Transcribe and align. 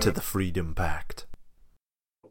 to 0.00 0.12
the 0.12 0.20
Freedom 0.20 0.76
Pact. 0.76 1.26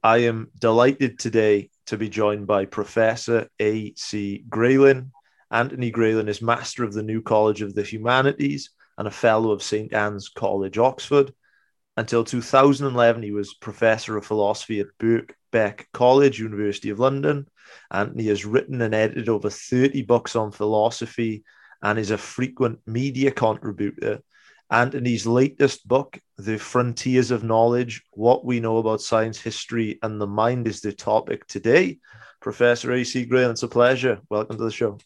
I 0.02 0.20
am 0.20 0.52
delighted 0.58 1.20
today 1.20 1.70
to 1.88 1.98
be 1.98 2.08
joined 2.08 2.48
by 2.48 2.64
Professor 2.64 3.50
A.C. 3.59 4.46
Grayling. 4.48 5.12
Anthony 5.52 5.92
Grayling 5.92 6.30
is 6.30 6.42
Master 6.42 6.86
of 6.86 6.94
the 6.94 7.04
New 7.04 7.22
College 7.22 7.62
of 7.62 7.76
the 7.76 7.84
Humanities 7.84 8.70
and 8.98 9.06
a 9.06 9.12
Fellow 9.12 9.52
of 9.52 9.62
St. 9.62 9.92
Anne's 9.94 10.30
College, 10.30 10.78
Oxford. 10.78 11.34
Until 11.98 12.23
2011, 12.23 13.22
he 13.22 13.32
was 13.32 13.54
Professor 13.56 14.16
of 14.16 14.26
Philosophy 14.26 14.80
at 14.80 14.88
Birkbeck 14.98 15.88
College, 15.92 16.40
University 16.40 16.90
of 16.90 17.00
London. 17.00 17.50
Anthony 17.92 18.28
has 18.28 18.45
written 18.45 18.81
and 18.81 18.95
edited 18.95 19.28
over 19.28 19.50
30 19.50 20.04
books 20.04 20.38
on 20.38 20.54
philosophy 20.54 21.44
and 21.81 22.00
is 22.00 22.12
a 22.12 22.18
frequent 22.18 22.80
media 22.88 23.30
contributor. 23.30 24.22
Anthony's 24.70 25.26
latest 25.26 25.88
book, 25.88 26.20
The 26.38 26.58
Frontiers 26.58 27.32
of 27.32 27.44
Knowledge 27.44 28.04
What 28.12 28.44
We 28.44 28.60
Know 28.60 28.78
About 28.78 29.02
Science, 29.02 29.40
History, 29.40 29.98
and 30.04 30.20
the 30.20 30.28
Mind, 30.28 30.68
is 30.68 30.82
the 30.82 30.92
topic 30.92 31.48
today. 31.48 32.00
Professor 32.42 32.92
A.C. 32.92 33.26
Grayling, 33.26 33.52
it's 33.52 33.64
a 33.64 33.68
pleasure. 33.68 34.20
Welcome 34.30 34.58
to 34.58 34.64
the 34.64 34.72
show. 34.72 34.98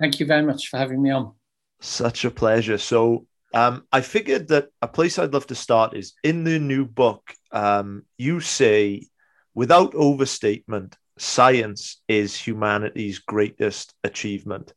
Thank 0.00 0.20
you 0.20 0.26
very 0.26 0.42
much 0.42 0.68
for 0.68 0.78
having 0.78 1.02
me 1.02 1.10
on. 1.10 1.32
Such 1.80 2.24
a 2.24 2.30
pleasure. 2.30 2.78
So, 2.78 3.26
um, 3.52 3.84
I 3.92 4.00
figured 4.00 4.48
that 4.48 4.68
a 4.82 4.88
place 4.88 5.18
I'd 5.18 5.32
love 5.32 5.46
to 5.48 5.54
start 5.54 5.96
is 5.96 6.14
in 6.24 6.42
the 6.42 6.58
new 6.58 6.86
book. 6.86 7.32
Um, 7.52 8.04
you 8.18 8.40
say, 8.40 9.06
without 9.54 9.94
overstatement, 9.94 10.96
science 11.18 12.02
is 12.08 12.36
humanity's 12.36 13.20
greatest 13.20 13.94
achievement. 14.02 14.72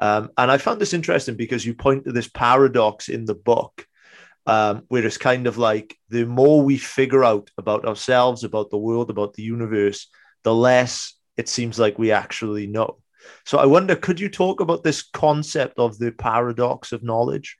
Um, 0.00 0.30
and 0.38 0.50
I 0.50 0.58
found 0.58 0.80
this 0.80 0.94
interesting 0.94 1.36
because 1.36 1.64
you 1.64 1.74
point 1.74 2.04
to 2.04 2.12
this 2.12 2.28
paradox 2.28 3.08
in 3.08 3.26
the 3.26 3.34
book, 3.34 3.86
um, 4.46 4.84
where 4.88 5.04
it's 5.04 5.18
kind 5.18 5.46
of 5.46 5.58
like 5.58 5.96
the 6.08 6.24
more 6.24 6.62
we 6.62 6.78
figure 6.78 7.22
out 7.22 7.50
about 7.58 7.84
ourselves, 7.84 8.42
about 8.42 8.70
the 8.70 8.78
world, 8.78 9.10
about 9.10 9.34
the 9.34 9.42
universe, 9.42 10.08
the 10.42 10.54
less 10.54 11.14
it 11.36 11.48
seems 11.48 11.78
like 11.78 11.98
we 11.98 12.12
actually 12.12 12.66
know. 12.66 12.98
So 13.44 13.58
I 13.58 13.66
wonder, 13.66 13.94
could 13.96 14.18
you 14.18 14.28
talk 14.28 14.60
about 14.60 14.82
this 14.82 15.02
concept 15.02 15.78
of 15.78 15.98
the 15.98 16.12
paradox 16.12 16.92
of 16.92 17.02
knowledge? 17.02 17.56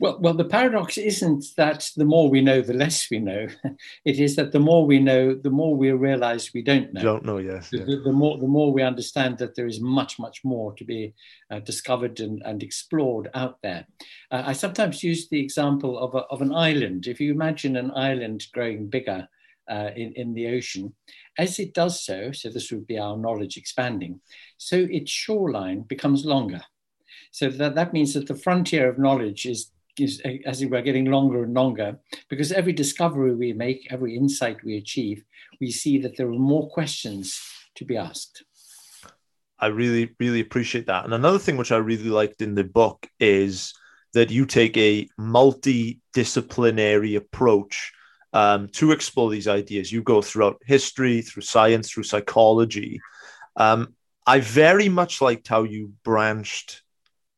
Well, 0.00 0.18
well, 0.20 0.34
the 0.34 0.44
paradox 0.44 0.98
isn't 0.98 1.44
that 1.56 1.88
the 1.96 2.04
more 2.04 2.28
we 2.28 2.40
know, 2.40 2.60
the 2.60 2.74
less 2.74 3.08
we 3.10 3.20
know. 3.20 3.46
It 4.04 4.18
is 4.18 4.34
that 4.36 4.52
the 4.52 4.58
more 4.58 4.84
we 4.84 4.98
know, 4.98 5.34
the 5.34 5.50
more 5.50 5.76
we 5.76 5.92
realize 5.92 6.52
we 6.52 6.62
don't 6.62 6.92
know. 6.92 7.02
Don't 7.02 7.24
know, 7.24 7.38
yes. 7.38 7.70
The, 7.70 7.78
the, 7.78 7.96
the 8.04 8.12
more, 8.12 8.38
the 8.38 8.48
more 8.48 8.72
we 8.72 8.82
understand 8.82 9.38
that 9.38 9.54
there 9.54 9.66
is 9.66 9.80
much, 9.80 10.18
much 10.18 10.44
more 10.44 10.74
to 10.74 10.84
be 10.84 11.14
uh, 11.50 11.60
discovered 11.60 12.18
and, 12.20 12.42
and 12.44 12.62
explored 12.62 13.30
out 13.34 13.58
there. 13.62 13.86
Uh, 14.30 14.42
I 14.46 14.52
sometimes 14.52 15.04
use 15.04 15.28
the 15.28 15.40
example 15.40 15.98
of, 15.98 16.14
a, 16.14 16.24
of 16.30 16.42
an 16.42 16.52
island. 16.52 17.06
If 17.06 17.20
you 17.20 17.32
imagine 17.32 17.76
an 17.76 17.92
island 17.94 18.46
growing 18.52 18.88
bigger 18.88 19.28
uh, 19.70 19.90
in, 19.94 20.12
in 20.14 20.34
the 20.34 20.48
ocean, 20.48 20.92
as 21.38 21.58
it 21.58 21.72
does 21.72 22.04
so, 22.04 22.32
so 22.32 22.48
this 22.48 22.70
would 22.72 22.86
be 22.86 22.98
our 22.98 23.16
knowledge 23.16 23.56
expanding, 23.56 24.20
so 24.58 24.76
its 24.90 25.10
shoreline 25.10 25.82
becomes 25.82 26.24
longer. 26.24 26.62
So 27.30 27.48
that, 27.48 27.74
that 27.74 27.92
means 27.92 28.14
that 28.14 28.28
the 28.28 28.36
frontier 28.36 28.88
of 28.88 28.98
knowledge 28.98 29.46
is 29.46 29.70
is, 29.98 30.20
as 30.44 30.62
it 30.62 30.70
were, 30.70 30.82
getting 30.82 31.06
longer 31.06 31.44
and 31.44 31.54
longer 31.54 31.98
because 32.28 32.52
every 32.52 32.72
discovery 32.72 33.34
we 33.34 33.52
make, 33.52 33.86
every 33.90 34.16
insight 34.16 34.62
we 34.64 34.76
achieve, 34.76 35.24
we 35.60 35.70
see 35.70 35.98
that 35.98 36.16
there 36.16 36.28
are 36.28 36.38
more 36.38 36.68
questions 36.70 37.40
to 37.76 37.84
be 37.84 37.96
asked. 37.96 38.44
I 39.58 39.68
really, 39.68 40.14
really 40.18 40.40
appreciate 40.40 40.86
that. 40.86 41.04
And 41.04 41.14
another 41.14 41.38
thing 41.38 41.56
which 41.56 41.72
I 41.72 41.76
really 41.76 42.10
liked 42.10 42.42
in 42.42 42.54
the 42.54 42.64
book 42.64 43.08
is 43.20 43.72
that 44.12 44.30
you 44.30 44.46
take 44.46 44.76
a 44.76 45.08
multidisciplinary 45.18 47.16
approach 47.16 47.92
um, 48.32 48.68
to 48.68 48.90
explore 48.92 49.30
these 49.30 49.48
ideas. 49.48 49.92
You 49.92 50.02
go 50.02 50.20
throughout 50.22 50.60
history, 50.64 51.22
through 51.22 51.42
science, 51.42 51.90
through 51.90 52.02
psychology. 52.02 53.00
Um, 53.56 53.94
I 54.26 54.40
very 54.40 54.88
much 54.88 55.20
liked 55.20 55.48
how 55.48 55.62
you 55.64 55.92
branched 56.02 56.82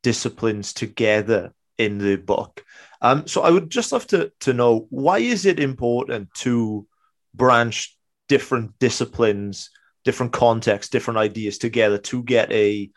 disciplines 0.02 0.72
together 0.72 1.52
in 1.78 1.98
the 1.98 2.16
book. 2.16 2.64
Um, 3.02 3.26
so 3.26 3.42
I 3.42 3.50
would 3.50 3.70
just 3.70 3.92
love 3.92 4.06
to 4.08 4.32
to 4.40 4.52
know 4.52 4.86
why 4.90 5.18
is 5.18 5.46
it 5.46 5.60
important 5.60 6.32
to 6.36 6.86
branch 7.34 7.96
different 8.28 8.78
disciplines, 8.78 9.70
different 10.04 10.32
contexts, 10.32 10.90
different 10.90 11.18
ideas 11.18 11.58
together 11.58 11.98
to 11.98 12.22
get 12.22 12.50
a 12.52 12.90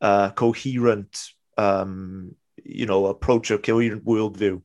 uh, 0.00 0.30
coherent, 0.30 1.30
um, 1.56 2.34
you 2.64 2.86
know, 2.86 3.06
approach, 3.06 3.50
a 3.50 3.58
coherent 3.58 4.04
worldview. 4.04 4.62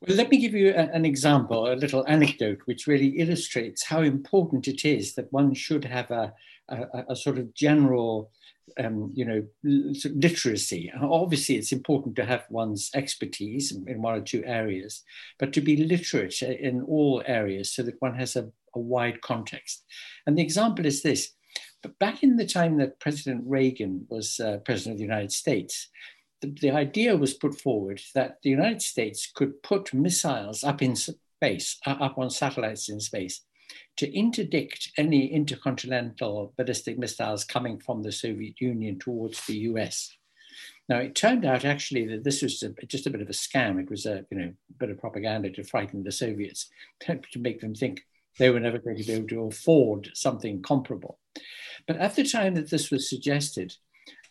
Well, 0.00 0.16
let 0.16 0.30
me 0.30 0.38
give 0.38 0.54
you 0.54 0.70
a, 0.70 0.90
an 0.92 1.04
example, 1.04 1.72
a 1.72 1.74
little 1.74 2.06
anecdote, 2.06 2.60
which 2.66 2.86
really 2.86 3.08
illustrates 3.18 3.84
how 3.84 4.02
important 4.02 4.68
it 4.68 4.84
is 4.84 5.14
that 5.14 5.32
one 5.32 5.54
should 5.54 5.84
have 5.84 6.10
a, 6.10 6.34
a, 6.68 7.04
a 7.10 7.16
sort 7.16 7.38
of 7.38 7.54
general 7.54 8.30
um, 8.78 9.10
you 9.14 9.24
know, 9.24 9.44
literacy. 9.62 10.92
Obviously, 11.00 11.56
it's 11.56 11.72
important 11.72 12.16
to 12.16 12.24
have 12.24 12.44
one's 12.50 12.90
expertise 12.94 13.72
in 13.72 14.02
one 14.02 14.14
or 14.14 14.20
two 14.20 14.42
areas, 14.44 15.02
but 15.38 15.52
to 15.52 15.60
be 15.60 15.76
literate 15.76 16.42
in 16.42 16.82
all 16.82 17.22
areas 17.26 17.72
so 17.72 17.82
that 17.82 18.00
one 18.00 18.14
has 18.14 18.36
a, 18.36 18.50
a 18.74 18.78
wide 18.78 19.20
context. 19.22 19.84
And 20.26 20.36
the 20.36 20.42
example 20.42 20.86
is 20.86 21.02
this. 21.02 21.32
But 21.82 21.98
back 21.98 22.22
in 22.22 22.36
the 22.36 22.46
time 22.46 22.78
that 22.78 23.00
President 23.00 23.44
Reagan 23.46 24.06
was 24.08 24.40
uh, 24.40 24.58
president 24.64 24.94
of 24.94 24.98
the 24.98 25.04
United 25.04 25.32
States, 25.32 25.88
the, 26.40 26.48
the 26.48 26.70
idea 26.70 27.16
was 27.16 27.34
put 27.34 27.60
forward 27.60 28.00
that 28.14 28.38
the 28.42 28.50
United 28.50 28.82
States 28.82 29.30
could 29.34 29.62
put 29.62 29.94
missiles 29.94 30.64
up 30.64 30.82
in 30.82 30.96
space, 30.96 31.78
up 31.86 32.18
on 32.18 32.30
satellites 32.30 32.88
in 32.88 33.00
space, 33.00 33.42
to 33.96 34.14
interdict 34.14 34.92
any 34.98 35.26
intercontinental 35.26 36.52
ballistic 36.56 36.98
missiles 36.98 37.44
coming 37.44 37.78
from 37.78 38.02
the 38.02 38.12
Soviet 38.12 38.60
Union 38.60 38.98
towards 38.98 39.44
the 39.46 39.56
US. 39.70 40.16
Now, 40.88 40.98
it 40.98 41.14
turned 41.14 41.44
out 41.44 41.64
actually 41.64 42.06
that 42.06 42.24
this 42.24 42.42
was 42.42 42.62
a, 42.62 42.70
just 42.86 43.06
a 43.06 43.10
bit 43.10 43.20
of 43.20 43.28
a 43.28 43.32
scam. 43.32 43.80
It 43.80 43.90
was 43.90 44.06
a 44.06 44.24
you 44.30 44.38
know 44.38 44.52
bit 44.78 44.90
of 44.90 45.00
propaganda 45.00 45.50
to 45.50 45.64
frighten 45.64 46.04
the 46.04 46.12
Soviets, 46.12 46.68
to 47.00 47.38
make 47.38 47.60
them 47.60 47.74
think 47.74 48.02
they 48.38 48.50
were 48.50 48.60
never 48.60 48.78
going 48.78 48.96
to 48.96 49.04
be 49.04 49.12
able 49.12 49.28
to 49.28 49.46
afford 49.46 50.10
something 50.14 50.62
comparable. 50.62 51.18
But 51.86 51.96
at 51.96 52.14
the 52.14 52.24
time 52.24 52.54
that 52.54 52.70
this 52.70 52.90
was 52.90 53.08
suggested, 53.08 53.74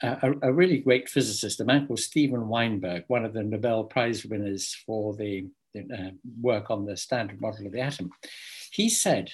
uh, 0.01 0.15
a, 0.21 0.49
a, 0.49 0.53
really 0.53 0.77
great 0.77 1.09
physicist, 1.09 1.59
a 1.59 1.65
man 1.65 1.87
called 1.87 1.99
Steven 1.99 2.47
Weinberg, 2.47 3.05
one 3.07 3.25
of 3.25 3.33
the 3.33 3.43
Nobel 3.43 3.85
Prize 3.85 4.25
winners 4.25 4.75
for 4.85 5.15
the 5.15 5.47
uh, 5.77 6.11
work 6.41 6.69
on 6.69 6.85
the 6.85 6.97
standard 6.97 7.41
model 7.41 7.65
of 7.65 7.71
the 7.71 7.79
atom, 7.79 8.11
he 8.71 8.89
said 8.89 9.31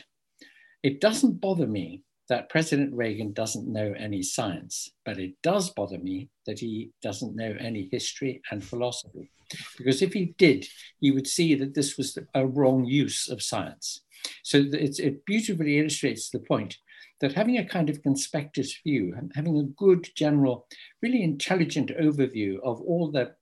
it 0.83 1.01
doesn't 1.01 1.41
bother 1.41 1.67
me 1.67 2.03
that 2.29 2.49
President 2.49 2.93
Reagan 2.93 3.33
doesn't 3.33 3.67
know 3.67 3.93
any 3.97 4.23
science, 4.23 4.89
but 5.03 5.19
it 5.19 5.33
does 5.43 5.69
bother 5.71 5.97
me 5.97 6.29
that 6.45 6.59
he 6.59 6.91
doesn't 7.01 7.35
know 7.35 7.55
any 7.59 7.89
history 7.91 8.41
and 8.51 8.63
philosophy. 8.63 9.29
Because 9.77 10.01
if 10.01 10.13
he 10.13 10.33
did, 10.37 10.65
he 11.01 11.11
would 11.11 11.27
see 11.27 11.55
that 11.55 11.73
this 11.73 11.97
was 11.97 12.17
a 12.33 12.47
wrong 12.47 12.85
use 12.85 13.27
of 13.27 13.41
science. 13.41 14.01
So 14.43 14.63
it 14.71 15.25
beautifully 15.25 15.79
illustrates 15.79 16.29
the 16.29 16.39
point 16.39 16.77
that 17.19 17.33
having 17.33 17.57
a 17.57 17.65
kind 17.65 17.89
of 17.89 18.01
conspectus 18.01 18.79
view, 18.83 19.13
having 19.35 19.57
a 19.57 19.63
good 19.63 20.09
general, 20.15 20.67
really 21.01 21.23
intelligent 21.23 21.91
overview 21.99 22.59
of 22.63 22.81
all 22.81 23.11
the, 23.11 23.33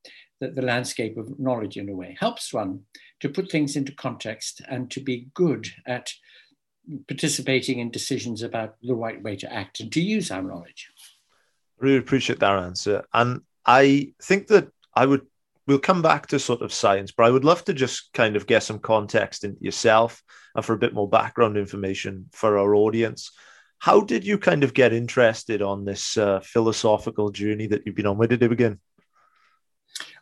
the, 0.42 0.50
the 0.50 0.62
landscape 0.62 1.18
of 1.18 1.40
knowledge 1.40 1.78
in 1.78 1.90
a 1.90 1.96
way, 1.96 2.18
helps 2.19 2.54
one 2.54 2.81
to 3.19 3.30
put 3.30 3.52
things 3.52 3.75
into 3.75 3.94
context 3.94 4.62
and 4.69 4.90
to 4.92 5.00
be 5.00 5.30
good 5.34 5.68
at 5.86 6.10
participating 7.08 7.80
in 7.80 7.92
decisions 7.92 8.42
about 8.42 8.76
the 8.82 8.94
right 8.94 9.22
way 9.22 9.36
to 9.38 9.52
act 9.52 9.80
and 9.80 9.92
to 9.92 10.02
use 10.02 10.32
our 10.32 10.42
knowledge. 10.42 10.90
Really 11.78 11.98
appreciate 11.98 12.40
that 12.40 12.60
answer. 12.60 13.06
And 13.14 13.42
I 13.66 14.14
think 14.22 14.48
that 14.48 14.70
I 14.94 15.06
would 15.06 15.26
we'll 15.70 15.78
come 15.78 16.02
back 16.02 16.26
to 16.26 16.40
sort 16.40 16.64
of 16.64 16.74
science, 16.74 17.12
but 17.12 17.28
I 17.28 17.30
would 17.30 17.46
love 17.46 17.64
to 17.66 17.74
just 17.74 18.12
kind 18.14 18.36
of 18.36 18.48
get 18.48 18.64
some 18.64 18.80
context 18.80 19.44
into 19.44 19.64
yourself 19.64 20.24
and 20.56 20.66
for 20.66 20.74
a 20.74 20.80
bit 20.80 20.96
more 20.96 21.08
background 21.08 21.58
information 21.58 22.26
for 22.32 22.58
our 22.58 22.74
audience. 22.74 23.32
How 23.78 24.02
did 24.02 24.26
you 24.26 24.40
kind 24.40 24.64
of 24.64 24.74
get 24.74 24.94
interested 24.94 25.62
on 25.62 25.86
this 25.86 26.18
uh, 26.18 26.40
philosophical 26.40 27.30
journey 27.30 27.68
that 27.68 27.84
you've 27.86 27.96
been 27.96 28.08
on? 28.08 28.18
Where 28.18 28.28
did 28.28 28.42
it 28.42 28.50
begin? 28.50 28.80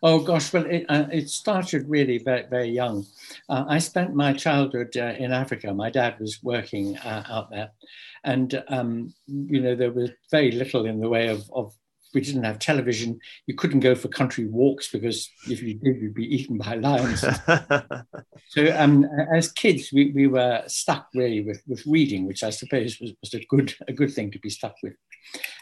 Oh 0.03 0.19
gosh, 0.19 0.53
well, 0.53 0.65
it, 0.65 0.85
uh, 0.89 1.07
it 1.11 1.29
started 1.29 1.87
really 1.87 2.17
very, 2.19 2.45
very 2.49 2.69
young. 2.69 3.05
Uh, 3.49 3.65
I 3.67 3.79
spent 3.79 4.15
my 4.15 4.33
childhood 4.33 4.95
uh, 4.97 5.13
in 5.17 5.31
Africa. 5.31 5.73
My 5.73 5.89
dad 5.89 6.19
was 6.19 6.41
working 6.43 6.97
uh, 6.97 7.23
out 7.29 7.49
there, 7.49 7.71
and 8.23 8.63
um, 8.69 9.13
you 9.27 9.61
know 9.61 9.75
there 9.75 9.91
was 9.91 10.11
very 10.31 10.51
little 10.51 10.85
in 10.85 10.99
the 10.99 11.09
way 11.09 11.27
of, 11.27 11.49
of 11.53 11.73
we 12.13 12.21
didn't 12.21 12.43
have 12.43 12.59
television. 12.59 13.19
You 13.45 13.55
couldn't 13.55 13.81
go 13.81 13.95
for 13.95 14.07
country 14.07 14.47
walks 14.47 14.89
because 14.91 15.29
if 15.47 15.61
you 15.61 15.75
did, 15.75 16.01
you'd 16.01 16.13
be 16.13 16.35
eaten 16.35 16.57
by 16.57 16.75
lions. 16.75 17.21
so 18.49 18.75
um, 18.77 19.05
as 19.35 19.51
kids, 19.51 19.91
we, 19.93 20.11
we 20.11 20.27
were 20.27 20.63
stuck 20.67 21.07
really 21.13 21.41
with, 21.41 21.61
with 21.67 21.85
reading, 21.85 22.25
which 22.25 22.43
I 22.43 22.49
suppose 22.49 22.99
was, 22.99 23.13
was 23.21 23.33
a 23.33 23.45
good 23.45 23.75
a 23.87 23.93
good 23.93 24.13
thing 24.13 24.31
to 24.31 24.39
be 24.39 24.49
stuck 24.49 24.75
with. 24.81 24.93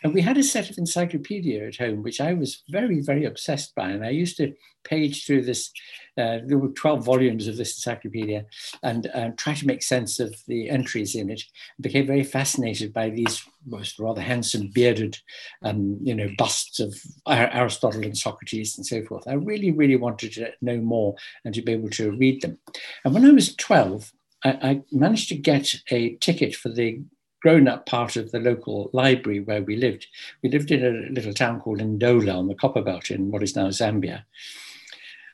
And 0.06 0.13
we 0.13 0.22
had 0.22 0.38
a 0.38 0.44
set 0.44 0.69
of 0.69 0.78
encyclopedia 0.78 1.68
at 1.68 1.78
home, 1.78 2.04
which 2.04 2.22
I 2.22 2.34
was 2.34 2.62
very, 2.69 3.02
very 3.02 3.25
obsessed 3.25 3.74
by. 3.74 3.90
And 3.90 4.06
I 4.06 4.12
used 4.12 4.38
to 4.38 4.54
page 4.84 5.25
through 5.25 5.46
this, 5.46 5.72
uh, 6.16 6.42
there 6.46 6.60
were 6.60 6.68
12 6.68 7.04
volumes 7.04 7.48
of 7.48 7.57
this 7.57 7.75
encyclopedia, 7.75 8.46
and 8.84 9.10
uh, 9.16 9.31
try 9.36 9.56
to 9.56 9.66
make 9.66 9.81
sense 9.81 10.19
of 10.19 10.36
the 10.48 10.69
entries 10.69 11.16
in 11.16 11.31
it. 11.31 11.42
I 11.80 11.81
became 11.81 12.06
very 12.06 12.24
fascinated 12.24 12.94
by 12.94 13.10
these 13.10 13.44
most 13.66 13.98
rather 13.98 14.22
handsome, 14.22 14.68
bearded, 14.68 15.18
um, 15.63 15.98
you 16.04 16.13
know, 16.13 16.30
busts 16.38 16.80
of 16.80 16.96
Aristotle 17.28 18.04
and 18.04 18.16
Socrates 18.16 18.78
and 18.78 18.86
so 18.86 19.04
forth. 19.06 19.28
I 19.28 19.34
really, 19.34 19.72
really 19.72 19.96
wanted 19.96 20.34
to 20.34 20.52
know 20.62 20.78
more 20.78 21.16
and 21.46 21.56
to 21.56 21.63
be 21.63 21.72
able 21.72 21.90
to 21.90 22.12
read 22.12 22.44
them. 22.44 22.60
And 23.06 23.16
when 23.16 23.25
I 23.25 23.31
was 23.31 23.56
12, 23.56 24.13
I, 24.44 24.50
I 24.50 24.81
managed 24.92 25.30
to 25.30 25.36
get 25.36 25.74
a 25.90 26.13
ticket 26.18 26.56
for 26.56 26.69
the 26.69 27.02
grown 27.45 27.68
up 27.68 27.86
part 27.86 28.15
of 28.15 28.31
the 28.31 28.39
local 28.39 28.89
library 28.92 29.39
where 29.39 29.62
we 29.62 29.75
lived. 29.75 30.07
We 30.42 30.50
lived 30.50 30.71
in 30.71 30.83
a 30.83 31.12
little 31.12 31.31
town 31.31 31.62
called 31.62 31.77
Ndola 31.77 32.36
on 32.36 32.47
the 32.47 32.56
Copperbelt 32.56 33.12
in 33.12 33.30
what 33.30 33.44
is 33.44 33.56
now 33.56 33.68
Zambia. 33.68 34.24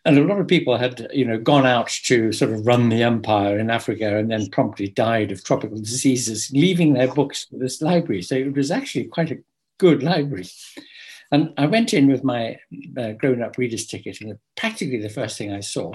And 0.04 0.18
a 0.18 0.24
lot 0.26 0.42
of 0.42 0.46
people 0.50 0.76
had, 0.76 1.08
you 1.14 1.24
know, 1.24 1.38
gone 1.38 1.66
out 1.66 1.88
to 1.88 2.34
sort 2.34 2.52
of 2.52 2.68
run 2.68 2.90
the 2.90 3.02
empire 3.02 3.58
in 3.58 3.70
Africa 3.70 4.18
and 4.18 4.30
then 4.30 4.50
promptly 4.50 4.90
died 4.90 5.32
of 5.32 5.42
tropical 5.46 5.78
diseases, 5.78 6.52
leaving 6.54 6.96
their 6.96 7.14
books 7.14 7.46
to 7.46 7.58
this 7.58 7.82
library. 7.82 8.24
So 8.24 8.36
it 8.36 8.58
was 8.58 8.72
actually 8.72 9.06
quite 9.06 9.32
a 9.32 9.42
good 9.78 10.04
library. 10.04 10.50
And 11.32 11.54
I 11.58 11.66
went 11.66 11.94
in 11.94 12.12
with 12.12 12.26
my 12.26 12.60
uh, 12.98 13.14
grown 13.14 13.42
up 13.42 13.58
reader's 13.58 13.88
ticket, 13.88 14.20
and 14.20 14.38
practically 14.58 14.98
the 14.98 15.08
first 15.08 15.38
thing 15.38 15.54
I 15.54 15.62
saw 15.62 15.94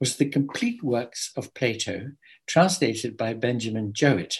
was 0.00 0.16
the 0.16 0.30
complete 0.30 0.82
works 0.82 1.30
of 1.36 1.52
Plato, 1.52 2.12
translated 2.46 3.18
by 3.18 3.34
Benjamin 3.34 3.92
Jowett. 3.92 4.38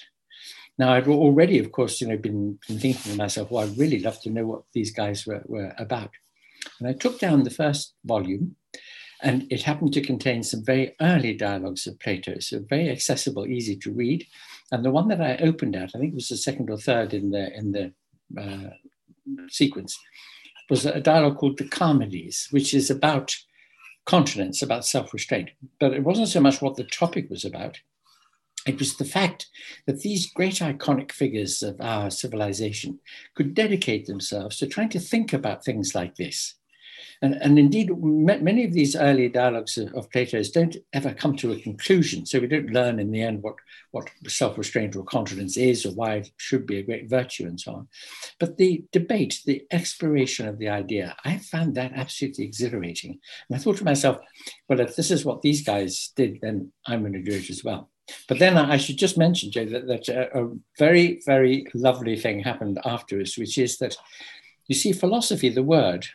Now, 0.78 0.92
I'd 0.92 1.08
already, 1.08 1.58
of 1.58 1.72
course, 1.72 2.00
you 2.00 2.06
know, 2.06 2.16
been, 2.16 2.58
been 2.68 2.78
thinking 2.78 3.12
to 3.12 3.18
myself, 3.18 3.50
well, 3.50 3.64
I'd 3.64 3.76
really 3.76 3.98
love 3.98 4.20
to 4.22 4.30
know 4.30 4.46
what 4.46 4.62
these 4.72 4.92
guys 4.92 5.26
were, 5.26 5.42
were 5.46 5.74
about. 5.76 6.10
And 6.78 6.88
I 6.88 6.92
took 6.92 7.18
down 7.18 7.42
the 7.42 7.50
first 7.50 7.94
volume, 8.04 8.56
and 9.20 9.46
it 9.50 9.62
happened 9.62 9.92
to 9.94 10.00
contain 10.00 10.44
some 10.44 10.64
very 10.64 10.94
early 11.00 11.34
dialogues 11.34 11.86
of 11.88 11.98
Plato, 11.98 12.38
so 12.38 12.60
very 12.68 12.88
accessible, 12.90 13.46
easy 13.46 13.76
to 13.76 13.92
read. 13.92 14.24
And 14.70 14.84
the 14.84 14.92
one 14.92 15.08
that 15.08 15.20
I 15.20 15.36
opened 15.38 15.74
at, 15.74 15.90
I 15.94 15.98
think 15.98 16.12
it 16.12 16.14
was 16.14 16.28
the 16.28 16.36
second 16.36 16.70
or 16.70 16.78
third 16.78 17.12
in 17.12 17.30
the 17.30 17.52
in 17.56 17.72
the 17.72 17.92
uh, 18.40 18.70
sequence, 19.48 19.98
was 20.70 20.86
a 20.86 21.00
dialogue 21.00 21.38
called 21.38 21.58
the 21.58 21.68
Charmides, 21.68 22.48
which 22.50 22.72
is 22.74 22.90
about 22.90 23.34
continence, 24.04 24.62
about 24.62 24.86
self-restraint. 24.86 25.50
But 25.80 25.94
it 25.94 26.04
wasn't 26.04 26.28
so 26.28 26.40
much 26.40 26.62
what 26.62 26.76
the 26.76 26.84
topic 26.84 27.28
was 27.28 27.44
about 27.44 27.80
it 28.68 28.78
was 28.78 28.96
the 28.96 29.04
fact 29.04 29.46
that 29.86 30.00
these 30.00 30.30
great 30.30 30.56
iconic 30.56 31.10
figures 31.10 31.62
of 31.62 31.80
our 31.80 32.10
civilization 32.10 33.00
could 33.34 33.54
dedicate 33.54 34.06
themselves 34.06 34.58
to 34.58 34.66
trying 34.66 34.90
to 34.90 35.00
think 35.00 35.32
about 35.32 35.64
things 35.64 35.94
like 35.94 36.16
this. 36.16 36.54
And, 37.22 37.34
and 37.34 37.58
indeed, 37.58 37.90
many 38.00 38.64
of 38.64 38.72
these 38.72 38.94
early 38.94 39.28
dialogues 39.28 39.76
of, 39.78 39.92
of, 39.94 40.10
Plato's 40.10 40.50
don't 40.50 40.76
ever 40.92 41.12
come 41.12 41.34
to 41.36 41.50
a 41.50 41.60
conclusion. 41.60 42.26
So 42.26 42.38
we 42.38 42.46
don't 42.46 42.70
learn 42.70 43.00
in 43.00 43.10
the 43.10 43.22
end 43.22 43.42
what, 43.42 43.56
what 43.90 44.08
self 44.28 44.56
restraint 44.56 44.94
or 44.94 45.02
continence 45.02 45.56
is 45.56 45.84
or 45.84 45.90
why 45.92 46.16
it 46.16 46.30
should 46.36 46.66
be 46.66 46.78
a 46.78 46.82
great 46.82 47.08
virtue 47.08 47.46
and 47.46 47.58
so 47.58 47.72
on. 47.72 47.88
But 48.38 48.56
the 48.56 48.84
debate, 48.92 49.40
the 49.46 49.64
exploration 49.72 50.46
of 50.46 50.58
the 50.58 50.68
idea, 50.68 51.16
I 51.24 51.38
found 51.38 51.74
that 51.74 51.92
absolutely 51.94 52.44
exhilarating. 52.44 53.18
And 53.48 53.58
I 53.58 53.58
thought 53.58 53.78
to 53.78 53.84
myself, 53.84 54.18
well, 54.68 54.80
if 54.80 54.94
this 54.94 55.10
is 55.10 55.24
what 55.24 55.42
these 55.42 55.64
guys 55.64 56.12
did, 56.14 56.38
then 56.40 56.70
I'm 56.86 57.00
going 57.00 57.14
to 57.14 57.22
do 57.22 57.36
it 57.36 57.50
as 57.50 57.64
well. 57.64 57.90
But 58.26 58.38
then 58.38 58.56
I 58.56 58.76
should 58.76 58.96
just 58.96 59.18
mention, 59.18 59.50
Jay, 59.50 59.66
that, 59.66 59.86
that 59.86 60.08
a, 60.08 60.44
a 60.44 60.50
very, 60.78 61.20
very 61.26 61.66
lovely 61.74 62.16
thing 62.16 62.40
happened 62.40 62.78
afterwards, 62.84 63.36
which 63.36 63.58
is 63.58 63.78
that 63.78 63.96
you 64.66 64.74
see, 64.74 64.92
philosophy, 64.92 65.48
the 65.48 65.62
word, 65.62 66.06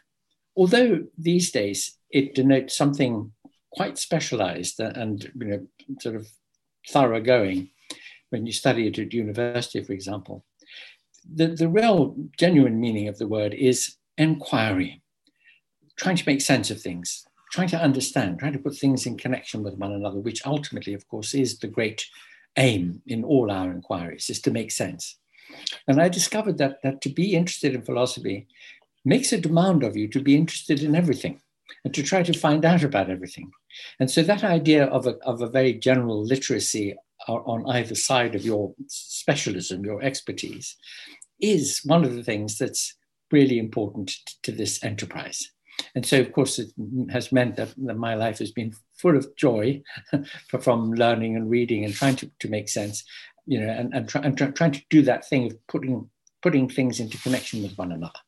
although 0.55 1.05
these 1.17 1.51
days 1.51 1.97
it 2.11 2.35
denotes 2.35 2.77
something 2.77 3.31
quite 3.71 3.97
specialized 3.97 4.79
and 4.79 5.31
you 5.35 5.47
know 5.47 5.67
sort 5.99 6.15
of 6.15 6.27
thoroughgoing 6.87 7.69
when 8.29 8.45
you 8.45 8.51
study 8.51 8.87
it 8.87 8.97
at 8.97 9.13
university, 9.13 9.83
for 9.83 9.93
example, 9.93 10.43
the, 11.31 11.47
the 11.47 11.69
real 11.69 12.15
genuine 12.37 12.79
meaning 12.79 13.07
of 13.07 13.19
the 13.19 13.27
word 13.27 13.53
is 13.53 13.95
enquiry, 14.17 15.01
trying 15.97 16.15
to 16.15 16.23
make 16.25 16.41
sense 16.41 16.71
of 16.71 16.81
things, 16.81 17.25
trying 17.53 17.67
to 17.67 17.77
understand, 17.77 18.39
trying 18.39 18.53
to 18.53 18.57
put 18.57 18.75
things 18.75 19.05
in 19.05 19.15
connection 19.15 19.61
with 19.61 19.77
one 19.77 19.93
another, 19.93 20.19
which 20.19 20.43
ultimately, 20.43 20.95
of 20.95 21.07
course, 21.07 21.35
is 21.35 21.59
the 21.59 21.67
great 21.67 22.03
aim 22.57 22.99
in 23.05 23.23
all 23.23 23.51
our 23.51 23.69
inquiries, 23.71 24.27
is 24.31 24.41
to 24.41 24.49
make 24.49 24.71
sense. 24.71 25.19
And 25.87 26.01
I 26.01 26.09
discovered 26.09 26.57
that, 26.57 26.81
that 26.81 26.99
to 27.01 27.09
be 27.09 27.35
interested 27.35 27.75
in 27.75 27.83
philosophy 27.83 28.47
makes 29.05 29.31
a 29.31 29.39
demand 29.39 29.83
of 29.83 29.95
you 29.95 30.07
to 30.07 30.19
be 30.19 30.35
interested 30.35 30.81
in 30.81 30.95
everything 30.95 31.41
and 31.85 31.93
to 31.93 32.01
try 32.01 32.23
to 32.23 32.33
find 32.33 32.65
out 32.65 32.83
about 32.83 33.11
everything. 33.11 33.51
And 33.99 34.09
so 34.09 34.23
that 34.23 34.43
idea 34.43 34.85
of 34.85 35.05
a, 35.05 35.17
of 35.19 35.41
a 35.41 35.49
very 35.49 35.73
general 35.73 36.23
literacy 36.23 36.95
uh, 37.27 37.33
on 37.33 37.69
either 37.69 37.93
side 37.93 38.33
of 38.33 38.43
your 38.43 38.73
specialism, 38.87 39.85
your 39.85 40.01
expertise, 40.01 40.75
is 41.39 41.81
one 41.85 42.03
of 42.03 42.15
the 42.15 42.23
things 42.23 42.57
that's 42.57 42.95
really 43.31 43.59
important 43.59 44.11
to 44.41 44.51
this 44.51 44.83
enterprise. 44.83 45.52
And 45.95 46.05
so, 46.05 46.19
of 46.19 46.31
course, 46.31 46.57
it 46.59 46.71
has 47.11 47.31
meant 47.31 47.55
that, 47.57 47.73
that 47.77 47.97
my 47.97 48.15
life 48.15 48.39
has 48.39 48.51
been 48.51 48.73
full 48.95 49.15
of 49.15 49.35
joy 49.35 49.83
from 50.61 50.93
learning 50.93 51.35
and 51.35 51.49
reading 51.49 51.85
and 51.85 51.93
trying 51.93 52.15
to, 52.17 52.31
to 52.39 52.49
make 52.49 52.67
sense, 52.67 53.03
you 53.45 53.59
know, 53.59 53.69
and, 53.69 53.93
and, 53.93 54.09
try, 54.09 54.21
and 54.21 54.37
try, 54.37 54.47
trying 54.47 54.71
to 54.71 54.81
do 54.89 55.03
that 55.03 55.27
thing 55.27 55.51
of 55.51 55.67
putting, 55.67 56.09
putting 56.41 56.67
things 56.67 56.99
into 56.99 57.17
connection 57.19 57.61
with 57.61 57.77
one 57.77 57.91
another. 57.91 58.19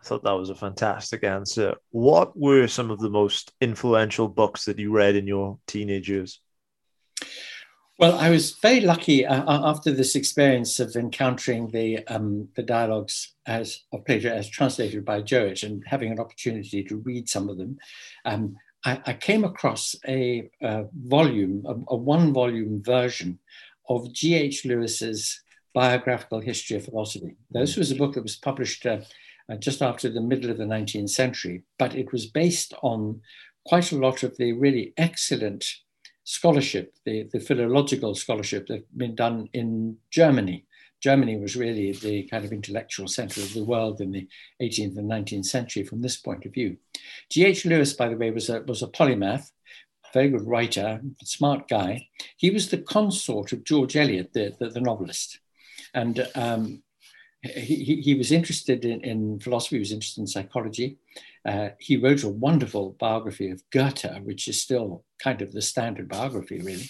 I 0.00 0.02
thought 0.02 0.22
that 0.22 0.32
was 0.32 0.48
a 0.48 0.54
fantastic 0.54 1.24
answer. 1.24 1.74
What 1.90 2.36
were 2.38 2.66
some 2.68 2.90
of 2.90 3.00
the 3.00 3.10
most 3.10 3.52
influential 3.60 4.28
books 4.28 4.64
that 4.64 4.78
you 4.78 4.92
read 4.92 5.14
in 5.14 5.26
your 5.26 5.58
teenage 5.66 6.08
years? 6.08 6.40
Well, 8.00 8.18
I 8.18 8.30
was 8.30 8.52
very 8.52 8.80
lucky 8.80 9.26
uh, 9.26 9.44
after 9.46 9.90
this 9.90 10.16
experience 10.16 10.80
of 10.80 10.96
encountering 10.96 11.68
the 11.68 11.98
um, 12.06 12.48
the 12.56 12.62
dialogues 12.62 13.34
as 13.44 13.80
of 13.92 14.06
Plato 14.06 14.30
as 14.30 14.48
translated 14.48 15.04
by 15.04 15.20
Jowett 15.20 15.64
and 15.64 15.84
having 15.86 16.10
an 16.10 16.18
opportunity 16.18 16.82
to 16.84 16.96
read 16.96 17.28
some 17.28 17.50
of 17.50 17.58
them. 17.58 17.76
Um, 18.24 18.56
I, 18.86 19.02
I, 19.04 19.12
came 19.12 19.44
across 19.44 19.94
a, 20.08 20.48
a 20.62 20.86
volume, 20.94 21.62
a, 21.68 21.92
a, 21.92 21.96
one 21.96 22.32
volume 22.32 22.82
version 22.82 23.38
of 23.90 24.10
G.H. 24.14 24.64
Lewes's 24.64 25.38
biographical 25.74 26.40
history 26.40 26.78
of 26.78 26.86
philosophy. 26.86 27.36
This 27.50 27.76
was 27.76 27.90
a 27.90 27.96
book 27.96 28.14
that 28.14 28.22
was 28.22 28.36
published 28.36 28.86
uh, 28.86 29.00
uh, 29.52 29.56
just 29.56 29.82
after 29.82 30.08
the 30.08 30.22
middle 30.22 30.50
of 30.50 30.56
the 30.56 30.64
19th 30.64 31.10
century, 31.10 31.64
but 31.78 31.94
it 31.94 32.12
was 32.12 32.24
based 32.24 32.72
on 32.80 33.20
quite 33.66 33.92
a 33.92 33.98
lot 33.98 34.22
of 34.22 34.38
the 34.38 34.54
really 34.54 34.94
excellent 34.96 35.66
scholarship, 36.30 36.94
the, 37.04 37.28
the 37.32 37.40
philological 37.40 38.14
scholarship 38.14 38.68
that 38.68 38.74
had 38.74 38.84
been 38.96 39.16
done 39.16 39.48
in 39.52 39.96
Germany. 40.10 40.64
Germany 41.00 41.36
was 41.36 41.56
really 41.56 41.90
the 41.90 42.22
kind 42.28 42.44
of 42.44 42.52
intellectual 42.52 43.08
center 43.08 43.40
of 43.40 43.52
the 43.52 43.64
world 43.64 44.00
in 44.00 44.12
the 44.12 44.28
18th 44.62 44.96
and 44.96 45.10
19th 45.10 45.46
century 45.46 45.82
from 45.82 46.00
this 46.00 46.18
point 46.18 46.44
of 46.44 46.52
view. 46.52 46.76
G.H. 47.30 47.64
Lewes, 47.64 47.94
by 47.94 48.08
the 48.08 48.16
way, 48.16 48.30
was 48.30 48.48
a, 48.48 48.60
was 48.60 48.80
a 48.82 48.86
polymath, 48.86 49.50
very 50.14 50.28
good 50.28 50.46
writer, 50.46 51.00
smart 51.24 51.66
guy. 51.66 52.06
He 52.36 52.50
was 52.50 52.68
the 52.68 52.78
consort 52.78 53.52
of 53.52 53.64
George 53.64 53.96
Eliot, 53.96 54.32
the, 54.32 54.54
the, 54.60 54.68
the 54.68 54.80
novelist. 54.80 55.40
And 55.94 56.28
um, 56.36 56.82
he, 57.42 58.02
he 58.02 58.14
was 58.14 58.30
interested 58.30 58.84
in, 58.84 59.00
in 59.00 59.40
philosophy, 59.40 59.76
he 59.76 59.80
was 59.80 59.92
interested 59.92 60.20
in 60.20 60.26
psychology. 60.28 60.98
Uh, 61.44 61.70
he 61.80 61.96
wrote 61.96 62.22
a 62.22 62.28
wonderful 62.28 62.94
biography 63.00 63.50
of 63.50 63.68
Goethe, 63.70 64.22
which 64.22 64.46
is 64.46 64.62
still 64.62 65.04
kind 65.22 65.42
of 65.42 65.52
the 65.52 65.62
standard 65.62 66.08
biography, 66.08 66.60
really. 66.60 66.88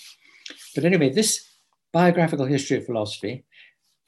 But 0.74 0.84
anyway, 0.84 1.10
this 1.10 1.44
biographical 1.92 2.46
history 2.46 2.78
of 2.78 2.86
philosophy, 2.86 3.44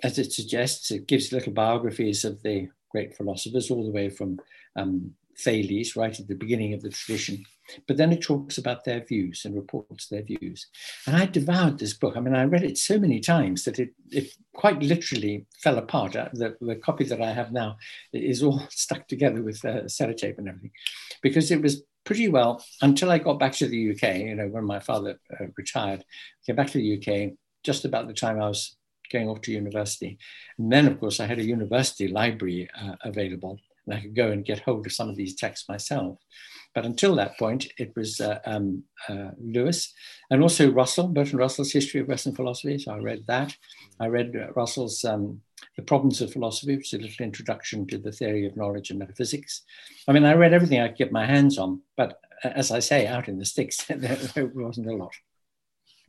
as 0.03 0.19
it 0.19 0.33
suggests, 0.33 0.91
it 0.91 1.07
gives 1.07 1.33
little 1.33 1.53
biographies 1.53 2.25
of 2.25 2.43
the 2.43 2.69
great 2.91 3.17
philosophers, 3.17 3.71
all 3.71 3.85
the 3.85 3.91
way 3.91 4.09
from 4.09 4.39
um, 4.77 5.13
Thales 5.39 5.97
right 5.97 6.19
at 6.19 6.29
the 6.29 6.35
beginning 6.35 6.75
of 6.75 6.83
the 6.83 6.91
tradition. 6.91 7.45
But 7.87 7.97
then 7.97 8.13
it 8.13 8.23
talks 8.23 8.59
about 8.59 8.85
their 8.85 9.05
views 9.05 9.45
and 9.45 9.55
reports 9.55 10.09
their 10.09 10.23
views. 10.23 10.67
And 11.07 11.17
I 11.17 11.27
devoured 11.27 11.79
this 11.79 11.95
book. 11.95 12.17
I 12.17 12.21
mean, 12.21 12.35
I 12.35 12.45
read 12.45 12.65
it 12.65 12.77
so 12.77 12.99
many 12.99 13.21
times 13.21 13.65
that 13.65 13.79
it, 13.79 13.91
it 14.11 14.33
quite 14.55 14.83
literally 14.83 15.47
fell 15.63 15.79
apart. 15.79 16.17
Uh, 16.17 16.29
the, 16.33 16.57
the 16.61 16.77
copy 16.77 17.05
that 17.05 17.23
I 17.23 17.33
have 17.33 17.53
now 17.53 17.77
is 18.13 18.43
all 18.43 18.63
stuck 18.71 19.09
together 19.09 19.43
with 19.43 19.65
uh, 19.65 19.85
sellotape 19.85 20.39
and 20.39 20.49
everything, 20.49 20.73
because 21.23 21.51
it 21.51 21.63
was 21.63 21.83
pretty 22.05 22.29
well 22.29 22.65
until 22.81 23.11
I 23.11 23.19
got 23.19 23.39
back 23.39 23.53
to 23.55 23.69
the 23.69 23.93
UK, 23.93 24.17
you 24.17 24.35
know, 24.35 24.49
when 24.49 24.65
my 24.65 24.81
father 24.81 25.19
uh, 25.33 25.47
retired, 25.57 26.05
came 26.47 26.57
back 26.57 26.69
to 26.71 26.79
the 26.79 26.99
UK 26.99 27.33
just 27.65 27.85
about 27.85 28.09
the 28.09 28.15
time 28.15 28.41
I 28.41 28.49
was 28.49 28.77
going 29.13 29.29
off 29.29 29.41
to 29.43 29.53
university. 29.53 30.19
And 30.59 30.73
then, 30.73 30.87
of 30.87 30.99
course, 30.99 31.21
I 31.21 31.27
had 31.27 31.39
a 31.39 31.45
university 31.45 32.09
library 32.09 32.69
uh, 32.81 32.97
available 33.05 33.59
and 33.87 33.95
I 33.95 34.01
could 34.01 34.17
go 34.17 34.31
and 34.31 34.45
get 34.45 34.61
hold 34.61 34.87
of 34.87 34.93
some 34.93 35.09
of 35.09 35.17
these 35.17 35.35
texts 35.35 35.69
myself. 35.69 36.19
But 36.75 36.87
until 36.87 37.15
that 37.17 37.39
point, 37.39 37.67
it 37.79 37.93
was 37.95 38.21
uh, 38.21 38.39
um, 38.47 38.85
uh, 39.09 39.31
Lewes 39.39 39.93
and 40.31 40.43
also 40.43 40.71
Russell, 40.71 41.09
Bertrand 41.09 41.39
Russell's 41.39 41.73
History 41.73 42.01
of 42.01 42.09
Western 42.09 42.35
Philosophy. 42.35 42.79
So 42.79 42.93
I 42.93 42.99
read 42.99 43.25
that. 43.27 43.55
I 44.01 44.07
read 44.07 44.33
Russell's 44.57 45.05
um, 45.05 45.43
The 45.77 45.83
Problems 45.83 46.21
of 46.21 46.33
Philosophy, 46.33 46.77
which 46.77 46.93
is 46.93 47.01
a 47.01 47.03
little 47.03 47.25
introduction 47.25 47.87
to 47.89 47.99
the 47.99 48.13
theory 48.13 48.47
of 48.47 48.57
knowledge 48.57 48.91
and 48.91 48.99
metaphysics. 48.99 49.63
I 50.09 50.13
mean, 50.13 50.25
I 50.25 50.35
read 50.35 50.53
everything 50.53 50.81
I 50.81 50.89
could 50.89 50.99
get 50.99 51.13
my 51.13 51.27
hands 51.27 51.59
on, 51.59 51.83
but 51.97 52.21
uh, 52.45 52.49
as 52.49 52.71
I 52.71 52.81
say, 52.81 53.07
out 53.07 53.29
in 53.29 53.39
the 53.39 53.45
sticks, 53.45 53.85
there, 53.89 54.47
wasn't 54.55 54.89
a 54.89 54.95
lot. 54.95 55.13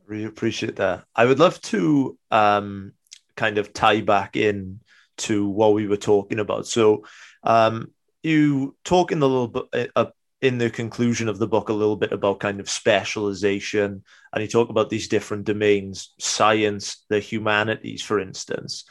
Really 0.06 0.24
appreciate 0.24 0.76
that. 0.76 1.04
I 1.14 1.24
would 1.24 1.38
love 1.38 1.60
to 1.62 2.18
um, 2.30 2.92
kind 3.36 3.58
of 3.58 3.72
tie 3.72 4.00
back 4.02 4.36
in 4.36 4.80
to 5.16 5.48
what 5.48 5.72
we 5.74 5.86
were 5.86 5.96
talking 5.96 6.40
about. 6.40 6.66
So, 6.66 7.04
um, 7.42 7.92
you 8.22 8.74
talk 8.84 9.12
in 9.12 9.20
the 9.20 9.28
little 9.28 9.48
bit 9.48 9.90
uh, 9.94 10.06
in 10.44 10.58
the 10.58 10.68
conclusion 10.68 11.26
of 11.28 11.38
the 11.38 11.46
book 11.48 11.70
a 11.70 11.72
little 11.72 11.96
bit 11.96 12.12
about 12.12 12.38
kind 12.38 12.60
of 12.60 12.68
specialization, 12.68 14.04
and 14.30 14.42
you 14.42 14.46
talk 14.46 14.68
about 14.68 14.90
these 14.90 15.08
different 15.08 15.44
domains, 15.44 16.12
science, 16.18 17.06
the 17.08 17.18
humanities, 17.18 18.02
for 18.02 18.20
instance. 18.20 18.84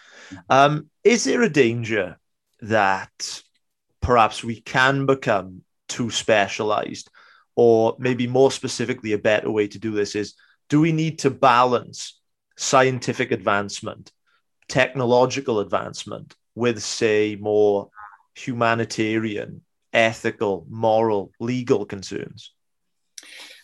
Um, 0.49 0.89
is 1.03 1.23
there 1.25 1.43
a 1.43 1.49
danger 1.49 2.17
that 2.61 3.43
perhaps 4.01 4.43
we 4.43 4.61
can 4.61 5.05
become 5.05 5.61
too 5.87 6.09
specialized, 6.09 7.09
or 7.55 7.95
maybe 7.99 8.25
more 8.25 8.51
specifically, 8.51 9.13
a 9.13 9.19
better 9.19 9.51
way 9.51 9.67
to 9.67 9.77
do 9.77 9.91
this 9.91 10.15
is: 10.15 10.33
do 10.69 10.81
we 10.81 10.91
need 10.91 11.19
to 11.19 11.29
balance 11.29 12.19
scientific 12.57 13.31
advancement, 13.31 14.11
technological 14.67 15.59
advancement, 15.59 16.35
with 16.55 16.81
say 16.81 17.37
more 17.39 17.89
humanitarian, 18.35 19.61
ethical, 19.93 20.65
moral, 20.69 21.31
legal 21.39 21.85
concerns? 21.85 22.51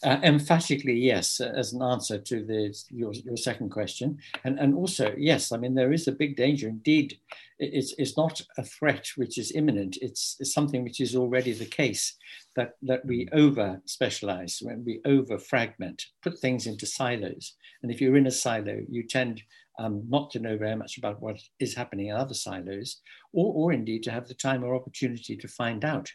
Uh, 0.01 0.17
emphatically, 0.23 0.93
yes, 0.93 1.41
as 1.41 1.73
an 1.73 1.81
answer 1.81 2.17
to 2.17 2.71
your, 2.89 3.11
your 3.13 3.35
second 3.35 3.69
question. 3.69 4.17
And, 4.45 4.57
and 4.57 4.73
also, 4.73 5.13
yes, 5.17 5.51
I 5.51 5.57
mean, 5.57 5.75
there 5.75 5.91
is 5.91 6.07
a 6.07 6.13
big 6.13 6.37
danger. 6.37 6.69
Indeed, 6.69 7.17
it's, 7.57 7.93
it's 7.97 8.15
not 8.15 8.41
a 8.57 8.63
threat 8.63 9.05
which 9.17 9.37
is 9.37 9.51
imminent, 9.51 9.97
it's, 10.01 10.37
it's 10.39 10.53
something 10.53 10.85
which 10.85 11.01
is 11.01 11.17
already 11.17 11.51
the 11.51 11.65
case 11.65 12.15
that, 12.55 12.75
that 12.83 13.03
we 13.05 13.27
over 13.33 13.81
specialize, 13.83 14.59
when 14.61 14.85
we 14.85 15.01
over 15.03 15.37
fragment, 15.37 16.05
put 16.23 16.39
things 16.39 16.65
into 16.65 16.85
silos. 16.85 17.55
And 17.83 17.91
if 17.91 17.99
you're 17.99 18.15
in 18.15 18.27
a 18.27 18.31
silo, 18.31 18.79
you 18.89 19.03
tend 19.03 19.41
um, 19.79 20.03
not 20.09 20.29
to 20.31 20.39
know 20.39 20.57
very 20.57 20.75
much 20.75 20.97
about 20.97 21.21
what 21.21 21.39
is 21.59 21.73
happening 21.73 22.07
in 22.07 22.15
other 22.15 22.33
silos, 22.33 22.97
or, 23.33 23.53
or 23.53 23.73
indeed 23.73 24.03
to 24.03 24.11
have 24.11 24.27
the 24.27 24.33
time 24.33 24.63
or 24.63 24.75
opportunity 24.75 25.37
to 25.37 25.47
find 25.47 25.85
out. 25.85 26.11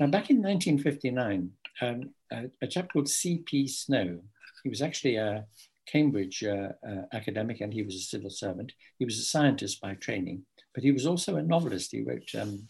Now, 0.00 0.06
back 0.06 0.30
in 0.30 0.38
1959, 0.38 1.50
um, 1.82 2.10
a, 2.32 2.44
a, 2.62 2.66
chap 2.66 2.90
called 2.90 3.08
C.P. 3.08 3.68
Snow, 3.68 4.20
he 4.64 4.70
was 4.70 4.80
actually 4.80 5.16
a 5.16 5.44
Cambridge 5.86 6.42
uh, 6.42 6.70
uh, 6.86 7.02
academic 7.12 7.60
and 7.60 7.72
he 7.72 7.82
was 7.82 7.96
a 7.96 8.00
civil 8.00 8.30
servant. 8.30 8.72
He 8.98 9.04
was 9.04 9.18
a 9.18 9.24
scientist 9.24 9.80
by 9.80 9.94
training, 9.94 10.46
but 10.74 10.82
he 10.82 10.92
was 10.92 11.06
also 11.06 11.36
a 11.36 11.42
novelist. 11.42 11.92
He 11.92 12.02
wrote 12.02 12.28
um, 12.40 12.66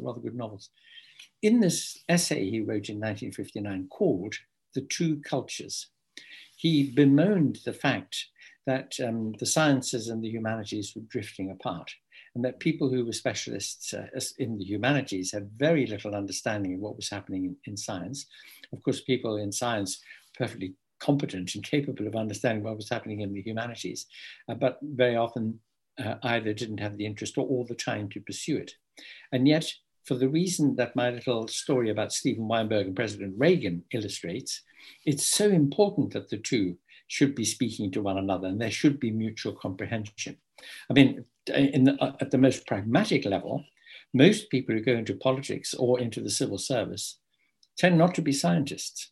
rather 0.00 0.20
good 0.20 0.34
novels. 0.34 0.68
In 1.40 1.60
this 1.60 2.02
essay 2.08 2.50
he 2.50 2.60
wrote 2.60 2.88
in 2.88 3.00
1959 3.00 3.88
called 3.88 4.34
The 4.74 4.82
Two 4.82 5.20
Cultures, 5.24 5.88
he 6.56 6.90
bemoaned 6.90 7.60
the 7.64 7.72
fact 7.72 8.26
that 8.66 8.94
um, 9.04 9.32
the 9.38 9.46
sciences 9.46 10.08
and 10.08 10.22
the 10.22 10.28
humanities 10.28 10.92
were 10.94 11.02
drifting 11.08 11.50
apart, 11.50 11.90
and 12.34 12.44
that 12.44 12.60
people 12.60 12.88
who 12.88 13.04
were 13.04 13.12
specialists 13.12 13.92
uh, 13.92 14.06
in 14.38 14.58
the 14.58 14.64
humanities 14.64 15.32
had 15.32 15.50
very 15.56 15.86
little 15.86 16.14
understanding 16.14 16.74
of 16.74 16.80
what 16.80 16.96
was 16.96 17.10
happening 17.10 17.44
in, 17.44 17.56
in 17.66 17.76
science. 17.76 18.26
Of 18.72 18.82
course, 18.82 19.00
people 19.00 19.36
in 19.36 19.52
science 19.52 20.00
perfectly 20.38 20.74
competent 21.00 21.54
and 21.54 21.64
capable 21.64 22.06
of 22.06 22.14
understanding 22.14 22.62
what 22.62 22.76
was 22.76 22.88
happening 22.88 23.20
in 23.20 23.32
the 23.32 23.42
humanities, 23.42 24.06
uh, 24.48 24.54
but 24.54 24.78
very 24.82 25.16
often 25.16 25.58
uh, 25.98 26.14
either 26.22 26.52
didn't 26.52 26.80
have 26.80 26.96
the 26.96 27.06
interest 27.06 27.36
or 27.36 27.46
all 27.46 27.64
the 27.64 27.74
time 27.74 28.08
to 28.08 28.20
pursue 28.20 28.56
it. 28.56 28.72
And 29.32 29.48
yet, 29.48 29.70
for 30.04 30.14
the 30.14 30.28
reason 30.28 30.76
that 30.76 30.96
my 30.96 31.10
little 31.10 31.48
story 31.48 31.90
about 31.90 32.12
Steven 32.12 32.48
Weinberg 32.48 32.86
and 32.86 32.96
President 32.96 33.34
Reagan 33.36 33.84
illustrates, 33.92 34.62
it's 35.04 35.28
so 35.28 35.48
important 35.48 36.12
that 36.12 36.28
the 36.28 36.38
two 36.38 36.76
should 37.12 37.34
be 37.34 37.44
speaking 37.44 37.90
to 37.90 38.00
one 38.00 38.16
another 38.16 38.48
and 38.48 38.58
there 38.58 38.70
should 38.70 38.98
be 38.98 39.10
mutual 39.10 39.52
comprehension. 39.52 40.34
I 40.88 40.94
mean, 40.94 41.26
the, 41.44 42.16
at 42.20 42.30
the 42.30 42.38
most 42.38 42.66
pragmatic 42.66 43.26
level, 43.26 43.64
most 44.14 44.48
people 44.48 44.74
who 44.74 44.80
go 44.80 44.94
into 44.94 45.14
politics 45.14 45.74
or 45.74 46.00
into 46.00 46.22
the 46.22 46.30
civil 46.30 46.56
service 46.56 47.18
tend 47.76 47.98
not 47.98 48.14
to 48.14 48.22
be 48.22 48.32
scientists. 48.32 49.10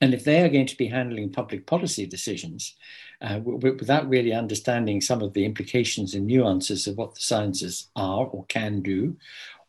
And 0.00 0.14
if 0.14 0.24
they 0.24 0.40
are 0.40 0.48
going 0.48 0.64
to 0.68 0.78
be 0.78 0.86
handling 0.86 1.30
public 1.30 1.66
policy 1.66 2.06
decisions 2.06 2.74
uh, 3.20 3.38
without 3.44 4.08
really 4.08 4.32
understanding 4.32 5.02
some 5.02 5.20
of 5.20 5.34
the 5.34 5.44
implications 5.44 6.14
and 6.14 6.26
nuances 6.26 6.86
of 6.86 6.96
what 6.96 7.14
the 7.14 7.20
sciences 7.20 7.90
are 7.96 8.24
or 8.28 8.46
can 8.46 8.80
do, 8.80 9.14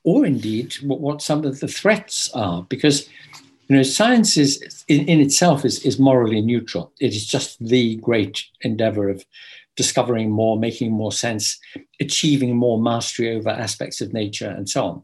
or 0.05 0.25
indeed 0.25 0.73
what 0.81 1.21
some 1.21 1.43
of 1.43 1.59
the 1.59 1.67
threats 1.67 2.31
are, 2.33 2.63
because 2.69 3.09
you 3.67 3.75
know, 3.75 3.83
science 3.83 4.37
is 4.37 4.83
in, 4.87 5.05
in 5.05 5.19
itself 5.19 5.63
is, 5.63 5.85
is 5.85 5.99
morally 5.99 6.41
neutral. 6.41 6.91
It 6.99 7.13
is 7.13 7.25
just 7.25 7.63
the 7.63 7.95
great 7.97 8.43
endeavor 8.61 9.09
of 9.09 9.23
discovering 9.77 10.29
more, 10.29 10.59
making 10.59 10.91
more 10.91 11.11
sense, 11.11 11.59
achieving 11.99 12.55
more 12.55 12.81
mastery 12.81 13.35
over 13.35 13.49
aspects 13.49 14.01
of 14.01 14.13
nature, 14.13 14.49
and 14.49 14.69
so 14.69 14.85
on. 14.85 15.03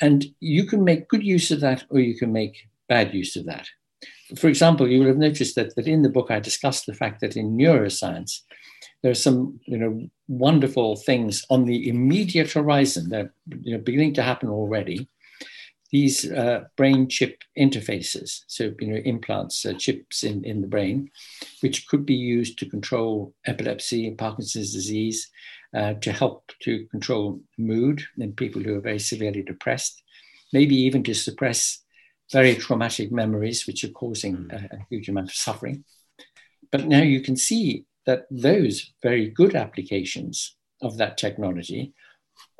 And 0.00 0.26
you 0.40 0.64
can 0.64 0.82
make 0.82 1.08
good 1.08 1.22
use 1.24 1.50
of 1.50 1.60
that, 1.60 1.84
or 1.90 2.00
you 2.00 2.16
can 2.16 2.32
make 2.32 2.68
bad 2.88 3.14
use 3.14 3.36
of 3.36 3.46
that. 3.46 3.68
For 4.36 4.48
example, 4.48 4.88
you 4.88 5.00
will 5.00 5.06
have 5.06 5.18
noticed 5.18 5.54
that, 5.56 5.74
that 5.76 5.86
in 5.86 6.02
the 6.02 6.08
book 6.08 6.30
I 6.30 6.40
discussed 6.40 6.86
the 6.86 6.94
fact 6.94 7.20
that 7.20 7.36
in 7.36 7.56
neuroscience, 7.56 8.40
there 9.02 9.12
are 9.12 9.14
some 9.14 9.60
you 9.66 9.76
know, 9.76 10.08
wonderful 10.28 10.96
things 10.96 11.44
on 11.50 11.64
the 11.64 11.88
immediate 11.88 12.52
horizon 12.52 13.10
that 13.10 13.26
are 13.26 13.34
you 13.60 13.76
know, 13.76 13.82
beginning 13.82 14.14
to 14.14 14.22
happen 14.22 14.48
already 14.48 15.08
these 15.92 16.30
uh, 16.32 16.64
brain 16.76 17.06
chip 17.06 17.42
interfaces, 17.56 18.40
so 18.46 18.72
you 18.80 18.88
know 18.88 19.00
implants, 19.04 19.66
uh, 19.66 19.74
chips 19.74 20.24
in, 20.24 20.42
in 20.42 20.62
the 20.62 20.66
brain, 20.66 21.10
which 21.60 21.86
could 21.86 22.06
be 22.06 22.14
used 22.14 22.58
to 22.58 22.68
control 22.68 23.34
epilepsy, 23.46 24.08
and 24.08 24.16
Parkinson's 24.16 24.72
disease, 24.72 25.30
uh, 25.76 25.92
to 25.94 26.10
help 26.10 26.50
to 26.60 26.86
control 26.86 27.40
mood 27.58 28.02
in 28.18 28.32
people 28.32 28.62
who 28.62 28.74
are 28.74 28.80
very 28.80 28.98
severely 28.98 29.42
depressed, 29.42 30.02
maybe 30.52 30.74
even 30.74 31.02
to 31.04 31.14
suppress 31.14 31.80
very 32.32 32.54
traumatic 32.54 33.12
memories, 33.12 33.66
which 33.66 33.84
are 33.84 33.90
causing 33.90 34.48
a, 34.50 34.56
a 34.56 34.86
huge 34.88 35.10
amount 35.10 35.28
of 35.28 35.34
suffering. 35.34 35.84
But 36.70 36.86
now 36.86 37.02
you 37.02 37.20
can 37.20 37.36
see 37.36 37.84
that 38.06 38.24
those 38.30 38.92
very 39.02 39.28
good 39.28 39.54
applications 39.54 40.56
of 40.80 40.96
that 40.96 41.18
technology 41.18 41.92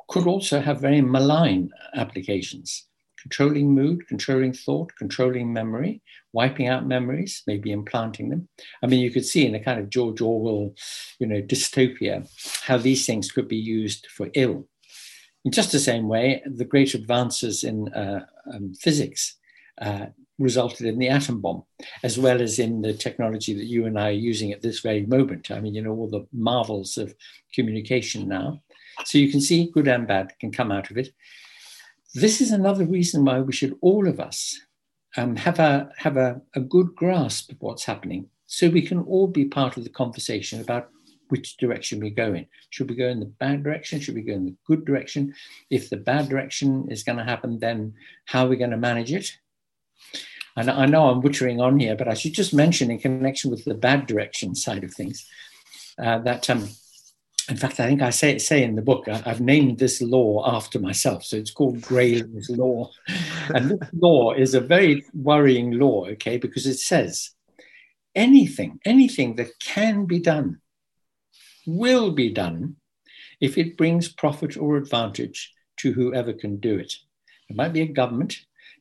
could 0.07 0.27
also 0.27 0.61
have 0.61 0.79
very 0.79 1.01
malign 1.01 1.71
applications 1.95 2.85
controlling 3.23 3.73
mood, 3.73 4.05
controlling 4.07 4.53
thought, 4.53 4.91
controlling 4.97 5.51
memory, 5.51 6.01
wiping 6.33 6.67
out 6.67 6.85
memories, 6.85 7.41
maybe 7.47 7.71
implanting 7.71 8.29
them. 8.29 8.49
I 8.83 8.87
mean, 8.87 8.99
you 8.99 9.11
could 9.11 9.25
see 9.25 9.45
in 9.45 9.55
a 9.55 9.63
kind 9.63 9.79
of 9.79 9.89
George 9.89 10.21
Orwell, 10.21 10.75
you 11.19 11.27
know, 11.27 11.41
dystopia, 11.41 12.29
how 12.63 12.77
these 12.77 13.05
things 13.05 13.31
could 13.31 13.47
be 13.47 13.55
used 13.57 14.07
for 14.07 14.29
ill. 14.33 14.67
In 15.45 15.51
just 15.51 15.71
the 15.71 15.79
same 15.79 16.07
way, 16.09 16.43
the 16.45 16.65
great 16.65 16.93
advances 16.93 17.63
in 17.63 17.91
uh, 17.93 18.25
um, 18.53 18.73
physics 18.73 19.37
uh, 19.81 20.07
resulted 20.37 20.85
in 20.85 20.99
the 20.99 21.09
atom 21.09 21.39
bomb, 21.39 21.63
as 22.03 22.19
well 22.19 22.41
as 22.41 22.59
in 22.59 22.81
the 22.81 22.93
technology 22.93 23.53
that 23.53 23.65
you 23.65 23.85
and 23.85 23.97
I 23.97 24.09
are 24.09 24.11
using 24.31 24.51
at 24.51 24.61
this 24.61 24.81
very 24.81 25.05
moment. 25.05 25.49
I 25.49 25.61
mean, 25.61 25.75
you 25.75 25.81
know, 25.81 25.91
all 25.91 26.09
the 26.09 26.27
marvels 26.33 26.97
of 26.97 27.15
communication 27.53 28.27
now. 28.27 28.61
So 29.05 29.17
you 29.17 29.31
can 29.31 29.41
see 29.41 29.71
good 29.71 29.87
and 29.87 30.07
bad 30.07 30.33
can 30.39 30.51
come 30.51 30.71
out 30.71 30.91
of 30.91 30.97
it. 30.97 31.09
This 32.13 32.41
is 32.41 32.51
another 32.51 32.85
reason 32.85 33.25
why 33.25 33.39
we 33.39 33.53
should 33.53 33.75
all 33.81 34.07
of 34.07 34.19
us 34.19 34.59
um, 35.17 35.35
have, 35.35 35.57
a, 35.57 35.91
have 35.97 36.15
a, 36.15 36.41
a 36.55 36.59
good 36.59 36.95
grasp 36.95 37.51
of 37.51 37.57
what's 37.59 37.85
happening 37.85 38.29
so 38.45 38.69
we 38.69 38.83
can 38.83 38.99
all 38.99 39.27
be 39.27 39.45
part 39.45 39.77
of 39.77 39.83
the 39.83 39.89
conversation 39.89 40.61
about 40.61 40.89
which 41.29 41.57
direction 41.57 41.99
we 41.99 42.11
go 42.11 42.35
in. 42.35 42.45
Should 42.69 42.89
we 42.89 42.95
go 42.95 43.07
in 43.07 43.19
the 43.19 43.25
bad 43.25 43.63
direction? 43.63 43.99
Should 43.99 44.13
we 44.13 44.21
go 44.21 44.33
in 44.33 44.45
the 44.45 44.55
good 44.67 44.85
direction? 44.85 45.33
If 45.71 45.89
the 45.89 45.97
bad 45.97 46.29
direction 46.29 46.87
is 46.91 47.03
going 47.03 47.17
to 47.17 47.23
happen, 47.23 47.57
then 47.57 47.95
how 48.25 48.45
are 48.45 48.49
we 48.49 48.57
going 48.57 48.69
to 48.69 48.77
manage 48.77 49.11
it? 49.11 49.31
And 50.55 50.69
I 50.69 50.85
know 50.85 51.09
I'm 51.09 51.21
butchering 51.21 51.59
on 51.59 51.79
here, 51.79 51.95
but 51.95 52.07
I 52.07 52.13
should 52.13 52.33
just 52.33 52.53
mention 52.53 52.91
in 52.91 52.99
connection 52.99 53.49
with 53.49 53.65
the 53.65 53.73
bad 53.73 54.05
direction 54.05 54.53
side 54.53 54.83
of 54.83 54.93
things 54.93 55.27
uh, 55.97 56.19
that, 56.19 56.47
um, 56.51 56.69
in 57.49 57.57
fact, 57.57 57.79
I 57.79 57.87
think 57.87 58.01
I 58.01 58.09
say 58.09 58.37
say 58.37 58.63
in 58.63 58.75
the 58.75 58.81
book, 58.81 59.07
I, 59.07 59.17
have 59.17 59.41
named 59.41 59.79
this 59.79 60.01
law 60.01 60.43
after 60.45 60.79
myself. 60.79 61.23
So 61.23 61.37
it's 61.37 61.51
called 61.51 61.81
Grayling's 61.81 62.49
law. 62.49 62.91
And 63.53 63.71
this 63.71 63.89
law 63.93 64.33
is 64.33 64.53
a 64.53 64.61
very 64.61 65.05
worrying 65.13 65.71
law, 65.71 66.05
okay, 66.11 66.37
because 66.37 66.65
it 66.65 66.79
says 66.79 67.31
anything, 68.15 68.79
anything 68.85 69.35
that 69.35 69.59
can 69.59 70.05
be 70.05 70.19
done 70.19 70.61
will 71.65 72.11
be 72.11 72.29
done 72.29 72.77
if 73.41 73.57
it 73.57 73.77
brings 73.77 74.07
profit 74.07 74.55
or 74.57 74.77
advantage 74.77 75.51
to 75.77 75.91
whoever 75.91 76.31
can 76.33 76.57
do 76.57 76.77
it. 76.77 76.93
It 77.49 77.55
might 77.55 77.73
be 77.73 77.81
a 77.81 77.87
government 77.87 78.37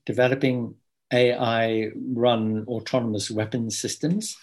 developing 0.07 0.75
AI 1.13 1.91
run 2.15 2.65
autonomous 2.69 3.31
weapons 3.31 3.79
systems. 3.79 4.37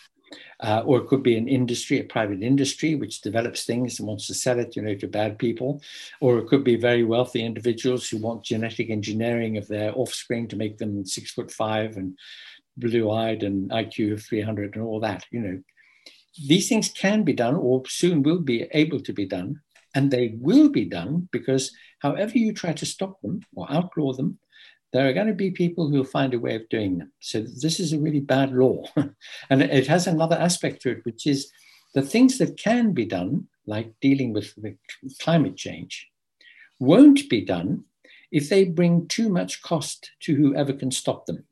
Uh, 0.61 0.83
or 0.85 0.99
it 0.99 1.07
could 1.07 1.23
be 1.23 1.37
an 1.37 1.47
industry, 1.47 1.99
a 1.99 2.03
private 2.03 2.41
industry, 2.41 2.95
which 2.95 3.21
develops 3.21 3.65
things 3.65 3.99
and 3.99 4.07
wants 4.07 4.27
to 4.27 4.33
sell 4.33 4.59
it, 4.59 4.75
you 4.75 4.81
know, 4.81 4.95
to 4.95 5.07
bad 5.07 5.39
people. 5.39 5.81
Or 6.21 6.37
it 6.37 6.47
could 6.47 6.63
be 6.63 6.75
very 6.75 7.03
wealthy 7.03 7.43
individuals 7.43 8.07
who 8.07 8.17
want 8.17 8.43
genetic 8.43 8.89
engineering 8.89 9.57
of 9.57 9.67
their 9.67 9.93
offspring 9.95 10.47
to 10.49 10.55
make 10.55 10.77
them 10.77 11.05
six 11.05 11.31
foot 11.31 11.51
five 11.51 11.97
and 11.97 12.17
blue-eyed 12.77 13.43
and 13.43 13.69
IQ 13.69 14.13
of 14.13 14.23
300 14.23 14.75
and 14.75 14.83
all 14.83 14.99
that. 14.99 15.25
You 15.31 15.41
know, 15.41 15.61
these 16.47 16.69
things 16.69 16.89
can 16.89 17.23
be 17.23 17.33
done, 17.33 17.55
or 17.55 17.83
soon 17.87 18.23
will 18.23 18.39
be 18.39 18.67
able 18.71 19.01
to 19.01 19.13
be 19.13 19.25
done, 19.25 19.61
and 19.95 20.11
they 20.11 20.35
will 20.39 20.69
be 20.69 20.85
done 20.85 21.27
because 21.31 21.71
however 21.99 22.37
you 22.37 22.53
try 22.53 22.73
to 22.73 22.85
stop 22.85 23.21
them 23.21 23.41
or 23.55 23.71
outlaw 23.71 24.13
them, 24.13 24.39
there 24.91 25.07
are 25.07 25.13
going 25.13 25.27
to 25.27 25.33
be 25.33 25.51
people 25.51 25.87
who 25.87 25.97
will 25.97 26.03
find 26.03 26.33
a 26.33 26.39
way 26.39 26.55
of 26.55 26.67
doing 26.69 26.97
them. 26.97 27.11
So 27.19 27.41
this 27.41 27.79
is 27.79 27.93
a 27.93 27.99
really 27.99 28.19
bad 28.19 28.53
law. 28.53 28.83
and 29.49 29.61
it 29.61 29.87
has 29.87 30.07
another 30.07 30.35
aspect 30.35 30.81
to 30.81 30.91
it, 30.91 31.05
which 31.05 31.27
is 31.27 31.51
the 31.93 32.01
things 32.01 32.37
that 32.37 32.57
can 32.57 32.93
be 32.93 33.05
done, 33.05 33.47
like 33.65 33.93
dealing 34.01 34.33
with 34.33 34.55
the 34.55 34.75
climate 35.21 35.57
change, 35.57 36.09
won't 36.79 37.29
be 37.29 37.41
done 37.41 37.83
if 38.31 38.49
they 38.49 38.63
bring 38.63 39.07
too 39.07 39.29
much 39.29 39.61
cost 39.61 40.11
to 40.21 40.35
whoever 40.35 40.73
can 40.73 40.91
stop 40.91 41.25
them. 41.25 41.43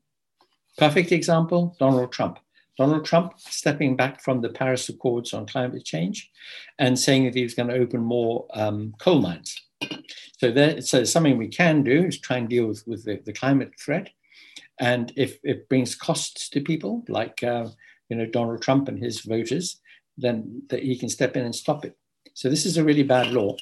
Perfect 0.76 1.12
example 1.12 1.76
Donald 1.78 2.12
Trump. 2.12 2.38
Donald 2.76 3.04
Trump 3.04 3.32
stepping 3.38 3.96
back 3.96 4.22
from 4.22 4.40
the 4.40 4.48
Paris 4.48 4.88
Accords 4.88 5.34
on 5.34 5.46
climate 5.46 5.84
change 5.84 6.30
and 6.78 6.96
saying 6.96 7.24
that 7.24 7.34
he 7.34 7.42
was 7.42 7.54
going 7.54 7.68
to 7.68 7.74
open 7.74 8.00
more 8.00 8.46
um, 8.54 8.94
coal 9.00 9.20
mines. 9.20 9.60
So, 10.38 10.52
there, 10.52 10.80
so 10.80 11.04
something 11.04 11.36
we 11.36 11.48
can 11.48 11.82
do 11.82 12.04
is 12.04 12.18
try 12.18 12.38
and 12.38 12.48
deal 12.48 12.68
with, 12.68 12.86
with 12.86 13.04
the, 13.04 13.20
the 13.24 13.32
climate 13.32 13.72
threat. 13.78 14.10
And 14.80 15.12
if 15.16 15.38
it 15.42 15.68
brings 15.68 15.96
costs 15.96 16.48
to 16.50 16.60
people, 16.60 17.04
like 17.08 17.42
uh, 17.42 17.66
you 18.08 18.16
know 18.16 18.26
Donald 18.26 18.62
Trump 18.62 18.88
and 18.88 18.98
his 18.98 19.20
voters, 19.20 19.80
then 20.16 20.62
that 20.68 20.84
he 20.84 20.96
can 20.96 21.08
step 21.08 21.36
in 21.36 21.44
and 21.44 21.54
stop 21.54 21.84
it. 21.84 21.96
So 22.34 22.48
this 22.48 22.64
is 22.64 22.76
a 22.76 22.84
really 22.84 23.02
bad 23.02 23.32
law, 23.32 23.56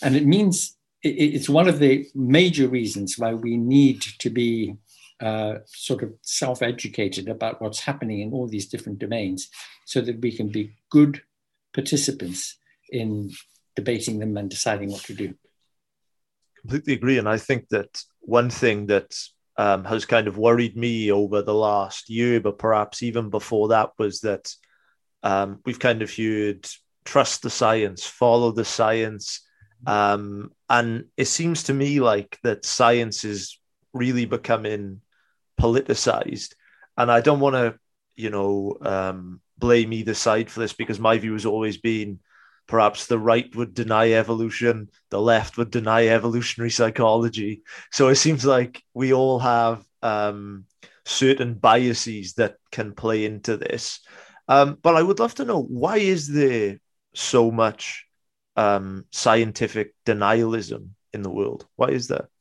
and 0.00 0.14
it 0.14 0.24
means 0.24 0.76
it, 1.02 1.08
it's 1.08 1.48
one 1.48 1.68
of 1.68 1.80
the 1.80 2.06
major 2.14 2.68
reasons 2.68 3.18
why 3.18 3.34
we 3.34 3.56
need 3.56 4.02
to 4.20 4.30
be 4.30 4.76
uh, 5.20 5.54
sort 5.66 6.04
of 6.04 6.12
self-educated 6.22 7.28
about 7.28 7.60
what's 7.60 7.80
happening 7.80 8.20
in 8.20 8.32
all 8.32 8.46
these 8.46 8.68
different 8.68 9.00
domains, 9.00 9.48
so 9.84 10.00
that 10.00 10.20
we 10.20 10.30
can 10.30 10.48
be 10.48 10.70
good 10.90 11.22
participants 11.74 12.56
in 12.90 13.32
debating 13.74 14.20
them 14.20 14.36
and 14.36 14.48
deciding 14.48 14.92
what 14.92 15.02
to 15.02 15.14
do 15.14 15.34
completely 16.62 16.94
agree. 16.94 17.18
And 17.18 17.28
I 17.28 17.38
think 17.38 17.68
that 17.68 18.02
one 18.20 18.50
thing 18.50 18.86
that 18.86 19.14
um, 19.56 19.84
has 19.84 20.04
kind 20.04 20.28
of 20.28 20.38
worried 20.38 20.76
me 20.76 21.12
over 21.12 21.42
the 21.42 21.54
last 21.54 22.08
year, 22.08 22.40
but 22.40 22.58
perhaps 22.58 23.02
even 23.02 23.30
before 23.30 23.68
that, 23.68 23.90
was 23.98 24.20
that 24.20 24.52
um, 25.22 25.60
we've 25.64 25.78
kind 25.78 26.02
of 26.02 26.14
heard 26.14 26.66
trust 27.04 27.42
the 27.42 27.50
science, 27.50 28.04
follow 28.04 28.52
the 28.52 28.64
science. 28.64 29.40
Um, 29.86 30.52
and 30.70 31.06
it 31.16 31.26
seems 31.26 31.64
to 31.64 31.74
me 31.74 32.00
like 32.00 32.38
that 32.44 32.64
science 32.64 33.24
is 33.24 33.58
really 33.92 34.24
becoming 34.24 35.00
politicized. 35.60 36.54
And 36.96 37.10
I 37.10 37.20
don't 37.20 37.40
want 37.40 37.54
to, 37.54 37.74
you 38.14 38.30
know, 38.30 38.76
um, 38.82 39.40
blame 39.58 39.92
either 39.92 40.14
side 40.14 40.50
for 40.50 40.60
this 40.60 40.72
because 40.72 40.98
my 40.98 41.18
view 41.18 41.32
has 41.32 41.46
always 41.46 41.78
been 41.78 42.20
Perhaps 42.72 43.04
the 43.04 43.18
right 43.18 43.54
would 43.54 43.74
deny 43.74 44.12
evolution, 44.12 44.88
the 45.10 45.20
left 45.20 45.58
would 45.58 45.70
deny 45.70 46.06
evolutionary 46.06 46.70
psychology. 46.70 47.60
So 47.90 48.08
it 48.08 48.14
seems 48.14 48.46
like 48.46 48.82
we 48.94 49.12
all 49.12 49.38
have 49.40 49.84
um, 50.00 50.64
certain 51.04 51.52
biases 51.52 52.32
that 52.40 52.56
can 52.70 52.94
play 52.94 53.26
into 53.26 53.58
this. 53.58 54.00
Um, 54.48 54.78
but 54.80 54.96
I 54.96 55.02
would 55.02 55.18
love 55.18 55.34
to 55.34 55.44
know 55.44 55.60
why 55.60 55.98
is 55.98 56.26
there 56.28 56.80
so 57.14 57.50
much 57.50 58.06
um, 58.56 59.04
scientific 59.12 59.94
denialism 60.06 60.92
in 61.12 61.20
the 61.20 61.30
world? 61.30 61.66
Why 61.76 61.88
is 61.88 62.08
that? 62.08 62.31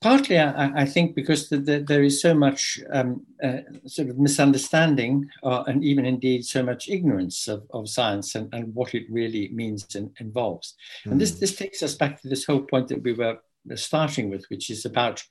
Partly, 0.00 0.38
I, 0.38 0.82
I 0.82 0.84
think, 0.84 1.14
because 1.14 1.48
the, 1.48 1.58
the, 1.58 1.78
there 1.80 2.02
is 2.02 2.20
so 2.20 2.34
much 2.34 2.78
um, 2.92 3.24
uh, 3.42 3.58
sort 3.86 4.08
of 4.08 4.18
misunderstanding, 4.18 5.28
uh, 5.42 5.64
and 5.66 5.82
even 5.82 6.04
indeed 6.04 6.44
so 6.44 6.62
much 6.62 6.88
ignorance 6.88 7.48
of, 7.48 7.64
of 7.70 7.88
science 7.88 8.34
and, 8.34 8.52
and 8.52 8.74
what 8.74 8.94
it 8.94 9.04
really 9.10 9.50
means 9.52 9.86
and 9.94 10.10
involves. 10.20 10.74
Mm. 11.04 11.12
And 11.12 11.20
this 11.20 11.32
hmm. 11.32 11.40
this 11.40 11.56
takes 11.56 11.82
us 11.82 11.94
back 11.94 12.20
to 12.20 12.28
this 12.28 12.44
whole 12.44 12.62
point 12.62 12.88
that 12.88 13.02
we 13.02 13.12
were 13.12 13.38
starting 13.74 14.30
with, 14.30 14.44
which 14.48 14.70
is 14.70 14.84
about 14.84 15.22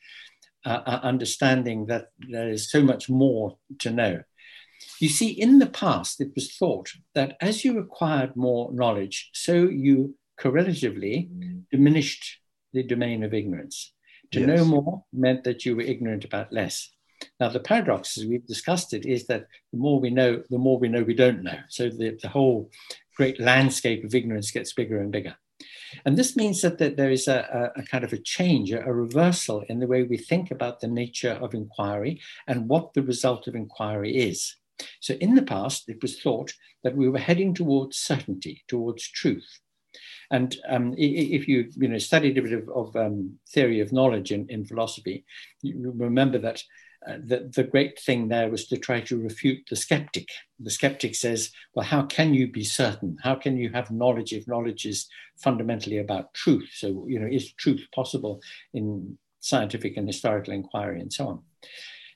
uh, 0.66 0.82
uh, 0.86 1.00
understanding 1.04 1.86
that 1.86 2.08
there 2.28 2.50
is 2.50 2.72
so 2.72 2.82
much 2.82 3.10
more 3.10 3.58
to 3.80 3.92
know. 3.92 4.24
You 5.00 5.10
see, 5.10 5.30
in 5.30 5.60
the 5.60 5.68
past, 5.68 6.20
it 6.20 6.32
was 6.36 6.56
thought 6.56 6.92
that 7.14 7.38
as 7.40 7.64
you 7.64 7.80
acquired 7.80 8.36
more 8.36 8.72
knowledge, 8.74 9.30
so 9.34 9.54
you 9.54 10.16
correlatively 10.38 11.30
mm. 11.32 11.64
diminished 11.72 12.40
the 12.74 12.84
domain 12.84 13.24
of 13.24 13.34
ignorance. 13.34 13.94
To 14.32 14.40
yes. 14.40 14.48
know 14.48 14.66
more 14.66 15.04
meant 15.14 15.44
that 15.44 15.66
you 15.66 15.76
were 15.76 15.82
ignorant 15.82 16.26
about 16.26 16.52
less. 16.52 16.90
Now, 17.40 17.50
the 17.50 17.60
paradox, 17.60 18.18
as 18.18 18.26
we've 18.26 18.46
discussed 18.46 18.94
it, 18.94 19.06
is 19.06 19.28
that 19.28 19.48
the 19.72 19.80
more 19.80 20.00
we 20.00 20.10
know, 20.10 20.44
the 20.50 20.58
more 20.58 20.78
we 20.78 20.90
know 20.90 21.04
we 21.04 21.14
don't 21.14 21.44
know. 21.44 21.58
So 21.70 21.90
the, 21.90 22.18
the 22.22 22.30
whole 22.30 22.70
great 23.16 23.40
landscape 23.40 24.04
of 24.04 24.14
ignorance 24.14 24.52
gets 24.52 24.74
bigger 24.74 25.00
and 25.00 25.12
bigger. 25.12 25.36
And 26.06 26.18
this 26.18 26.36
means 26.36 26.62
that, 26.62 26.78
that 26.80 26.98
there 26.98 27.12
is 27.12 27.28
a, 27.28 27.72
a, 27.78 27.82
a 27.82 27.84
kind 27.84 28.04
of 28.04 28.12
a 28.12 28.18
change, 28.18 28.72
a, 28.72 28.84
a 28.84 28.94
reversal 28.94 29.64
in 29.70 29.80
the 29.80 29.88
way 29.88 30.04
we 30.04 30.18
think 30.18 30.52
about 30.52 30.80
the 30.80 30.88
nature 30.88 31.32
of 31.42 31.54
inquiry 31.54 32.22
and 32.48 32.68
what 32.68 32.94
the 32.94 33.04
result 33.04 33.48
of 33.48 33.56
inquiry 33.56 34.16
is. 34.16 34.56
So 35.00 35.14
in 35.16 35.36
the 35.36 35.44
past, 35.44 35.88
it 35.88 36.02
was 36.02 36.22
thought 36.22 36.54
that 36.84 36.98
we 36.98 37.08
were 37.08 37.20
heading 37.20 37.54
towards 37.54 37.98
certainty, 37.98 38.64
towards 38.68 39.08
truth. 39.08 39.60
And 40.32 40.56
um, 40.70 40.94
if 40.98 41.48
you 41.48 41.70
you 41.76 41.88
know 41.88 41.98
studied 41.98 42.38
a 42.38 42.42
bit 42.42 42.54
of, 42.54 42.70
of 42.70 42.96
um, 42.96 43.38
theory 43.50 43.80
of 43.80 43.94
knowledge 43.94 44.32
in, 44.32 44.48
in 44.50 44.66
philosophy, 44.66 45.26
you 45.62 45.94
remember 45.96 46.40
that 46.40 46.62
uh, 47.08 47.18
the, 47.24 47.52
the 47.56 47.64
great 47.64 48.00
thing 48.00 48.28
there 48.28 48.50
was 48.50 48.68
to 48.68 48.78
try 48.78 49.00
to 49.00 49.22
refute 49.22 49.60
the 49.70 49.76
skeptic. 49.76 50.28
The 50.60 50.72
skeptic 50.72 51.14
says, 51.14 51.52
well, 51.76 51.86
how 51.86 52.04
can 52.04 52.34
you 52.34 52.52
be 52.52 52.64
certain? 52.64 53.18
How 53.22 53.36
can 53.36 53.58
you 53.58 53.70
have 53.74 53.92
knowledge 53.92 54.34
if 54.34 54.48
knowledge 54.48 54.86
is 54.86 55.08
fundamentally 55.38 56.00
about 56.00 56.34
truth? 56.34 56.70
So, 56.74 57.06
you 57.08 57.20
know, 57.20 57.28
is 57.28 57.54
truth 57.54 57.86
possible 57.94 58.42
in 58.74 59.18
scientific 59.40 59.98
and 59.98 60.08
historical 60.08 60.54
inquiry 60.54 61.00
and 61.00 61.14
so 61.14 61.28
on? 61.28 61.44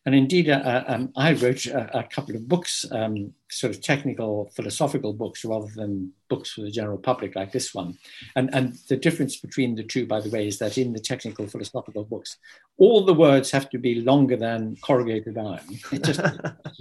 And 0.05 0.15
indeed, 0.15 0.49
uh, 0.49 0.61
uh, 0.63 0.83
um, 0.87 1.11
I 1.17 1.33
wrote 1.33 1.65
a, 1.65 1.99
a, 1.99 2.03
couple 2.03 2.35
of 2.35 2.47
books, 2.47 2.85
um, 2.91 3.33
sort 3.49 3.75
of 3.75 3.81
technical, 3.81 4.49
philosophical 4.55 5.13
books, 5.13 5.43
rather 5.43 5.67
than 5.75 6.13
books 6.29 6.53
for 6.53 6.61
the 6.61 6.71
general 6.71 6.97
public 6.97 7.35
like 7.35 7.51
this 7.51 7.73
one. 7.73 7.97
And, 8.35 8.49
and 8.53 8.77
the 8.87 8.95
difference 8.95 9.37
between 9.37 9.75
the 9.75 9.83
two, 9.83 10.07
by 10.07 10.21
the 10.21 10.29
way, 10.29 10.47
is 10.47 10.57
that 10.59 10.77
in 10.77 10.93
the 10.93 10.99
technical 10.99 11.47
philosophical 11.47 12.05
books, 12.05 12.37
all 12.77 13.03
the 13.03 13.13
words 13.13 13.51
have 13.51 13.69
to 13.71 13.77
be 13.77 13.95
longer 13.95 14.37
than 14.37 14.77
corrugated 14.81 15.37
iron. 15.37 15.59
It 15.91 16.03
just 16.03 16.21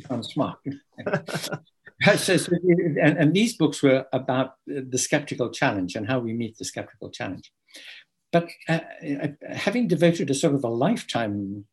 sounds 0.07 0.29
smart. 0.29 0.59
so, 2.17 2.37
so, 2.37 2.53
and, 3.03 3.19
and 3.19 3.35
these 3.35 3.57
books 3.57 3.83
were 3.83 4.07
about 4.13 4.55
the 4.67 4.99
skeptical 4.99 5.51
challenge 5.51 5.97
and 5.97 6.07
how 6.07 6.21
we 6.21 6.33
meet 6.33 6.57
the 6.57 6.65
skeptical 6.65 7.11
challenge 7.11 7.53
but 8.31 8.49
uh, 8.69 8.81
uh, 9.23 9.29
having 9.51 9.89
devoted 9.89 10.29
a 10.31 10.35
sort 10.35 10.55
of 10.55 10.65
a 10.65 10.69
lifetime 10.69 11.65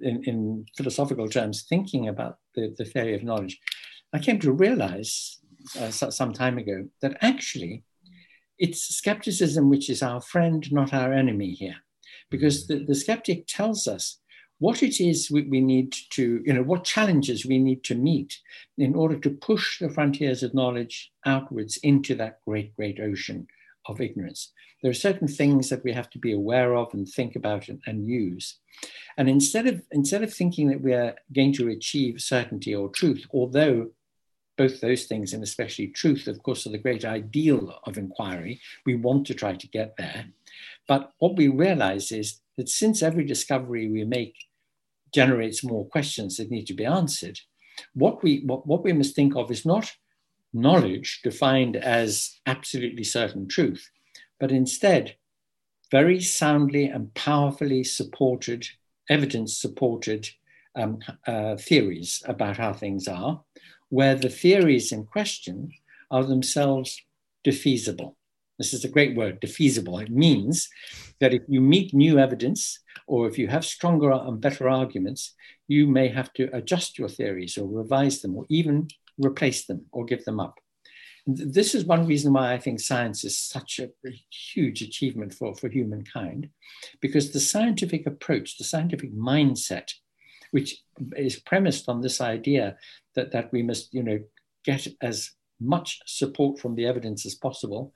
in, 0.00 0.22
in 0.24 0.66
philosophical 0.76 1.28
terms 1.28 1.64
thinking 1.68 2.08
about 2.08 2.38
the, 2.54 2.74
the, 2.76 2.84
theory 2.84 3.14
of 3.14 3.22
knowledge, 3.22 3.58
I 4.12 4.18
came 4.18 4.38
to 4.40 4.52
realize 4.52 5.38
uh, 5.80 5.90
some 5.90 6.32
time 6.32 6.58
ago 6.58 6.88
that 7.00 7.16
actually 7.22 7.84
it's 8.58 8.82
skepticism 8.82 9.70
which 9.70 9.88
is 9.88 10.02
our 10.02 10.20
friend, 10.20 10.70
not 10.70 10.92
our 10.92 11.12
enemy 11.12 11.52
here. 11.52 11.76
Because 12.30 12.66
the, 12.66 12.84
the 12.84 12.94
skeptic 12.94 13.46
tells 13.46 13.86
us 13.86 14.20
what 14.58 14.82
it 14.82 15.00
is 15.00 15.30
we, 15.30 15.42
we 15.42 15.60
need 15.60 15.94
to, 16.10 16.42
you 16.44 16.52
know, 16.52 16.62
what 16.62 16.84
challenges 16.84 17.44
we 17.44 17.58
need 17.58 17.82
to 17.84 17.94
meet 17.94 18.38
in 18.78 18.94
order 18.94 19.18
to 19.18 19.30
push 19.30 19.78
the 19.78 19.90
frontiers 19.90 20.42
of 20.42 20.54
knowledge 20.54 21.12
outwards 21.26 21.76
into 21.78 22.14
that 22.14 22.40
great, 22.46 22.74
great 22.76 23.00
ocean 23.00 23.46
of 23.86 24.00
ignorance. 24.00 24.52
There 24.84 24.90
are 24.90 25.08
certain 25.08 25.28
things 25.28 25.70
that 25.70 25.82
we 25.82 25.94
have 25.94 26.10
to 26.10 26.18
be 26.18 26.34
aware 26.34 26.76
of 26.76 26.92
and 26.92 27.08
think 27.08 27.36
about 27.36 27.68
and, 27.68 27.80
and, 27.86 28.06
use. 28.06 28.56
And 29.16 29.30
instead 29.30 29.66
of, 29.66 29.80
instead 29.92 30.22
of 30.22 30.30
thinking 30.30 30.68
that 30.68 30.82
we 30.82 30.92
are 30.92 31.14
going 31.34 31.54
to 31.54 31.70
achieve 31.70 32.20
certainty 32.20 32.74
or 32.74 32.90
truth, 32.90 33.24
although 33.32 33.92
both 34.58 34.82
those 34.82 35.04
things, 35.06 35.32
and 35.32 35.42
especially 35.42 35.86
truth, 35.86 36.28
of 36.28 36.42
course, 36.42 36.66
are 36.66 36.70
the 36.70 36.76
great 36.76 37.02
ideal 37.02 37.80
of 37.84 37.96
inquiry, 37.96 38.60
we 38.84 38.94
want 38.94 39.26
to 39.28 39.34
try 39.34 39.54
to 39.54 39.68
get 39.68 39.96
there. 39.96 40.26
But 40.86 41.12
what 41.18 41.36
we 41.36 41.48
realize 41.48 42.12
is 42.12 42.42
that 42.58 42.68
since 42.68 43.02
every 43.02 43.24
discovery 43.24 43.88
we 43.88 44.04
make 44.04 44.36
generates 45.14 45.64
more 45.64 45.86
questions 45.86 46.36
that 46.36 46.50
need 46.50 46.66
to 46.66 46.74
be 46.74 46.84
answered, 46.84 47.40
what 47.94 48.22
we, 48.22 48.42
what, 48.44 48.66
what 48.66 48.84
we 48.84 48.92
must 48.92 49.16
think 49.16 49.34
of 49.34 49.50
is 49.50 49.64
not 49.64 49.90
knowledge 50.52 51.20
defined 51.24 51.74
as 51.74 52.38
absolutely 52.44 53.02
certain 53.02 53.48
truth, 53.48 53.88
but 54.38 54.52
instead 54.52 55.16
very 55.90 56.20
soundly 56.20 56.86
and 56.86 57.12
powerfully 57.14 57.84
supported, 57.84 58.66
evidence 59.08 59.56
supported 59.56 60.28
um, 60.74 60.98
uh, 61.26 61.56
theories 61.56 62.22
about 62.26 62.56
how 62.56 62.72
things 62.72 63.06
are, 63.06 63.42
where 63.90 64.14
the 64.14 64.28
theories 64.28 64.92
in 64.92 65.04
question 65.04 65.70
are 66.10 66.24
themselves 66.24 67.00
defeasible. 67.44 68.16
This 68.58 68.72
is 68.72 68.84
a 68.84 68.88
great 68.88 69.16
word, 69.16 69.40
defeasible. 69.40 70.02
It 70.02 70.10
means 70.10 70.68
that 71.20 71.34
if 71.34 71.42
you 71.48 71.60
meet 71.60 71.92
new 71.92 72.18
evidence 72.18 72.80
or 73.06 73.28
if 73.28 73.38
you 73.38 73.48
have 73.48 73.64
stronger 73.64 74.12
and 74.12 74.40
better 74.40 74.68
arguments, 74.68 75.34
you 75.68 75.86
may 75.86 76.08
have 76.08 76.32
to 76.34 76.48
adjust 76.56 76.98
your 76.98 77.08
theories 77.08 77.58
or 77.58 77.68
revise 77.68 78.20
them 78.20 78.36
or 78.36 78.46
even 78.48 78.88
replace 79.18 79.66
them 79.66 79.86
or 79.92 80.04
give 80.04 80.24
them 80.24 80.40
up. 80.40 80.58
This 81.26 81.74
is 81.74 81.84
one 81.86 82.06
reason 82.06 82.34
why 82.34 82.52
I 82.52 82.58
think 82.58 82.80
science 82.80 83.24
is 83.24 83.38
such 83.38 83.80
a 83.80 83.90
huge 84.30 84.82
achievement 84.82 85.32
for, 85.32 85.54
for 85.54 85.68
humankind, 85.68 86.50
because 87.00 87.32
the 87.32 87.40
scientific 87.40 88.06
approach, 88.06 88.58
the 88.58 88.64
scientific 88.64 89.14
mindset, 89.14 89.90
which 90.50 90.82
is 91.16 91.40
premised 91.40 91.88
on 91.88 92.00
this 92.00 92.20
idea 92.20 92.76
that, 93.14 93.32
that 93.32 93.50
we 93.52 93.62
must, 93.62 93.94
you 93.94 94.02
know, 94.02 94.20
get 94.64 94.86
as 95.00 95.30
much 95.60 96.00
support 96.06 96.58
from 96.58 96.74
the 96.74 96.86
evidence 96.86 97.24
as 97.24 97.34
possible, 97.34 97.94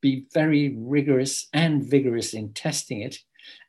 be 0.00 0.26
very 0.34 0.74
rigorous 0.76 1.48
and 1.52 1.84
vigorous 1.84 2.34
in 2.34 2.52
testing 2.52 3.02
it, 3.02 3.18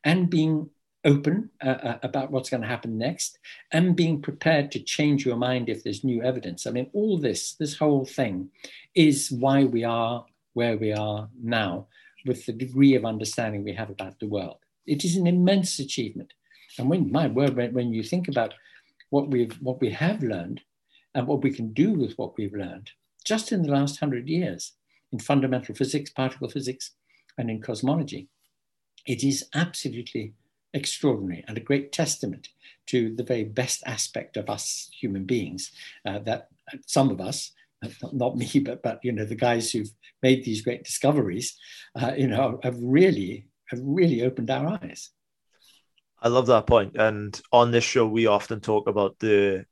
and 0.04 0.28
being 0.28 0.68
open 1.06 1.48
uh, 1.64 1.68
uh, 1.68 1.98
about 2.02 2.30
what's 2.30 2.50
going 2.50 2.62
to 2.62 2.68
happen 2.68 2.98
next, 2.98 3.38
and 3.72 3.96
being 3.96 4.20
prepared 4.20 4.70
to 4.72 4.80
change 4.80 5.24
your 5.24 5.36
mind 5.36 5.68
if 5.68 5.82
there's 5.82 6.04
new 6.04 6.22
evidence. 6.22 6.66
I 6.66 6.70
mean, 6.72 6.90
all 6.92 7.16
this, 7.18 7.54
this 7.54 7.78
whole 7.78 8.04
thing, 8.04 8.50
is 8.94 9.30
why 9.30 9.64
we 9.64 9.84
are 9.84 10.26
where 10.52 10.76
we 10.76 10.92
are 10.92 11.28
now, 11.42 11.86
with 12.26 12.44
the 12.46 12.52
degree 12.52 12.94
of 12.94 13.04
understanding 13.04 13.62
we 13.62 13.74
have 13.74 13.90
about 13.90 14.18
the 14.18 14.26
world. 14.26 14.58
It 14.86 15.04
is 15.04 15.16
an 15.16 15.26
immense 15.26 15.78
achievement. 15.78 16.32
And 16.78 16.90
when 16.90 17.12
my 17.12 17.28
word, 17.28 17.56
when, 17.56 17.72
when 17.72 17.92
you 17.92 18.02
think 18.02 18.28
about 18.28 18.54
what 19.10 19.30
we've 19.30 19.54
what 19.62 19.80
we 19.80 19.90
have 19.90 20.22
learned 20.22 20.60
and 21.14 21.26
what 21.26 21.42
we 21.42 21.50
can 21.50 21.72
do 21.72 21.92
with 21.92 22.14
what 22.18 22.36
we've 22.36 22.54
learned 22.54 22.90
just 23.24 23.52
in 23.52 23.62
the 23.62 23.70
last 23.70 23.98
hundred 23.98 24.28
years, 24.28 24.72
in 25.12 25.18
fundamental 25.18 25.74
physics, 25.74 26.10
particle 26.10 26.48
physics, 26.48 26.92
and 27.38 27.50
in 27.50 27.60
cosmology. 27.60 28.28
It 29.06 29.22
is 29.22 29.48
absolutely 29.54 30.34
extraordinary 30.76 31.44
and 31.48 31.56
a 31.56 31.60
great 31.68 31.90
testament 31.90 32.48
to 32.86 33.14
the 33.16 33.24
very 33.24 33.44
best 33.44 33.82
aspect 33.86 34.36
of 34.36 34.48
us 34.48 34.88
human 35.00 35.24
beings 35.24 35.72
uh, 36.04 36.18
that 36.20 36.48
some 36.86 37.10
of 37.10 37.20
us 37.20 37.52
not 38.12 38.36
me 38.36 38.48
but 38.64 38.82
but 38.82 39.00
you 39.02 39.12
know 39.12 39.24
the 39.24 39.34
guys 39.34 39.70
who've 39.70 39.90
made 40.22 40.44
these 40.44 40.62
great 40.62 40.84
discoveries 40.84 41.56
uh, 42.00 42.12
you 42.16 42.28
know 42.28 42.60
have 42.62 42.76
really 42.80 43.48
have 43.66 43.80
really 43.82 44.22
opened 44.22 44.50
our 44.50 44.78
eyes. 44.82 45.10
I 46.22 46.28
love 46.28 46.46
that 46.46 46.66
point. 46.66 46.96
And 46.96 47.38
on 47.52 47.70
this 47.70 47.84
show 47.84 48.06
we 48.06 48.26
often 48.26 48.60
talk 48.60 48.88
about 48.88 49.18
the 49.18 49.66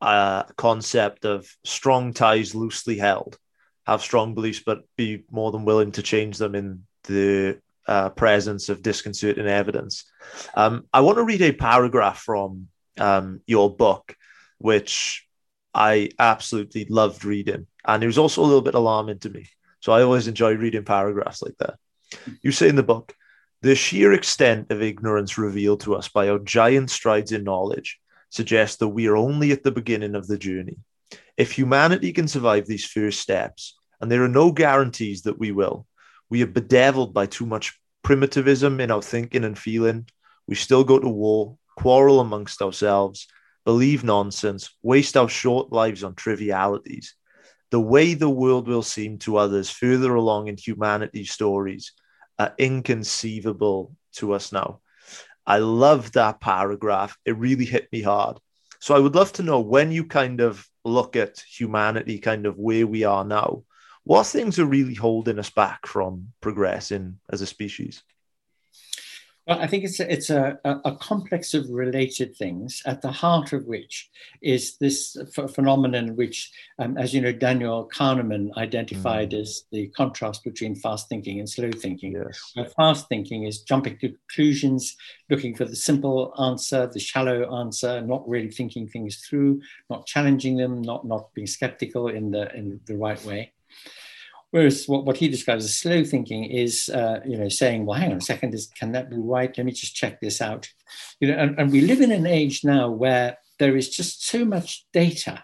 uh, 0.00 0.44
concept 0.56 1.24
of 1.24 1.48
strong 1.64 2.12
ties 2.12 2.54
loosely 2.54 2.98
held. 2.98 3.38
Have 3.86 4.02
strong 4.02 4.34
beliefs, 4.34 4.62
but 4.64 4.82
be 4.96 5.24
more 5.30 5.52
than 5.52 5.64
willing 5.64 5.92
to 5.92 6.02
change 6.02 6.38
them 6.38 6.54
in 6.54 6.86
the 7.04 7.58
uh, 7.86 8.10
presence 8.10 8.68
of 8.68 8.82
disconcerting 8.82 9.46
evidence. 9.46 10.04
Um, 10.54 10.86
I 10.92 11.00
want 11.00 11.18
to 11.18 11.24
read 11.24 11.42
a 11.42 11.52
paragraph 11.52 12.20
from 12.20 12.68
um, 12.98 13.40
your 13.46 13.74
book, 13.74 14.16
which 14.58 15.26
I 15.74 16.10
absolutely 16.18 16.86
loved 16.88 17.24
reading. 17.24 17.66
And 17.84 18.02
it 18.02 18.06
was 18.06 18.18
also 18.18 18.42
a 18.42 18.46
little 18.46 18.62
bit 18.62 18.74
alarming 18.74 19.18
to 19.20 19.30
me. 19.30 19.48
So 19.80 19.92
I 19.92 20.02
always 20.02 20.28
enjoy 20.28 20.54
reading 20.54 20.84
paragraphs 20.84 21.42
like 21.42 21.56
that. 21.58 21.74
You 22.42 22.52
say 22.52 22.68
in 22.68 22.76
the 22.76 22.82
book, 22.82 23.14
the 23.60 23.74
sheer 23.74 24.12
extent 24.12 24.70
of 24.70 24.82
ignorance 24.82 25.36
revealed 25.36 25.80
to 25.80 25.94
us 25.94 26.08
by 26.08 26.28
our 26.28 26.38
giant 26.38 26.90
strides 26.90 27.32
in 27.32 27.44
knowledge 27.44 27.98
suggests 28.30 28.76
that 28.78 28.88
we 28.88 29.06
are 29.08 29.16
only 29.16 29.52
at 29.52 29.62
the 29.62 29.70
beginning 29.70 30.14
of 30.14 30.26
the 30.26 30.38
journey. 30.38 30.78
If 31.36 31.52
humanity 31.52 32.12
can 32.12 32.28
survive 32.28 32.66
these 32.66 32.84
first 32.84 33.20
steps, 33.20 33.78
and 34.00 34.10
there 34.10 34.22
are 34.22 34.28
no 34.28 34.52
guarantees 34.52 35.22
that 35.22 35.38
we 35.38 35.50
will, 35.50 35.86
we 36.30 36.42
are 36.42 36.46
bedeviled 36.46 37.14
by 37.14 37.26
too 37.26 37.46
much 37.46 37.78
primitivism 38.02 38.80
in 38.80 38.90
our 38.90 39.02
thinking 39.02 39.44
and 39.44 39.58
feeling. 39.58 40.06
We 40.46 40.54
still 40.54 40.84
go 40.84 40.98
to 40.98 41.08
war, 41.08 41.56
quarrel 41.76 42.20
amongst 42.20 42.62
ourselves, 42.62 43.26
believe 43.64 44.04
nonsense, 44.04 44.70
waste 44.82 45.16
our 45.16 45.28
short 45.28 45.72
lives 45.72 46.04
on 46.04 46.14
trivialities. 46.14 47.14
The 47.70 47.80
way 47.80 48.14
the 48.14 48.30
world 48.30 48.68
will 48.68 48.82
seem 48.82 49.18
to 49.20 49.36
others 49.36 49.70
further 49.70 50.14
along 50.14 50.48
in 50.48 50.56
humanity's 50.56 51.32
stories 51.32 51.92
are 52.38 52.54
inconceivable 52.58 53.96
to 54.14 54.32
us 54.32 54.52
now. 54.52 54.80
I 55.46 55.58
love 55.58 56.12
that 56.12 56.40
paragraph. 56.40 57.16
It 57.24 57.36
really 57.36 57.64
hit 57.64 57.88
me 57.92 58.02
hard. 58.02 58.38
So 58.80 58.94
I 58.94 58.98
would 58.98 59.14
love 59.14 59.32
to 59.34 59.42
know 59.42 59.60
when 59.60 59.92
you 59.92 60.04
kind 60.04 60.40
of 60.40 60.66
look 60.84 61.16
at 61.16 61.42
humanity, 61.50 62.18
kind 62.18 62.46
of 62.46 62.58
where 62.58 62.86
we 62.86 63.04
are 63.04 63.24
now, 63.24 63.64
what 64.04 64.26
things 64.26 64.58
are 64.58 64.66
really 64.66 64.94
holding 64.94 65.38
us 65.38 65.50
back 65.50 65.86
from 65.86 66.28
progressing 66.40 67.18
as 67.30 67.40
a 67.40 67.46
species? 67.46 68.02
Well, 69.46 69.60
I 69.60 69.66
think 69.66 69.84
it's 69.84 70.00
a, 70.00 70.10
it's 70.10 70.30
a, 70.30 70.58
a 70.64 70.96
complex 70.96 71.52
of 71.52 71.68
related 71.68 72.34
things, 72.34 72.80
at 72.86 73.02
the 73.02 73.12
heart 73.12 73.52
of 73.52 73.66
which 73.66 74.08
is 74.40 74.78
this 74.78 75.18
ph- 75.34 75.50
phenomenon, 75.50 76.16
which, 76.16 76.50
um, 76.78 76.96
as 76.96 77.12
you 77.12 77.20
know, 77.20 77.32
Daniel 77.32 77.90
Kahneman 77.94 78.56
identified 78.56 79.32
mm. 79.32 79.40
as 79.42 79.64
the 79.70 79.88
contrast 79.88 80.44
between 80.44 80.74
fast 80.74 81.10
thinking 81.10 81.40
and 81.40 81.48
slow 81.48 81.70
thinking. 81.72 82.12
Yes. 82.12 82.52
Where 82.54 82.70
fast 82.70 83.06
thinking 83.10 83.44
is 83.44 83.60
jumping 83.60 83.98
to 83.98 84.08
conclusions, 84.08 84.96
looking 85.28 85.54
for 85.54 85.66
the 85.66 85.76
simple 85.76 86.32
answer, 86.40 86.86
the 86.86 87.00
shallow 87.00 87.60
answer, 87.60 88.00
not 88.00 88.26
really 88.26 88.50
thinking 88.50 88.88
things 88.88 89.26
through, 89.28 89.60
not 89.90 90.06
challenging 90.06 90.56
them, 90.56 90.80
not 90.80 91.06
not 91.06 91.34
being 91.34 91.46
skeptical 91.46 92.08
in 92.08 92.30
the 92.30 92.50
in 92.54 92.80
the 92.86 92.96
right 92.96 93.22
way. 93.26 93.52
Whereas 94.54 94.86
what, 94.86 95.04
what 95.04 95.16
he 95.16 95.26
describes 95.26 95.64
as 95.64 95.74
slow 95.74 96.04
thinking 96.04 96.44
is, 96.44 96.88
uh, 96.88 97.18
you 97.26 97.36
know, 97.36 97.48
saying, 97.48 97.86
well, 97.86 97.98
hang 97.98 98.12
on 98.12 98.18
a 98.18 98.20
second, 98.20 98.54
is, 98.54 98.68
can 98.68 98.92
that 98.92 99.10
be 99.10 99.16
right? 99.18 99.52
Let 99.58 99.66
me 99.66 99.72
just 99.72 99.96
check 99.96 100.20
this 100.20 100.40
out. 100.40 100.68
You 101.18 101.26
know, 101.26 101.34
and, 101.34 101.58
and 101.58 101.72
we 101.72 101.80
live 101.80 102.00
in 102.00 102.12
an 102.12 102.24
age 102.24 102.62
now 102.62 102.88
where 102.88 103.36
there 103.58 103.76
is 103.76 103.88
just 103.88 104.24
so 104.24 104.44
much 104.44 104.86
data. 104.92 105.42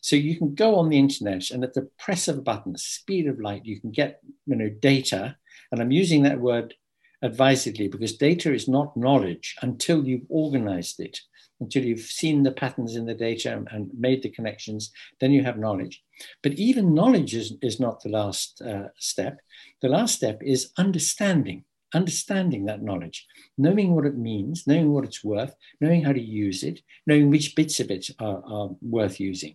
So 0.00 0.14
you 0.14 0.38
can 0.38 0.54
go 0.54 0.76
on 0.76 0.90
the 0.90 0.98
internet 1.00 1.50
and 1.50 1.64
at 1.64 1.74
the 1.74 1.90
press 1.98 2.28
of 2.28 2.38
a 2.38 2.40
button, 2.40 2.76
speed 2.76 3.26
of 3.26 3.40
light, 3.40 3.66
you 3.66 3.80
can 3.80 3.90
get, 3.90 4.20
you 4.46 4.54
know, 4.54 4.68
data. 4.68 5.36
And 5.72 5.82
I'm 5.82 5.90
using 5.90 6.22
that 6.22 6.38
word 6.38 6.72
advisedly 7.20 7.88
because 7.88 8.16
data 8.16 8.54
is 8.54 8.68
not 8.68 8.96
knowledge 8.96 9.56
until 9.62 10.06
you've 10.06 10.26
organized 10.28 11.00
it 11.00 11.18
until 11.62 11.84
you've 11.84 12.00
seen 12.00 12.42
the 12.42 12.52
patterns 12.52 12.96
in 12.96 13.06
the 13.06 13.14
data 13.14 13.64
and 13.70 13.90
made 13.98 14.22
the 14.22 14.30
connections, 14.30 14.92
then 15.20 15.32
you 15.32 15.42
have 15.44 15.58
knowledge. 15.58 16.02
But 16.42 16.52
even 16.54 16.94
knowledge 16.94 17.34
is, 17.34 17.54
is 17.62 17.80
not 17.80 18.02
the 18.02 18.10
last 18.10 18.60
uh, 18.60 18.88
step. 18.98 19.40
The 19.80 19.88
last 19.88 20.16
step 20.16 20.40
is 20.42 20.72
understanding, 20.76 21.64
understanding 21.94 22.64
that 22.66 22.82
knowledge, 22.82 23.26
knowing 23.56 23.94
what 23.94 24.06
it 24.06 24.16
means, 24.16 24.66
knowing 24.66 24.92
what 24.92 25.04
it's 25.04 25.24
worth, 25.24 25.54
knowing 25.80 26.02
how 26.04 26.12
to 26.12 26.20
use 26.20 26.62
it, 26.62 26.80
knowing 27.06 27.30
which 27.30 27.54
bits 27.54 27.80
of 27.80 27.90
it 27.90 28.10
are, 28.18 28.42
are 28.44 28.70
worth 28.80 29.20
using. 29.20 29.54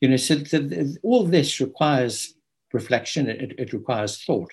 You 0.00 0.08
know, 0.08 0.16
so 0.16 0.34
the, 0.36 0.60
the, 0.60 0.96
all 1.02 1.24
this 1.24 1.60
requires 1.60 2.34
reflection, 2.72 3.28
it, 3.28 3.54
it 3.58 3.72
requires 3.72 4.22
thought. 4.22 4.52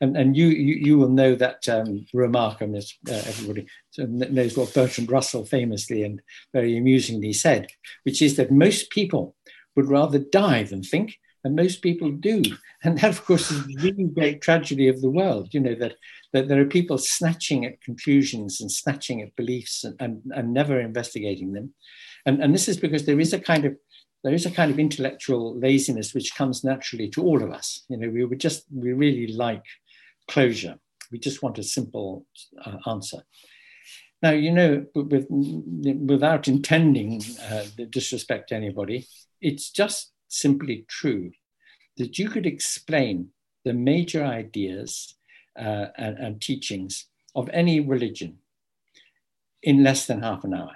And, 0.00 0.16
and 0.16 0.36
you, 0.36 0.46
you, 0.48 0.74
you 0.74 0.98
will 0.98 1.08
know 1.08 1.34
that 1.34 1.68
um, 1.68 2.06
remark, 2.12 2.60
and 2.60 2.76
uh, 2.76 2.80
everybody 3.08 3.66
knows 3.98 4.56
what 4.56 4.74
Bertrand 4.74 5.10
Russell 5.10 5.44
famously 5.44 6.02
and 6.02 6.20
very 6.52 6.76
amusingly 6.76 7.32
said, 7.32 7.68
which 8.04 8.20
is 8.22 8.36
that 8.36 8.50
most 8.50 8.90
people 8.90 9.34
would 9.74 9.88
rather 9.88 10.18
die 10.18 10.62
than 10.62 10.82
think, 10.82 11.18
and 11.44 11.54
most 11.54 11.80
people 11.80 12.10
do. 12.10 12.42
And 12.82 12.98
that, 12.98 13.10
of 13.10 13.24
course, 13.24 13.50
is 13.50 13.64
the 13.66 13.76
really 13.76 14.04
great 14.04 14.40
tragedy 14.40 14.88
of 14.88 15.00
the 15.00 15.10
world, 15.10 15.54
you 15.54 15.60
know, 15.60 15.76
that, 15.76 15.94
that 16.32 16.48
there 16.48 16.60
are 16.60 16.66
people 16.66 16.98
snatching 16.98 17.64
at 17.64 17.80
conclusions 17.80 18.60
and 18.60 18.70
snatching 18.70 19.22
at 19.22 19.36
beliefs 19.36 19.84
and, 19.84 19.94
and, 20.00 20.22
and 20.34 20.52
never 20.52 20.80
investigating 20.80 21.52
them. 21.52 21.72
And, 22.26 22.42
and 22.42 22.52
this 22.52 22.68
is 22.68 22.78
because 22.78 23.04
there 23.06 23.20
is 23.20 23.32
a 23.32 23.38
kind 23.38 23.64
of 23.64 23.76
there 24.26 24.34
is 24.34 24.44
a 24.44 24.50
kind 24.50 24.72
of 24.72 24.80
intellectual 24.80 25.56
laziness 25.56 26.12
which 26.12 26.34
comes 26.34 26.64
naturally 26.64 27.08
to 27.08 27.22
all 27.22 27.44
of 27.44 27.52
us. 27.52 27.84
You 27.88 27.96
know, 27.96 28.08
we 28.08 28.24
would 28.24 28.40
just, 28.40 28.64
we 28.74 28.92
really 28.92 29.28
like 29.28 29.62
closure. 30.26 30.80
We 31.12 31.20
just 31.20 31.44
want 31.44 31.60
a 31.60 31.62
simple 31.62 32.26
uh, 32.64 32.78
answer. 32.88 33.18
Now, 34.20 34.32
you 34.32 34.50
know, 34.50 34.84
with, 34.96 35.28
without 35.30 36.48
intending 36.48 37.22
uh, 37.48 37.66
to 37.76 37.86
disrespect 37.86 38.50
anybody, 38.50 39.06
it's 39.40 39.70
just 39.70 40.10
simply 40.26 40.86
true 40.88 41.30
that 41.96 42.18
you 42.18 42.28
could 42.28 42.46
explain 42.46 43.28
the 43.64 43.74
major 43.74 44.24
ideas 44.24 45.14
uh, 45.56 45.86
and, 45.96 46.18
and 46.18 46.42
teachings 46.42 47.06
of 47.36 47.48
any 47.52 47.78
religion 47.78 48.38
in 49.62 49.84
less 49.84 50.06
than 50.06 50.22
half 50.22 50.42
an 50.42 50.52
hour. 50.52 50.74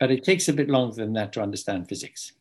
But 0.00 0.10
it 0.10 0.24
takes 0.24 0.48
a 0.48 0.52
bit 0.52 0.68
longer 0.68 0.96
than 0.96 1.12
that 1.14 1.32
to 1.34 1.42
understand 1.42 1.88
physics. 1.88 2.32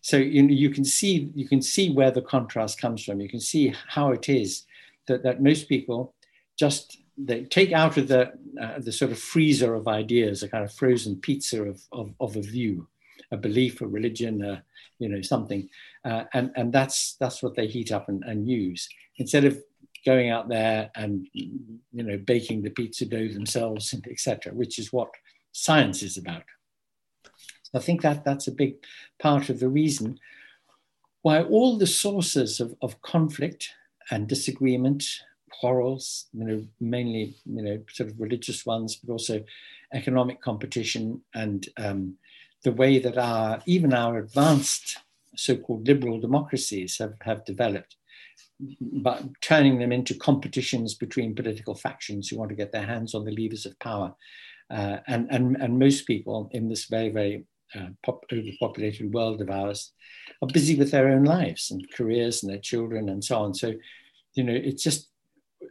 So 0.00 0.16
you, 0.16 0.44
you 0.46 0.70
can 0.70 0.84
see 0.84 1.30
you 1.34 1.48
can 1.48 1.60
see 1.60 1.90
where 1.90 2.10
the 2.10 2.22
contrast 2.22 2.80
comes 2.80 3.04
from. 3.04 3.20
You 3.20 3.28
can 3.28 3.40
see 3.40 3.74
how 3.88 4.12
it 4.12 4.28
is 4.28 4.64
that, 5.06 5.22
that 5.22 5.42
most 5.42 5.68
people 5.68 6.14
just 6.58 6.98
they 7.16 7.44
take 7.44 7.72
out 7.72 7.96
of 7.96 8.08
the 8.08 8.32
uh, 8.60 8.78
the 8.78 8.92
sort 8.92 9.10
of 9.10 9.18
freezer 9.18 9.74
of 9.74 9.88
ideas 9.88 10.42
a 10.42 10.48
kind 10.48 10.64
of 10.64 10.72
frozen 10.72 11.16
pizza 11.16 11.62
of, 11.62 11.82
of, 11.92 12.14
of 12.20 12.36
a 12.36 12.42
view, 12.42 12.86
a 13.32 13.36
belief, 13.36 13.80
a 13.80 13.86
religion, 13.86 14.44
uh, 14.44 14.60
you 14.98 15.08
know, 15.08 15.20
something, 15.20 15.68
uh, 16.04 16.24
and 16.32 16.52
and 16.56 16.72
that's 16.72 17.14
that's 17.14 17.42
what 17.42 17.56
they 17.56 17.66
heat 17.66 17.90
up 17.92 18.08
and, 18.08 18.22
and 18.24 18.48
use 18.48 18.88
instead 19.16 19.44
of 19.44 19.58
going 20.06 20.30
out 20.30 20.48
there 20.48 20.90
and 20.94 21.26
you 21.32 22.04
know 22.04 22.18
baking 22.18 22.62
the 22.62 22.70
pizza 22.70 23.04
dough 23.04 23.28
themselves, 23.28 23.94
etc., 24.08 24.52
which 24.54 24.78
is 24.78 24.92
what 24.92 25.10
science 25.52 26.02
is 26.02 26.16
about. 26.16 26.44
I 27.74 27.78
think 27.80 28.02
that 28.02 28.24
that's 28.24 28.48
a 28.48 28.52
big 28.52 28.74
part 29.18 29.48
of 29.48 29.60
the 29.60 29.68
reason 29.68 30.18
why 31.22 31.42
all 31.42 31.76
the 31.76 31.86
sources 31.86 32.60
of, 32.60 32.74
of 32.80 33.02
conflict 33.02 33.70
and 34.10 34.28
disagreement 34.28 35.04
quarrels, 35.50 36.26
you 36.32 36.44
know, 36.44 36.64
mainly, 36.80 37.34
you 37.44 37.62
know, 37.62 37.82
sort 37.90 38.10
of 38.10 38.20
religious 38.20 38.64
ones, 38.64 38.96
but 38.96 39.12
also 39.12 39.44
economic 39.92 40.40
competition 40.40 41.20
and 41.34 41.68
um, 41.76 42.14
the 42.64 42.72
way 42.72 42.98
that 42.98 43.18
our, 43.18 43.60
even 43.66 43.92
our 43.92 44.18
advanced 44.18 44.98
so-called 45.36 45.86
liberal 45.86 46.20
democracies 46.20 46.98
have, 46.98 47.14
have 47.22 47.44
developed, 47.44 47.96
but 48.80 49.22
turning 49.40 49.78
them 49.78 49.92
into 49.92 50.14
competitions 50.14 50.94
between 50.94 51.34
political 51.34 51.74
factions 51.74 52.28
who 52.28 52.38
want 52.38 52.48
to 52.50 52.56
get 52.56 52.72
their 52.72 52.86
hands 52.86 53.14
on 53.14 53.24
the 53.24 53.32
levers 53.32 53.66
of 53.66 53.78
power. 53.78 54.14
Uh, 54.70 54.98
and, 55.06 55.28
and, 55.30 55.56
and 55.56 55.78
most 55.78 56.06
people 56.06 56.50
in 56.52 56.68
this 56.68 56.86
very, 56.86 57.08
very 57.08 57.44
uh, 57.74 57.88
pop, 58.04 58.24
overpopulated 58.32 59.12
world 59.12 59.40
of 59.40 59.50
ours 59.50 59.92
are 60.42 60.48
busy 60.48 60.76
with 60.76 60.90
their 60.90 61.08
own 61.08 61.24
lives 61.24 61.70
and 61.70 61.86
careers 61.92 62.42
and 62.42 62.52
their 62.52 62.60
children 62.60 63.08
and 63.08 63.24
so 63.24 63.38
on. 63.38 63.54
So, 63.54 63.74
you 64.34 64.44
know, 64.44 64.54
it's 64.54 64.82
just 64.82 65.08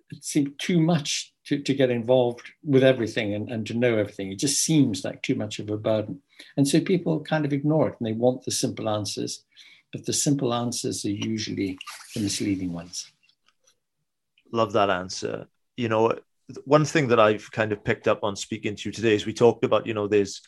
it 0.10 0.24
seemed 0.24 0.60
too 0.60 0.80
much 0.80 1.34
to, 1.46 1.60
to 1.60 1.74
get 1.74 1.90
involved 1.90 2.52
with 2.64 2.84
everything 2.84 3.34
and, 3.34 3.50
and 3.50 3.66
to 3.68 3.74
know 3.74 3.98
everything. 3.98 4.32
It 4.32 4.40
just 4.40 4.64
seems 4.64 5.04
like 5.04 5.22
too 5.22 5.36
much 5.36 5.60
of 5.60 5.70
a 5.70 5.78
burden. 5.78 6.22
And 6.56 6.68
so 6.68 6.80
people 6.80 7.22
kind 7.22 7.46
of 7.46 7.54
ignore 7.54 7.90
it 7.90 7.96
and 8.00 8.08
they 8.08 8.14
want 8.14 8.44
the 8.44 8.52
simple 8.52 8.90
answers, 8.90 9.44
but 9.92 10.06
the 10.06 10.14
simple 10.14 10.54
answers 10.54 11.06
are 11.06 11.10
usually 11.10 11.78
the 12.14 12.22
misleading 12.22 12.74
ones. 12.74 13.12
Love 14.52 14.74
that 14.74 14.90
answer. 14.90 15.48
You 15.78 15.90
know, 15.90 16.14
one 16.66 16.86
thing 16.86 17.08
that 17.10 17.20
I've 17.20 17.50
kind 17.52 17.72
of 17.72 17.84
picked 17.84 18.08
up 18.08 18.24
on 18.24 18.36
speaking 18.36 18.76
to 18.76 18.90
you 18.90 18.94
today 18.94 19.16
is 19.16 19.26
we 19.26 19.34
talked 19.34 19.64
about, 19.64 19.86
you 19.86 19.94
know, 19.94 20.08
there's 20.08 20.42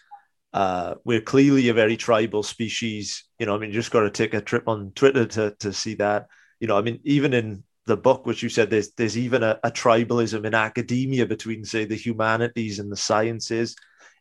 uh, 0.53 0.95
we're 1.03 1.21
clearly 1.21 1.69
a 1.69 1.73
very 1.73 1.97
tribal 1.97 2.43
species. 2.43 3.23
You 3.37 3.45
know, 3.45 3.55
I 3.55 3.59
mean, 3.59 3.69
you 3.69 3.75
just 3.75 3.91
got 3.91 4.01
to 4.01 4.09
take 4.09 4.33
a 4.33 4.41
trip 4.41 4.67
on 4.67 4.91
Twitter 4.95 5.25
to, 5.25 5.55
to 5.59 5.73
see 5.73 5.95
that. 5.95 6.27
You 6.59 6.67
know, 6.67 6.77
I 6.77 6.81
mean, 6.81 6.99
even 7.03 7.33
in 7.33 7.63
the 7.85 7.97
book, 7.97 8.25
which 8.25 8.43
you 8.43 8.49
said 8.49 8.69
there's 8.69 8.91
there's 8.93 9.17
even 9.17 9.43
a, 9.43 9.59
a 9.63 9.71
tribalism 9.71 10.45
in 10.45 10.53
academia 10.53 11.25
between, 11.25 11.65
say, 11.65 11.85
the 11.85 11.95
humanities 11.95 12.79
and 12.79 12.91
the 12.91 12.97
sciences. 12.97 13.75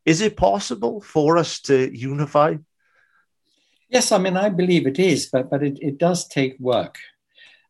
Is 0.05 0.21
it 0.21 0.37
possible 0.37 1.01
for 1.01 1.37
us 1.37 1.61
to 1.62 1.91
unify? 1.97 2.57
Yes, 3.88 4.12
I 4.12 4.19
mean, 4.19 4.37
I 4.37 4.51
believe 4.51 4.87
it 4.87 4.99
is, 4.99 5.27
but 5.27 5.51
but 5.51 5.62
it, 5.62 5.79
it 5.81 5.99
does 5.99 6.29
take 6.29 6.57
work. 6.59 6.99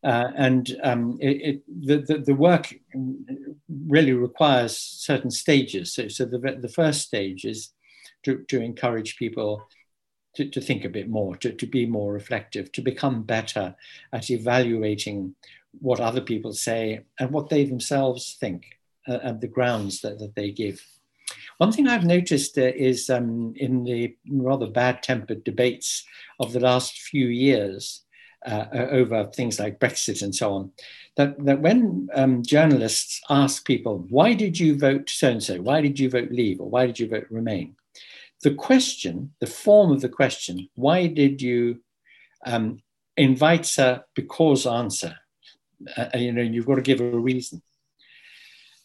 Uh, 0.01 0.31
and 0.37 0.77
um, 0.81 1.17
it, 1.19 1.27
it, 1.27 1.87
the, 1.87 1.97
the, 1.97 2.19
the, 2.19 2.33
work 2.33 2.73
really 3.85 4.13
requires 4.13 4.77
certain 4.77 5.29
stages. 5.29 5.93
So, 5.93 6.07
so 6.07 6.23
the, 6.23 6.57
the 6.61 6.69
first 6.69 7.01
stage 7.01 7.43
is 7.43 7.73
to, 8.23 8.43
to 8.49 8.61
encourage 8.61 9.17
people 9.17 9.67
to, 10.35 10.49
to 10.49 10.61
think 10.61 10.85
a 10.85 10.89
bit 10.89 11.09
more, 11.09 11.35
to, 11.37 11.51
to 11.51 11.65
be 11.65 11.85
more 11.85 12.13
reflective, 12.13 12.71
to 12.73 12.81
become 12.81 13.23
better 13.23 13.75
at 14.13 14.29
evaluating 14.29 15.35
what 15.79 15.99
other 15.99 16.21
people 16.21 16.53
say 16.53 17.01
and 17.19 17.31
what 17.31 17.49
they 17.49 17.65
themselves 17.65 18.37
think 18.39 18.65
uh, 19.07 19.19
and 19.23 19.41
the 19.41 19.47
grounds 19.47 20.01
that, 20.01 20.19
that 20.19 20.35
they 20.35 20.51
give. 20.51 20.81
One 21.57 21.71
thing 21.71 21.87
I've 21.87 22.05
noticed 22.05 22.57
uh, 22.57 22.71
is 22.75 23.09
um, 23.09 23.53
in 23.55 23.83
the 23.83 24.15
rather 24.29 24.67
bad 24.67 25.03
tempered 25.03 25.43
debates 25.43 26.05
of 26.39 26.53
the 26.53 26.59
last 26.59 26.99
few 26.99 27.27
years 27.27 28.03
uh, 28.45 28.65
over 28.71 29.25
things 29.25 29.59
like 29.59 29.79
Brexit 29.79 30.21
and 30.21 30.33
so 30.33 30.53
on, 30.53 30.71
that, 31.17 31.43
that 31.45 31.61
when 31.61 32.07
um, 32.13 32.43
journalists 32.43 33.21
ask 33.29 33.65
people, 33.65 34.05
why 34.09 34.33
did 34.33 34.57
you 34.57 34.77
vote 34.77 35.09
so 35.09 35.29
and 35.29 35.43
so? 35.43 35.61
Why 35.61 35.81
did 35.81 35.99
you 35.99 36.09
vote 36.09 36.31
leave? 36.31 36.61
Or 36.61 36.69
why 36.69 36.85
did 36.85 36.99
you 36.99 37.09
vote 37.09 37.27
remain? 37.29 37.75
The 38.43 38.53
question, 38.53 39.33
the 39.39 39.47
form 39.47 39.91
of 39.91 40.01
the 40.01 40.09
question, 40.09 40.69
why 40.75 41.07
did 41.07 41.41
you 41.41 41.81
um, 42.45 42.81
invites 43.17 43.77
a 43.77 44.05
because 44.15 44.65
answer 44.65 45.15
uh, 45.97 46.09
you 46.15 46.31
know, 46.31 46.41
you've 46.41 46.65
got 46.65 46.75
to 46.75 46.81
give 46.81 47.01
a 47.01 47.03
reason. 47.03 47.61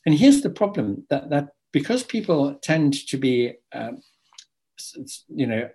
And 0.07 0.15
here's 0.15 0.43
the 0.43 0.51
problem 0.51 1.07
that, 1.11 1.31
that 1.31 1.49
because 1.73 2.03
people 2.03 2.55
tend 2.63 3.07
to 3.09 3.17
be, 3.17 3.55
um, 3.73 4.01
you 5.29 5.47
know, 5.47 5.69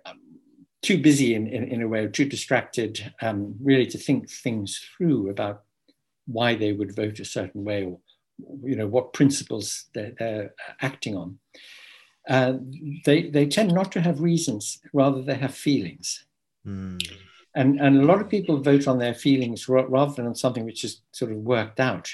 too 0.82 1.00
busy 1.00 1.34
in, 1.34 1.46
in, 1.46 1.64
in, 1.64 1.82
a 1.82 1.88
way, 1.88 2.04
or 2.04 2.08
too 2.08 2.24
distracted, 2.24 3.12
um, 3.20 3.54
really 3.62 3.86
to 3.86 3.98
think 3.98 4.30
things 4.30 4.80
through 4.96 5.28
about 5.28 5.62
why 6.26 6.54
they 6.54 6.72
would 6.72 6.96
vote 6.96 7.20
a 7.20 7.24
certain 7.24 7.64
way 7.64 7.84
or, 7.84 7.98
you 8.62 8.76
know, 8.76 8.86
what 8.86 9.12
principles 9.12 9.86
they're, 9.92 10.12
they're 10.18 10.54
acting 10.80 11.16
on. 11.16 11.38
Uh, 12.30 12.54
they, 13.04 13.28
they 13.28 13.44
tend 13.44 13.74
not 13.74 13.90
to 13.90 14.00
have 14.00 14.20
reasons, 14.20 14.78
rather 14.92 15.20
they 15.20 15.34
have 15.34 15.52
feelings. 15.52 16.24
Mm. 16.64 17.02
And, 17.56 17.80
and 17.80 18.00
a 18.00 18.04
lot 18.04 18.20
of 18.20 18.28
people 18.28 18.62
vote 18.62 18.86
on 18.86 18.98
their 18.98 19.14
feelings 19.14 19.68
rather 19.68 20.12
than 20.12 20.26
on 20.26 20.36
something 20.36 20.64
which 20.64 20.84
is 20.84 21.02
sort 21.10 21.32
of 21.32 21.38
worked 21.38 21.80
out. 21.80 22.08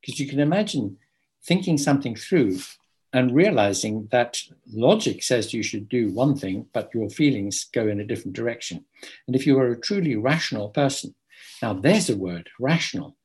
Because 0.00 0.20
you 0.20 0.28
can 0.28 0.38
imagine 0.38 0.98
thinking 1.44 1.78
something 1.78 2.14
through 2.14 2.60
and 3.12 3.34
realizing 3.34 4.08
that 4.12 4.40
logic 4.72 5.24
says 5.24 5.52
you 5.52 5.64
should 5.64 5.88
do 5.88 6.12
one 6.12 6.36
thing, 6.36 6.66
but 6.72 6.90
your 6.94 7.10
feelings 7.10 7.66
go 7.72 7.88
in 7.88 7.98
a 7.98 8.04
different 8.04 8.36
direction. 8.36 8.84
And 9.26 9.34
if 9.34 9.46
you 9.46 9.58
are 9.58 9.72
a 9.72 9.80
truly 9.80 10.14
rational 10.14 10.68
person, 10.68 11.14
now 11.60 11.72
there's 11.72 12.08
a 12.08 12.16
word, 12.16 12.50
rational. 12.60 13.16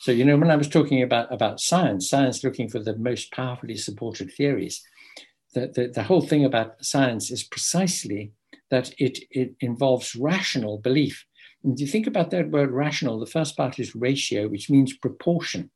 So, 0.00 0.10
you 0.10 0.24
know, 0.24 0.36
when 0.36 0.50
I 0.50 0.56
was 0.56 0.68
talking 0.68 1.02
about, 1.02 1.32
about 1.32 1.60
science, 1.60 2.08
science 2.08 2.42
looking 2.42 2.68
for 2.68 2.78
the 2.78 2.96
most 2.96 3.30
powerfully 3.32 3.76
supported 3.76 4.32
theories, 4.32 4.82
the, 5.54 5.68
the, 5.74 5.88
the 5.88 6.02
whole 6.02 6.22
thing 6.22 6.44
about 6.44 6.84
science 6.84 7.30
is 7.30 7.42
precisely 7.42 8.32
that 8.70 8.92
it, 8.98 9.18
it 9.30 9.54
involves 9.60 10.16
rational 10.16 10.78
belief. 10.78 11.24
And 11.62 11.78
you 11.78 11.86
think 11.86 12.06
about 12.06 12.30
that 12.30 12.50
word 12.50 12.70
rational, 12.70 13.20
the 13.20 13.26
first 13.26 13.56
part 13.56 13.78
is 13.78 13.94
ratio, 13.94 14.48
which 14.48 14.70
means 14.70 14.96
proportion, 14.96 15.70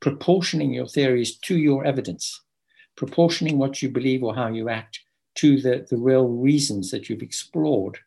proportioning 0.00 0.72
your 0.72 0.88
theories 0.88 1.36
to 1.40 1.56
your 1.56 1.84
evidence, 1.84 2.40
proportioning 2.96 3.58
what 3.58 3.82
you 3.82 3.88
believe 3.90 4.22
or 4.22 4.34
how 4.34 4.48
you 4.48 4.68
act 4.68 5.00
to 5.34 5.60
the, 5.60 5.86
the 5.88 5.96
real 5.96 6.26
reasons 6.26 6.90
that 6.90 7.08
you've 7.08 7.22
explored 7.22 7.98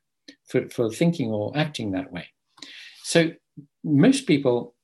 for, 0.48 0.68
for 0.70 0.90
thinking 0.90 1.32
or 1.32 1.56
acting 1.56 1.92
that 1.92 2.12
way. 2.12 2.28
So 3.04 3.32
most 3.84 4.28
people, 4.28 4.76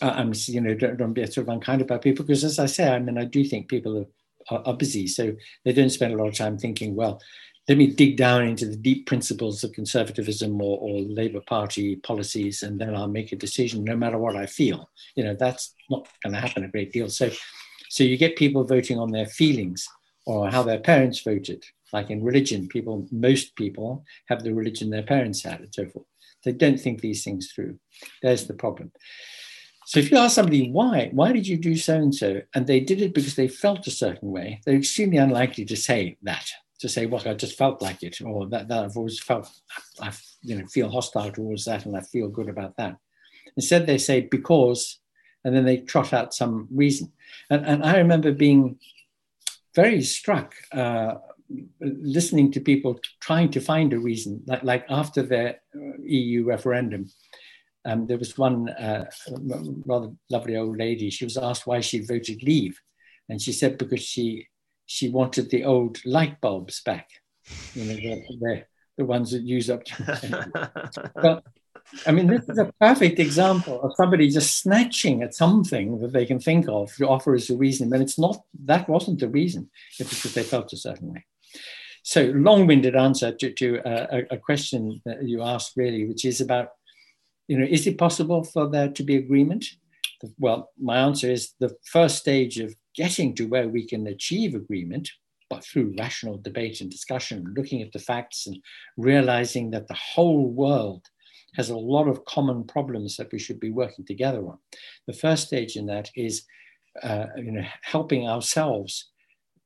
uh, 0.00 0.12
I'm, 0.16 0.32
you 0.46 0.60
know, 0.60 0.74
don't, 0.74 0.96
don't 0.98 1.12
be 1.14 1.26
sort 1.26 1.48
of 1.48 1.54
unkind 1.54 1.82
about 1.82 2.02
people 2.02 2.24
because, 2.24 2.44
as 2.44 2.58
I 2.58 2.66
say, 2.66 2.88
I 2.88 2.98
mean, 2.98 3.18
I 3.18 3.24
do 3.24 3.44
think 3.44 3.68
people 3.68 3.98
are, 3.98 4.06
are, 4.50 4.62
are 4.66 4.76
busy, 4.76 5.06
so 5.06 5.34
they 5.64 5.72
don't 5.72 5.90
spend 5.90 6.14
a 6.14 6.16
lot 6.16 6.28
of 6.28 6.34
time 6.34 6.58
thinking, 6.58 6.94
well, 6.94 7.20
let 7.68 7.78
me 7.78 7.88
dig 7.88 8.16
down 8.16 8.44
into 8.44 8.66
the 8.66 8.76
deep 8.76 9.06
principles 9.06 9.64
of 9.64 9.72
conservatism 9.72 10.60
or, 10.60 10.78
or 10.78 11.00
Labour 11.00 11.40
Party 11.40 11.96
policies, 11.96 12.62
and 12.62 12.80
then 12.80 12.94
I'll 12.94 13.08
make 13.08 13.32
a 13.32 13.36
decision 13.36 13.82
no 13.82 13.96
matter 13.96 14.18
what 14.18 14.36
I 14.36 14.46
feel. 14.46 14.88
You 15.16 15.24
know, 15.24 15.34
that's 15.34 15.74
not 15.90 16.08
going 16.22 16.34
to 16.34 16.40
happen 16.40 16.64
a 16.64 16.68
great 16.68 16.92
deal. 16.92 17.08
So, 17.08 17.30
so 17.88 18.04
you 18.04 18.16
get 18.16 18.36
people 18.36 18.64
voting 18.64 18.98
on 18.98 19.10
their 19.10 19.26
feelings 19.26 19.88
or 20.26 20.48
how 20.50 20.62
their 20.62 20.80
parents 20.80 21.20
voted 21.20 21.64
Like 21.92 22.10
in 22.10 22.22
religion, 22.22 22.68
people, 22.68 23.06
most 23.10 23.54
people 23.56 24.04
have 24.28 24.42
the 24.42 24.52
religion 24.52 24.90
their 24.90 25.02
parents 25.02 25.42
had 25.42 25.60
and 25.60 25.74
so 25.74 25.86
forth. 25.86 26.06
They 26.44 26.52
don't 26.52 26.78
think 26.78 27.00
these 27.00 27.24
things 27.24 27.52
through. 27.52 27.78
There's 28.22 28.46
the 28.46 28.54
problem. 28.54 28.92
So 29.86 30.00
if 30.00 30.10
you 30.10 30.18
ask 30.18 30.34
somebody 30.34 30.68
why, 30.68 31.10
why 31.12 31.30
did 31.30 31.46
you 31.46 31.56
do 31.56 31.76
so 31.76 31.94
and 31.94 32.12
so, 32.12 32.42
and 32.54 32.66
they 32.66 32.80
did 32.80 33.00
it 33.00 33.14
because 33.14 33.36
they 33.36 33.46
felt 33.46 33.86
a 33.86 33.92
certain 33.92 34.32
way, 34.32 34.60
they're 34.66 34.74
extremely 34.74 35.16
unlikely 35.16 35.64
to 35.66 35.76
say 35.76 36.16
that. 36.22 36.50
To 36.80 36.88
say, 36.88 37.06
"Well, 37.06 37.22
I 37.24 37.32
just 37.34 37.56
felt 37.56 37.80
like 37.80 38.02
it," 38.02 38.20
or 38.20 38.48
that, 38.48 38.68
that 38.68 38.84
I've 38.84 38.96
always 38.98 39.18
felt, 39.18 39.48
I 39.98 40.12
you 40.42 40.58
know 40.58 40.66
feel 40.66 40.90
hostile 40.90 41.32
towards 41.32 41.64
that, 41.64 41.86
and 41.86 41.96
I 41.96 42.00
feel 42.00 42.28
good 42.28 42.50
about 42.50 42.76
that. 42.76 42.96
Instead, 43.56 43.86
they 43.86 43.96
say 43.96 44.20
because, 44.20 44.98
and 45.44 45.56
then 45.56 45.64
they 45.64 45.78
trot 45.78 46.12
out 46.12 46.34
some 46.34 46.68
reason. 46.70 47.12
And, 47.48 47.64
and 47.64 47.82
I 47.82 47.96
remember 47.96 48.30
being 48.32 48.78
very 49.74 50.02
struck 50.02 50.54
uh, 50.72 51.14
listening 51.80 52.50
to 52.52 52.60
people 52.60 53.00
trying 53.20 53.50
to 53.52 53.60
find 53.60 53.92
a 53.92 53.98
reason, 53.98 54.42
like, 54.46 54.62
like 54.62 54.84
after 54.90 55.22
the 55.22 55.56
EU 56.02 56.44
referendum. 56.44 57.08
Um, 57.86 58.06
there 58.06 58.18
was 58.18 58.36
one 58.36 58.68
uh, 58.68 59.08
rather 59.86 60.10
lovely 60.28 60.56
old 60.56 60.76
lady. 60.76 61.08
She 61.10 61.24
was 61.24 61.36
asked 61.36 61.66
why 61.66 61.80
she 61.80 62.04
voted 62.04 62.42
leave, 62.42 62.80
and 63.28 63.40
she 63.40 63.52
said 63.52 63.78
because 63.78 64.02
she 64.02 64.48
she 64.86 65.08
wanted 65.08 65.50
the 65.50 65.64
old 65.64 66.04
light 66.04 66.40
bulbs 66.40 66.82
back, 66.82 67.08
you 67.74 67.84
know, 67.84 67.94
the, 67.94 68.24
the, 68.40 68.64
the 68.98 69.04
ones 69.04 69.32
that 69.32 69.42
use 69.42 69.68
up. 69.70 69.82
but 71.14 71.44
I 72.06 72.12
mean, 72.12 72.26
this 72.26 72.48
is 72.48 72.58
a 72.58 72.72
perfect 72.80 73.18
example 73.18 73.80
of 73.82 73.94
somebody 73.96 74.28
just 74.28 74.60
snatching 74.60 75.22
at 75.22 75.34
something 75.34 76.00
that 76.00 76.12
they 76.12 76.26
can 76.26 76.40
think 76.40 76.68
of 76.68 76.94
to 76.96 77.08
offer 77.08 77.34
as 77.34 77.50
a 77.50 77.56
reason, 77.56 77.90
but 77.90 78.00
it's 78.00 78.18
not. 78.18 78.42
That 78.64 78.88
wasn't 78.88 79.20
the 79.20 79.28
reason. 79.28 79.70
It 79.98 80.08
was 80.08 80.16
because 80.16 80.34
they 80.34 80.42
felt 80.42 80.72
a 80.72 80.76
certain 80.76 81.12
way. 81.12 81.24
So, 82.02 82.32
long-winded 82.34 82.94
answer 82.94 83.32
to, 83.32 83.52
to 83.52 83.80
uh, 83.80 84.06
a, 84.30 84.34
a 84.34 84.38
question 84.38 85.00
that 85.04 85.24
you 85.24 85.42
asked, 85.42 85.72
really, 85.76 86.06
which 86.06 86.24
is 86.24 86.40
about, 86.40 86.70
you 87.48 87.58
know, 87.58 87.66
is 87.68 87.86
it 87.86 87.98
possible 87.98 88.44
for 88.44 88.68
there 88.68 88.90
to 88.90 89.02
be 89.02 89.16
agreement? 89.16 89.64
Well, 90.38 90.70
my 90.78 90.98
answer 90.98 91.30
is 91.30 91.54
the 91.60 91.76
first 91.84 92.18
stage 92.18 92.58
of 92.58 92.74
getting 92.94 93.34
to 93.34 93.46
where 93.46 93.68
we 93.68 93.86
can 93.86 94.06
achieve 94.06 94.54
agreement, 94.54 95.10
but 95.48 95.64
through 95.64 95.94
rational 95.98 96.38
debate 96.38 96.80
and 96.80 96.90
discussion, 96.90 97.54
looking 97.56 97.82
at 97.82 97.92
the 97.92 97.98
facts 97.98 98.46
and 98.46 98.56
realizing 98.96 99.70
that 99.70 99.86
the 99.88 99.94
whole 99.94 100.48
world 100.48 101.06
has 101.54 101.70
a 101.70 101.76
lot 101.76 102.08
of 102.08 102.24
common 102.24 102.64
problems 102.64 103.16
that 103.16 103.30
we 103.32 103.38
should 103.38 103.60
be 103.60 103.70
working 103.70 104.04
together 104.04 104.46
on. 104.46 104.58
The 105.06 105.12
first 105.12 105.46
stage 105.46 105.76
in 105.76 105.86
that 105.86 106.10
is, 106.16 106.44
uh, 107.02 107.26
you 107.36 107.52
know, 107.52 107.64
helping 107.82 108.28
ourselves 108.28 109.10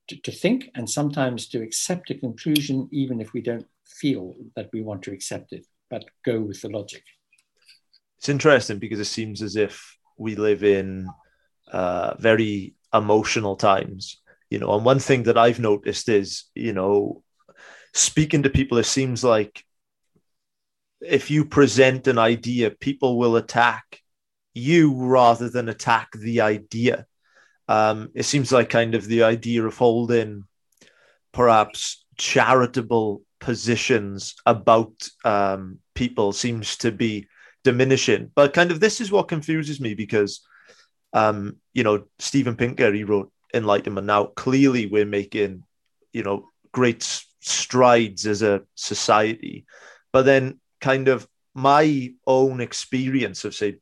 to, 0.09 0.17
to 0.21 0.33
think 0.33 0.71
and 0.75 0.89
sometimes 0.89 1.49
to 1.49 1.63
accept 1.63 2.11
a 2.11 2.15
conclusion, 2.15 2.89
even 2.93 3.21
if 3.21 3.33
we 3.33 3.41
don't 3.41 3.67
feel 3.87 4.35
that 4.57 4.69
we 4.73 4.83
want 4.83 5.03
to 5.05 5.13
accept 5.13 5.53
it, 5.53 5.67
but 5.89 6.05
go 6.25 6.41
with 6.41 6.61
the 6.61 6.69
logic. 6.69 7.03
It's 8.21 8.29
interesting 8.29 8.79
because 8.79 9.01
it 9.01 9.07
seems 9.07 9.41
as 9.41 9.57
if 9.57 9.97
we 10.19 10.37
live 10.37 10.63
in 10.63 11.09
uh, 11.73 12.15
very 12.19 12.75
emotional 12.93 13.57
times, 13.57 14.21
you 14.51 14.59
know. 14.59 14.75
And 14.75 14.85
one 14.85 14.99
thing 14.99 15.23
that 15.23 15.39
I've 15.39 15.59
noticed 15.59 16.07
is, 16.11 16.45
you 16.55 16.75
know, 16.75 17.23
speaking 17.95 18.43
to 18.43 18.51
people, 18.51 18.77
it 18.77 18.85
seems 18.85 19.25
like 19.25 19.65
if 21.01 21.31
you 21.31 21.47
present 21.47 22.09
an 22.09 22.19
idea, 22.19 22.71
people 22.71 23.19
will 23.19 23.37
attack 23.37 24.03
you 24.53 24.95
rather 24.95 25.49
than 25.49 25.71
attack 25.71 26.11
the 26.13 26.43
idea. 26.43 27.07
Um, 27.69 28.11
it 28.15 28.25
seems 28.25 28.53
like 28.53 28.69
kind 28.69 28.95
of 28.95 29.07
the 29.07 29.23
idea 29.23 29.65
of 29.65 29.79
holding 29.79 30.45
perhaps 31.33 32.05
charitable 32.19 33.23
positions 33.39 34.35
about 34.45 35.09
um, 35.25 35.79
people 35.95 36.33
seems 36.33 36.77
to 36.77 36.93
be 36.93 37.27
diminishing. 37.65 38.31
But 38.35 38.53
kind 38.53 38.71
of 38.71 38.81
this 38.81 39.01
is 39.01 39.13
what 39.13 39.29
confuses 39.29 39.81
me 39.81 39.95
because, 39.95 40.41
um, 41.13 41.57
you 41.75 41.85
know, 41.85 42.05
Steven 42.19 42.57
Pinker, 42.57 42.93
he 42.93 43.05
wrote 43.05 43.33
Enlightenment. 43.55 44.07
Now, 44.07 44.25
clearly, 44.25 44.87
we're 44.87 45.07
making, 45.07 45.65
you 46.13 46.23
know, 46.23 46.49
great 46.73 47.03
strides 47.41 48.27
as 48.27 48.43
a 48.43 48.63
society. 48.75 49.67
But 50.13 50.23
then 50.23 50.61
kind 50.81 51.09
of 51.09 51.27
my 51.55 52.13
own 52.27 52.61
experience 52.61 53.45
of 53.45 53.55
say 53.55 53.77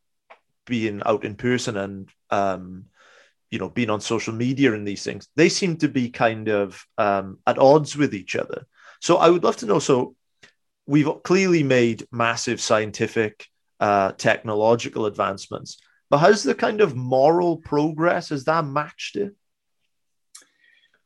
being 0.65 1.01
out 1.05 1.23
in 1.23 1.35
person 1.35 1.77
and 1.77 2.09
um, 2.29 2.85
you 3.51 3.59
know 3.59 3.69
being 3.69 3.89
on 3.89 4.01
social 4.01 4.33
media 4.33 4.73
and 4.73 4.87
these 4.87 5.03
things 5.03 5.27
they 5.35 5.49
seem 5.49 5.77
to 5.77 5.87
be 5.87 6.09
kind 6.09 6.47
of 6.47 6.85
um, 6.97 7.39
at 7.47 7.57
odds 7.57 7.95
with 7.95 8.13
each 8.13 8.35
other 8.35 8.65
so 9.01 9.17
i 9.17 9.29
would 9.29 9.43
love 9.43 9.57
to 9.57 9.65
know 9.65 9.79
so 9.79 10.15
we've 10.85 11.09
clearly 11.23 11.63
made 11.63 12.07
massive 12.11 12.61
scientific 12.61 13.47
uh, 13.79 14.11
technological 14.13 15.05
advancements. 15.05 15.77
But 16.09 16.19
has 16.19 16.43
the 16.43 16.55
kind 16.55 16.81
of 16.81 16.95
moral 16.95 17.57
progress 17.57 18.29
has 18.29 18.45
that 18.45 18.65
matched 18.65 19.15
it? 19.15 19.35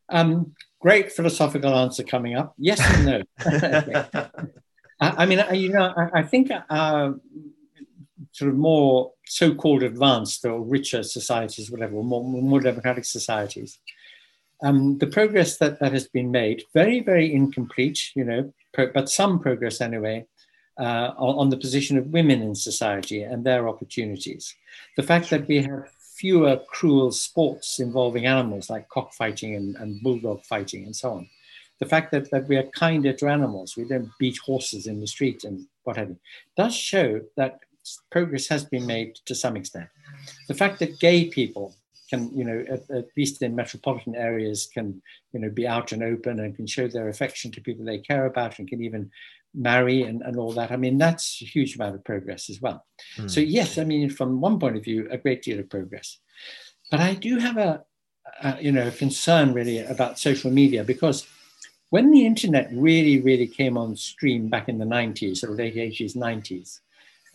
Um, 0.10 0.54
great 0.80 1.12
philosophical 1.12 1.76
answer 1.76 2.04
coming 2.04 2.36
up. 2.36 2.54
Yes 2.58 2.80
and 2.82 3.06
no. 3.06 3.24
I, 5.00 5.24
I 5.24 5.26
mean, 5.26 5.44
you 5.54 5.70
know, 5.70 5.94
I, 5.96 6.20
I 6.20 6.24
think 6.24 6.52
uh, 6.52 7.12
sort 8.32 8.52
of 8.52 8.58
more 8.58 9.12
so-called 9.26 9.84
advanced 9.84 10.46
or 10.46 10.62
richer 10.62 11.04
societies, 11.04 11.72
whatever, 11.72 12.02
more, 12.02 12.24
more 12.24 12.62
democratic 12.62 13.06
societies, 13.06 13.80
um, 14.64 14.98
the 15.00 15.08
progress 15.08 15.58
that, 15.58 15.80
that 15.80 15.92
has 15.92 16.08
been 16.08 16.32
made, 16.32 16.64
very, 16.74 17.02
very 17.02 17.34
incomplete, 17.34 18.12
you 18.16 18.24
know, 18.24 18.54
pro, 18.74 18.92
but 18.92 19.10
some 19.10 19.40
progress 19.40 19.82
anyway, 19.82 20.26
uh, 20.78 21.14
on, 21.18 21.50
the 21.50 21.58
position 21.58 21.98
of 21.98 22.08
women 22.08 22.42
in 22.42 22.56
society 22.56 23.22
and 23.22 23.44
their 23.44 23.68
opportunities. 23.68 24.56
The 24.98 25.04
fact 25.04 25.30
that 25.30 25.48
we 25.48 25.62
have 25.62 25.90
fewer 26.16 26.58
cruel 26.68 27.12
sports 27.12 27.80
involving 27.80 28.26
animals 28.26 28.70
like 28.70 28.90
cockfighting 28.90 29.56
and, 29.56 29.76
and 29.76 30.02
bulldog 30.02 30.44
fighting 30.46 30.86
and 30.86 30.96
so 30.96 31.12
on 31.12 31.30
the 31.84 31.90
fact 31.90 32.12
that, 32.12 32.32
that 32.32 32.48
we 32.48 32.56
are 32.56 32.64
kinder 32.64 33.14
to 33.14 33.28
animals, 33.28 33.76
we 33.76 33.84
don't 33.84 34.10
beat 34.20 34.38
horses 34.38 34.88
in 34.88 35.00
the 35.00 35.08
street 35.08 35.44
and 35.44 35.66
what 35.84 35.98
have 35.98 36.10
you, 36.10 36.20
does 36.56 36.76
show 36.76 37.20
that 37.36 37.60
progress 38.10 38.48
has 38.48 38.64
been 38.64 38.86
made 38.86 39.16
to 39.26 39.36
some 39.36 39.58
extent. 39.58 39.90
The 40.48 40.54
fact 40.54 40.80
that 40.80 41.00
gay 41.00 41.26
people 41.26 41.76
can, 42.10 42.32
you 42.38 42.46
know, 42.46 42.64
at, 42.70 42.90
at, 42.90 43.08
least 43.18 43.42
in 43.42 43.56
metropolitan 43.56 44.16
areas, 44.16 44.70
can, 44.74 45.02
you 45.34 45.40
know, 45.40 45.50
be 45.50 45.68
out 45.68 45.92
and 45.92 46.04
open 46.04 46.40
and 46.40 46.56
can 46.56 46.68
show 46.68 46.88
their 46.88 47.10
affection 47.10 47.52
to 47.52 47.62
people 47.62 47.84
they 47.84 47.98
care 47.98 48.28
about 48.28 48.60
and 48.60 48.68
can 48.68 48.82
even 48.82 49.12
marry 49.54 50.04
and, 50.04 50.22
and 50.22 50.38
all 50.38 50.52
that. 50.54 50.72
I 50.72 50.78
mean, 50.78 50.98
that's 50.98 51.42
a 51.42 51.46
huge 51.46 51.76
amount 51.76 51.96
of 51.96 52.04
progress 52.04 52.50
as 52.50 52.62
well. 52.62 52.86
Mm. 53.18 53.30
So 53.30 53.40
yes, 53.40 53.78
I 53.78 53.84
mean, 53.84 54.10
from 54.10 54.42
one 54.42 54.60
point 54.60 54.78
of 54.78 54.84
view, 54.84 55.08
a 55.12 55.18
great 55.18 55.44
deal 55.44 55.60
of 55.60 55.70
progress. 55.70 56.20
But 56.90 57.00
I 57.00 57.14
do 57.14 57.38
have 57.38 57.58
a, 57.58 57.84
a 58.42 58.62
you 58.62 58.72
know, 58.72 58.90
concern 58.92 59.54
really 59.54 59.80
about 59.80 60.20
social 60.20 60.52
media 60.52 60.84
because 60.84 61.26
when 61.90 62.10
the 62.10 62.26
internet 62.26 62.70
really, 62.74 63.22
really 63.22 63.48
came 63.48 63.78
on 63.78 63.96
stream 63.96 64.50
back 64.50 64.68
in 64.68 64.80
the 64.80 64.86
90s, 64.86 65.38
sort 65.38 65.52
of 65.52 65.60
late 65.60 65.76
80s, 65.76 66.16
90s, 66.16 66.80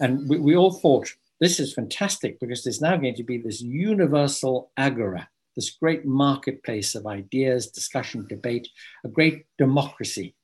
and 0.00 0.28
we, 0.28 0.38
we 0.38 0.56
all 0.56 0.72
thought 0.72 1.14
this 1.40 1.60
is 1.60 1.72
fantastic 1.72 2.40
because 2.40 2.64
there's 2.64 2.80
now 2.80 2.96
going 2.96 3.14
to 3.14 3.22
be 3.22 3.38
this 3.38 3.60
universal 3.60 4.72
agora, 4.76 5.28
this 5.54 5.70
great 5.70 6.04
marketplace 6.04 6.96
of 6.96 7.06
ideas, 7.06 7.68
discussion, 7.68 8.26
debate, 8.28 8.68
a 9.04 9.08
great 9.08 9.46
democracy. 9.58 10.34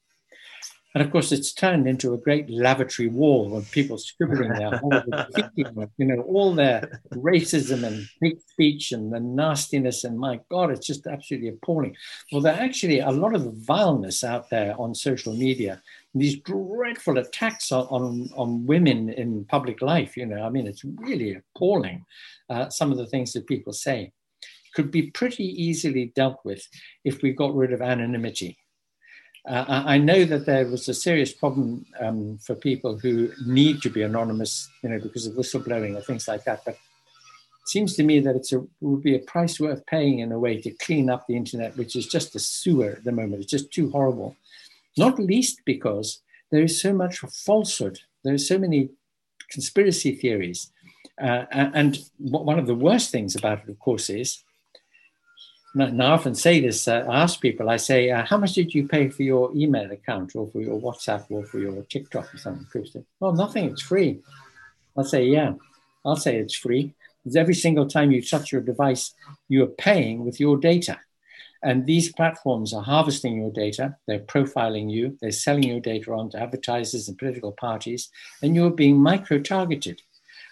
And 0.95 1.03
of 1.03 1.11
course, 1.11 1.33
it's 1.33 1.53
turned 1.53 1.89
into 1.89 2.15
a 2.15 2.19
great 2.19 2.49
lavatory 2.49 3.09
wall 3.09 3.57
of 3.57 3.69
people 3.73 3.99
scribbling 3.99 4.51
their 4.51 4.81
you 5.57 6.07
know, 6.07 6.23
all 6.23 6.55
their 6.55 7.01
racism 7.15 7.83
and 7.83 8.09
hate 8.21 8.41
speech 8.49 8.93
and 8.93 9.13
the 9.13 9.19
nastiness. 9.19 10.05
And 10.05 10.17
my 10.17 10.39
God, 10.51 10.71
it's 10.71 10.87
just 10.87 11.09
absolutely 11.09 11.49
appalling. 11.49 11.97
Well, 12.31 12.43
there 12.43 12.55
are 12.55 12.61
actually 12.61 13.01
a 13.01 13.11
lot 13.11 13.35
of 13.35 13.55
vileness 13.55 14.23
out 14.23 14.51
there 14.51 14.81
on 14.81 14.95
social 14.95 15.35
media. 15.35 15.83
These 16.15 16.41
dreadful 16.43 17.19
attacks 17.19 17.73
on, 17.73 17.87
on, 17.89 18.31
on 18.37 18.65
women 18.65 19.09
in 19.09 19.47
public 19.47 19.83
life, 19.83 20.17
you 20.17 20.27
know, 20.27 20.45
I 20.45 20.49
mean, 20.49 20.69
it's 20.69 20.85
really 20.85 21.35
appalling. 21.57 22.05
Uh, 22.49 22.69
some 22.69 22.93
of 22.93 22.99
the 22.99 23.07
things 23.07 23.33
that 23.33 23.49
people 23.49 23.73
say 23.73 24.13
could 24.77 24.93
be 24.93 25.11
pretty 25.11 25.45
easily 25.61 26.13
dealt 26.15 26.39
with 26.45 26.69
if 27.05 27.21
we 27.21 27.33
got 27.33 27.55
rid 27.55 27.73
of 27.73 27.83
anonymity 27.83 28.59
uh, 29.47 29.83
I 29.87 29.99
know 29.99 30.25
that 30.25 30.47
there 30.47 30.67
was 30.67 30.89
a 30.89 30.95
serious 30.95 31.33
problem 31.33 31.85
um, 32.01 32.39
for 32.39 32.55
people 32.55 32.99
who 32.99 33.31
need 33.47 33.83
to 33.83 33.91
be 33.91 34.03
anonymous, 34.03 34.69
you 34.83 34.89
know, 34.89 34.99
because 34.99 35.27
of 35.27 35.35
whistleblowing 35.35 35.97
or 35.97 36.01
things 36.01 36.27
like 36.27 36.45
that. 36.45 36.65
But 36.65 36.75
it 36.75 37.69
seems 37.69 37.95
to 37.97 38.03
me 38.03 38.21
that 38.21 38.37
it 38.37 38.69
would 38.81 39.03
be 39.03 39.17
a 39.17 39.21
price 39.21 39.61
worth 39.61 39.85
paying 39.85 40.21
in 40.21 40.33
a 40.33 40.39
way 40.39 40.61
to 40.63 40.71
clean 40.71 41.11
up 41.11 41.27
the 41.27 41.37
internet, 41.37 41.77
which 41.77 41.95
is 41.95 42.07
just 42.07 42.35
a 42.35 42.39
sewer 42.39 42.93
at 42.93 43.05
the 43.05 43.13
moment. 43.13 43.43
It's 43.43 43.51
just 43.51 43.71
too 43.71 43.91
horrible. 43.91 44.35
Not 44.97 45.19
least 45.19 45.61
because 45.67 46.23
there 46.51 46.63
is 46.63 46.81
so 46.81 46.95
much 46.95 47.19
falsehood. 47.19 47.99
There 48.23 48.35
are 48.35 48.39
so 48.39 48.59
many 48.59 48.89
conspiracy 49.51 50.15
theories. 50.15 50.71
Uh, 51.21 51.45
and 51.53 51.99
one 52.19 52.59
of 52.59 52.67
the 52.67 52.75
worst 52.75 53.11
things 53.11 53.37
about 53.37 53.63
it, 53.63 53.69
of 53.69 53.79
course, 53.79 54.09
is 54.09 54.43
and 55.75 56.03
I 56.03 56.11
often 56.11 56.35
say 56.35 56.61
this, 56.61 56.87
uh, 56.87 57.05
I 57.09 57.23
ask 57.23 57.41
people, 57.41 57.69
I 57.69 57.77
say, 57.77 58.11
uh, 58.11 58.25
how 58.25 58.37
much 58.37 58.53
did 58.53 58.73
you 58.75 58.87
pay 58.87 59.09
for 59.09 59.23
your 59.23 59.51
email 59.55 59.91
account 59.91 60.37
or 60.37 60.49
for 60.49 60.61
your 60.61 60.81
WhatsApp 60.81 61.25
or 61.31 61.45
for 61.45 61.59
your 61.59 61.83
TikTok 61.85 62.33
or 62.33 62.39
something? 62.39 62.67
People 62.73 62.89
say, 62.89 63.05
well, 63.19 63.33
nothing, 63.33 63.65
it's 63.65 63.83
free. 63.83 64.21
I'll 64.97 65.05
say, 65.05 65.25
yeah, 65.25 65.55
I'll 66.05 66.17
say 66.17 66.37
it's 66.37 66.55
free. 66.55 66.95
Because 67.23 67.37
every 67.37 67.55
single 67.55 67.89
time 67.89 68.13
you 68.13 68.23
touch 68.23 68.53
your 68.53 68.61
device, 68.61 69.15
you're 69.49 69.67
paying 69.67 70.25
with 70.25 70.39
your 70.39 70.59
data. 70.59 71.01
And 71.63 71.87
these 71.87 72.13
platforms 72.13 72.75
are 72.75 72.83
harvesting 72.83 73.39
your 73.39 73.51
data, 73.51 73.97
they're 74.07 74.19
profiling 74.19 74.91
you, 74.91 75.17
they're 75.23 75.31
selling 75.33 75.63
your 75.63 75.81
data 75.81 76.13
on 76.13 76.31
to 76.31 76.39
advertisers 76.41 77.09
and 77.09 77.17
political 77.17 77.53
parties, 77.53 78.11
and 78.43 78.55
you're 78.55 78.71
being 78.71 78.99
micro 78.99 79.39
targeted. 79.39 80.03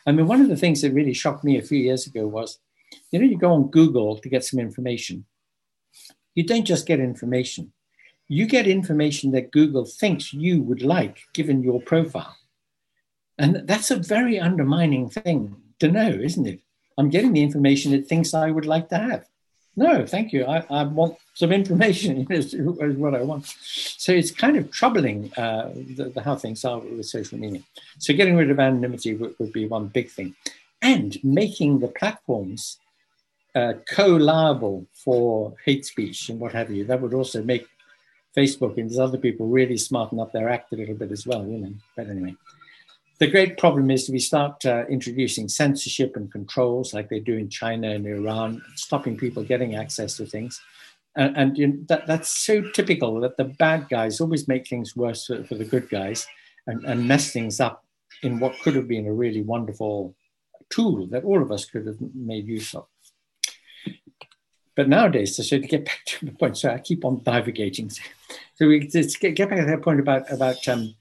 I 0.07 0.13
mean, 0.13 0.27
one 0.27 0.41
of 0.41 0.49
the 0.49 0.57
things 0.57 0.81
that 0.81 0.95
really 0.95 1.13
shocked 1.13 1.45
me 1.45 1.59
a 1.59 1.63
few 1.63 1.79
years 1.79 2.07
ago 2.07 2.27
was 2.27 2.59
you 3.11 3.19
know, 3.19 3.27
you 3.27 3.39
go 3.39 3.53
on 3.53 3.71
Google 3.71 4.19
to 4.19 4.29
get 4.29 4.45
some 4.45 4.61
information. 4.61 5.25
You 6.35 6.45
don't 6.45 6.65
just 6.65 6.87
get 6.87 7.01
information, 7.01 7.73
you 8.29 8.47
get 8.47 8.67
information 8.67 9.33
that 9.33 9.51
Google 9.51 9.85
thinks 9.85 10.33
you 10.33 10.63
would 10.63 10.83
like 10.83 11.25
given 11.35 11.63
your 11.63 11.81
profile. 11.83 12.37
And 13.39 13.67
that's 13.67 13.91
a 13.91 13.97
very 13.97 14.39
undermining 14.39 15.11
thing 15.11 15.57
to 15.81 15.89
know, 15.89 16.09
isn't 16.09 16.47
it? 16.47 16.61
I'm 16.97 17.11
getting 17.11 17.33
the 17.33 17.43
information 17.43 17.93
it 17.93 18.07
thinks 18.07 18.35
I 18.35 18.51
would 18.51 18.67
like 18.67 18.89
to 18.91 18.99
have. 18.99 19.27
No, 19.75 20.05
thank 20.07 20.33
you. 20.33 20.45
I, 20.45 20.65
I 20.69 20.85
want 20.85 21.17
some 21.35 21.51
information 21.51 22.27
is, 22.31 22.53
is, 22.55 22.97
what 22.97 23.15
I 23.15 23.23
want. 23.23 23.47
So 23.47 24.13
it's 24.13 24.31
kind 24.31 24.57
of 24.57 24.71
troubling 24.71 25.33
uh, 25.37 25.71
the, 25.75 26.13
the, 26.15 26.23
how 26.23 26.37
things 26.37 26.65
are 26.65 26.79
with 26.79 27.07
social 27.07 27.39
media. 27.39 27.63
So 27.99 28.13
getting 28.15 28.37
rid 28.37 28.51
of 28.51 28.61
anonymity 28.61 29.15
would, 29.15 29.35
would 29.39 29.53
be 29.53 29.67
one 29.67 29.89
big 29.89 30.11
thing. 30.11 30.35
And 30.83 31.17
making 31.25 31.79
the 31.79 31.89
platforms 31.89 32.79
uh, 33.55 33.75
co-liable 33.89 34.87
for 34.93 35.55
hate 35.65 35.85
speech 35.85 36.29
and 36.29 36.41
what 36.41 36.53
have 36.53 36.71
you. 36.71 36.85
That 36.85 37.01
would 37.01 37.15
also 37.15 37.43
make 37.43 37.67
Facebook 38.37 38.79
and 38.79 38.89
these 38.89 38.99
other 38.99 39.19
people 39.19 39.47
really 39.47 39.77
smarten 39.77 40.19
up 40.19 40.33
their 40.33 40.49
act 40.49 40.73
a 40.73 40.77
little 40.77 40.95
bit 40.95 41.13
as 41.13 41.27
well, 41.27 41.47
you 41.47 41.59
know. 41.59 41.75
But 41.97 42.09
anyway, 42.09 42.35
the 43.19 43.27
great 43.27 43.59
problem 43.59 43.91
is 43.91 44.09
we 44.09 44.19
start 44.19 44.65
uh, 44.65 44.85
introducing 44.89 45.49
censorship 45.49 46.17
and 46.17 46.33
controls 46.33 46.95
like 46.95 47.09
they 47.09 47.21
do 47.21 47.37
in 47.37 47.49
China 47.49 47.91
and 47.91 48.07
Iran, 48.07 48.63
stopping 48.75 49.17
people 49.17 49.45
getting 49.45 49.77
access 49.77 50.17
to 50.17 50.27
things. 50.27 50.61
And, 51.15 51.37
and 51.37 51.59
you 51.59 51.67
know, 51.67 51.79
that, 51.89 52.07
that's 52.07 52.31
so 52.31 52.63
typical 52.71 53.21
that 53.21 53.37
the 53.37 53.45
bad 53.45 53.89
guys 53.91 54.21
always 54.21 54.49
make 54.49 54.67
things 54.67 54.97
worse 54.97 55.27
for, 55.27 55.45
for 55.45 55.57
the 55.57 55.65
good 55.65 55.91
guys 55.91 56.27
and, 56.67 56.85
and 56.85 57.07
mess 57.07 57.33
things 57.33 57.61
up 57.61 57.85
in 58.23 58.41
what 58.41 58.59
could 58.63 58.75
have 58.75 58.89
been 58.89 59.07
a 59.07 59.13
really 59.13 59.43
wonderful 59.43 60.15
tool 60.71 61.07
that 61.09 61.25
all 61.25 61.43
of 61.43 61.53
us 61.53 61.67
could 61.67 61.87
have 61.87 61.99
made 62.15 62.47
use 62.47 62.75
of. 62.75 62.87
But 64.75 64.89
nowadays, 64.89 65.37
so 65.37 65.43
to 65.43 65.67
get 65.67 65.85
back 65.91 66.01
to 66.07 66.27
the 66.27 66.33
point, 66.33 66.57
so 66.59 66.71
I 66.71 66.79
keep 66.79 67.05
on 67.05 67.23
diverging. 67.23 67.91
So 68.55 68.69
we 68.69 68.81
just 68.87 69.21
get, 69.21 69.35
get 69.35 69.51
back 69.51 69.61
to 69.61 69.67
that 69.67 69.83
point 69.83 70.01
about 70.01 70.31
about 70.31 70.67
um, 70.69 70.95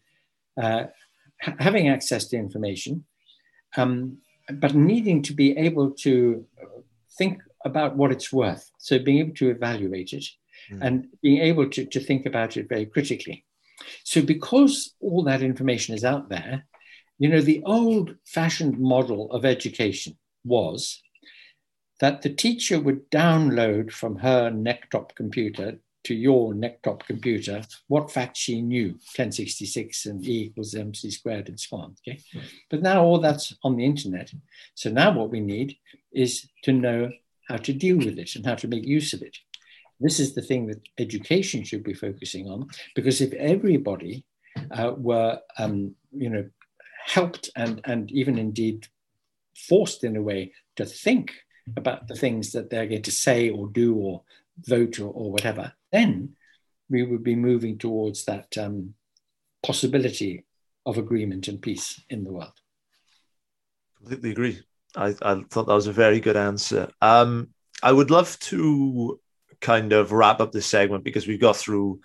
uh, 0.62 0.86
having 1.40 1.90
access 1.90 2.26
to 2.28 2.38
information, 2.38 3.06
um, 3.78 4.18
but 4.54 4.76
needing 4.76 5.22
to 5.24 5.34
be 5.34 5.58
able 5.58 5.92
to 5.92 6.46
think 7.18 7.42
about 7.66 7.96
what 7.96 8.12
it's 8.12 8.32
worth. 8.32 8.72
So 8.78 9.00
being 9.00 9.20
able 9.20 9.36
to 9.36 9.50
evaluate 9.50 10.14
it 10.14 10.26
mm. 10.72 10.80
and 10.82 11.08
being 11.22 11.42
able 11.42 11.70
to, 11.70 11.86
to 11.86 12.00
think 12.00 12.26
about 12.26 12.58
it 12.58 12.70
very 12.70 12.86
critically. 12.86 13.46
So 14.04 14.22
because 14.22 14.94
all 15.00 15.24
that 15.24 15.42
information 15.42 15.96
is 15.96 16.04
out 16.04 16.30
there, 16.30 16.66
you 17.20 17.30
know, 17.30 17.42
the 17.42 17.62
old 17.66 18.16
fashioned 18.26 18.80
model 18.80 19.32
of 19.32 19.46
education 19.46 20.18
was 20.44 21.02
that 22.02 22.22
the 22.24 22.30
teacher 22.30 22.80
would 22.80 23.10
download 23.12 23.92
from 23.92 24.18
her 24.18 24.52
necktop 24.52 25.16
computer 25.16 25.78
to 26.04 26.16
your 26.16 26.54
necktop 26.54 27.06
computer 27.06 27.62
what 27.88 28.12
facts 28.12 28.40
she 28.40 28.60
knew 28.62 28.88
1066 28.90 30.08
and 30.08 30.26
e 30.26 30.46
equals 30.46 30.74
mc 30.74 31.10
squared 31.12 31.48
and 31.48 31.60
so 31.60 31.78
on 31.78 31.96
okay? 32.08 32.20
But 32.70 32.82
now 32.82 33.04
all 33.04 33.20
that's 33.20 33.56
on 33.64 33.78
the 33.78 33.86
internet. 33.86 34.34
So 34.74 34.90
now 34.90 35.12
what 35.12 35.30
we 35.30 35.40
need 35.40 35.78
is 36.12 36.50
to 36.64 36.74
know 36.74 37.12
how 37.48 37.58
to 37.58 37.74
deal 37.74 37.98
with 37.98 38.18
it 38.18 38.36
and 38.36 38.46
how 38.46 38.56
to 38.56 38.68
make 38.68 38.86
use 38.86 39.14
of 39.14 39.22
it. 39.22 39.38
This 40.00 40.20
is 40.20 40.34
the 40.34 40.42
thing 40.42 40.66
that 40.68 40.82
education 40.98 41.64
should 41.64 41.84
be 41.84 41.94
focusing 41.94 42.48
on 42.50 42.68
because 42.96 43.22
if 43.22 43.34
everybody 43.34 44.26
uh, 44.72 44.94
were 44.98 45.40
um, 45.60 45.96
you 46.12 46.30
know 46.30 46.50
helped 47.06 47.52
and 47.56 47.82
and 47.86 48.12
even 48.12 48.40
indeed 48.40 48.88
forced 49.56 50.04
in 50.04 50.16
a 50.16 50.22
way 50.22 50.52
to 50.78 50.86
think 50.86 51.34
about 51.78 52.08
the 52.08 52.16
things 52.16 52.52
that 52.52 52.70
they're 52.70 52.88
going 52.88 53.04
to 53.04 53.12
say 53.12 53.50
or 53.50 53.68
do 53.68 53.96
or 53.96 54.24
vote 54.60 55.00
or, 55.00 55.12
or 55.12 55.32
whatever, 55.32 55.74
then 55.92 56.36
we 56.90 57.04
would 57.04 57.24
be 57.24 57.36
moving 57.36 57.78
towards 57.78 58.26
that 58.26 58.58
um, 58.58 58.94
possibility 59.64 60.46
of 60.86 60.98
agreement 60.98 61.48
and 61.48 61.62
peace 61.62 62.02
in 62.10 62.24
the 62.24 62.32
world. 62.32 62.54
Completely 63.98 64.32
agree. 64.32 64.60
I, 64.96 65.16
I 65.22 65.42
thought 65.50 65.68
that 65.68 65.74
was 65.74 65.88
a 65.88 65.94
very 65.94 66.20
good 66.20 66.36
answer. 66.36 66.90
Um, 67.02 67.50
I 67.82 67.92
would 67.92 68.12
love 68.12 68.38
to 68.40 69.20
kind 69.62 69.94
of 69.94 70.12
wrap 70.12 70.42
up 70.42 70.52
this 70.52 70.66
segment 70.66 71.04
because 71.04 71.28
we've 71.28 71.40
got 71.40 71.56
through 71.56 72.02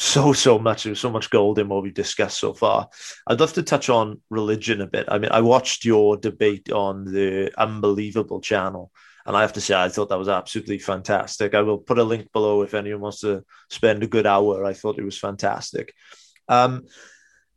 so 0.00 0.32
so 0.32 0.58
much 0.58 0.84
there's 0.84 0.98
so 0.98 1.10
much 1.10 1.28
gold 1.28 1.58
in 1.58 1.68
what 1.68 1.82
we've 1.82 1.92
discussed 1.92 2.40
so 2.40 2.54
far. 2.54 2.88
I'd 3.26 3.38
love 3.38 3.52
to 3.52 3.62
touch 3.62 3.90
on 3.90 4.22
religion 4.30 4.80
a 4.80 4.86
bit. 4.86 5.04
I 5.08 5.18
mean 5.18 5.30
i 5.30 5.42
watched 5.42 5.84
your 5.84 6.16
debate 6.16 6.72
on 6.72 7.04
the 7.04 7.52
unbelievable 7.58 8.40
channel 8.40 8.90
and 9.26 9.36
i 9.36 9.42
have 9.42 9.52
to 9.52 9.60
say 9.60 9.74
i 9.74 9.90
thought 9.90 10.08
that 10.08 10.18
was 10.18 10.30
absolutely 10.30 10.78
fantastic. 10.78 11.54
I 11.54 11.60
will 11.60 11.76
put 11.76 11.98
a 11.98 12.04
link 12.04 12.32
below 12.32 12.62
if 12.62 12.72
anyone 12.72 13.02
wants 13.02 13.20
to 13.20 13.44
spend 13.68 14.02
a 14.02 14.06
good 14.06 14.26
hour. 14.26 14.64
I 14.64 14.72
thought 14.72 14.98
it 14.98 15.04
was 15.04 15.18
fantastic. 15.18 15.92
Um, 16.48 16.86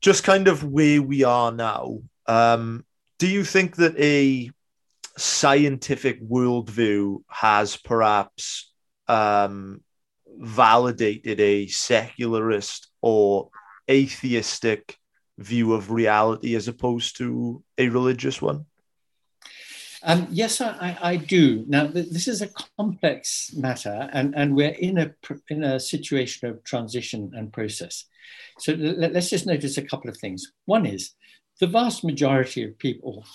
just 0.02 0.26
kind 0.26 0.50
of 0.50 0.66
where 0.66 1.02
we 1.02 1.24
are 1.24 1.52
now 1.52 2.00
um, 2.28 2.86
do 3.20 3.28
you 3.28 3.46
think 3.46 3.78
that 3.78 3.98
a 3.98 4.52
scientific 5.18 6.22
worldview 6.22 7.24
has 7.30 7.78
perhaps 7.78 8.70
um, 9.08 9.82
validated 10.38 11.40
a 11.40 11.68
secularist 11.68 12.90
or 13.02 13.50
atheistic 13.90 14.98
view 15.38 15.74
of 15.74 15.92
reality 15.92 16.56
as 16.56 16.68
opposed 16.68 17.18
to 17.18 17.64
a 17.78 17.90
religious 17.90 18.42
one? 18.42 18.66
Um, 20.06 20.28
yes, 20.30 20.60
I, 20.60 20.98
I, 21.02 21.16
do. 21.16 21.64
Now, 21.66 21.88
this 21.88 22.28
is 22.28 22.42
a 22.42 22.50
complex 22.78 23.54
matter, 23.56 24.10
and, 24.12 24.36
and 24.36 24.54
we're 24.54 24.76
in 24.78 24.98
a, 24.98 25.16
in 25.48 25.64
a 25.64 25.80
situation 25.80 26.50
of 26.50 26.62
transition 26.66 27.32
and 27.34 27.54
process. 27.54 28.06
So 28.60 28.74
let's 28.74 29.30
just 29.30 29.46
notice 29.46 29.78
a 29.78 29.82
couple 29.82 30.10
of 30.10 30.18
things. 30.18 30.52
One 30.66 30.86
is 30.86 31.14
the 31.62 31.68
vast 31.68 32.04
majority 32.04 32.64
of 32.64 32.78
people, 32.78 33.26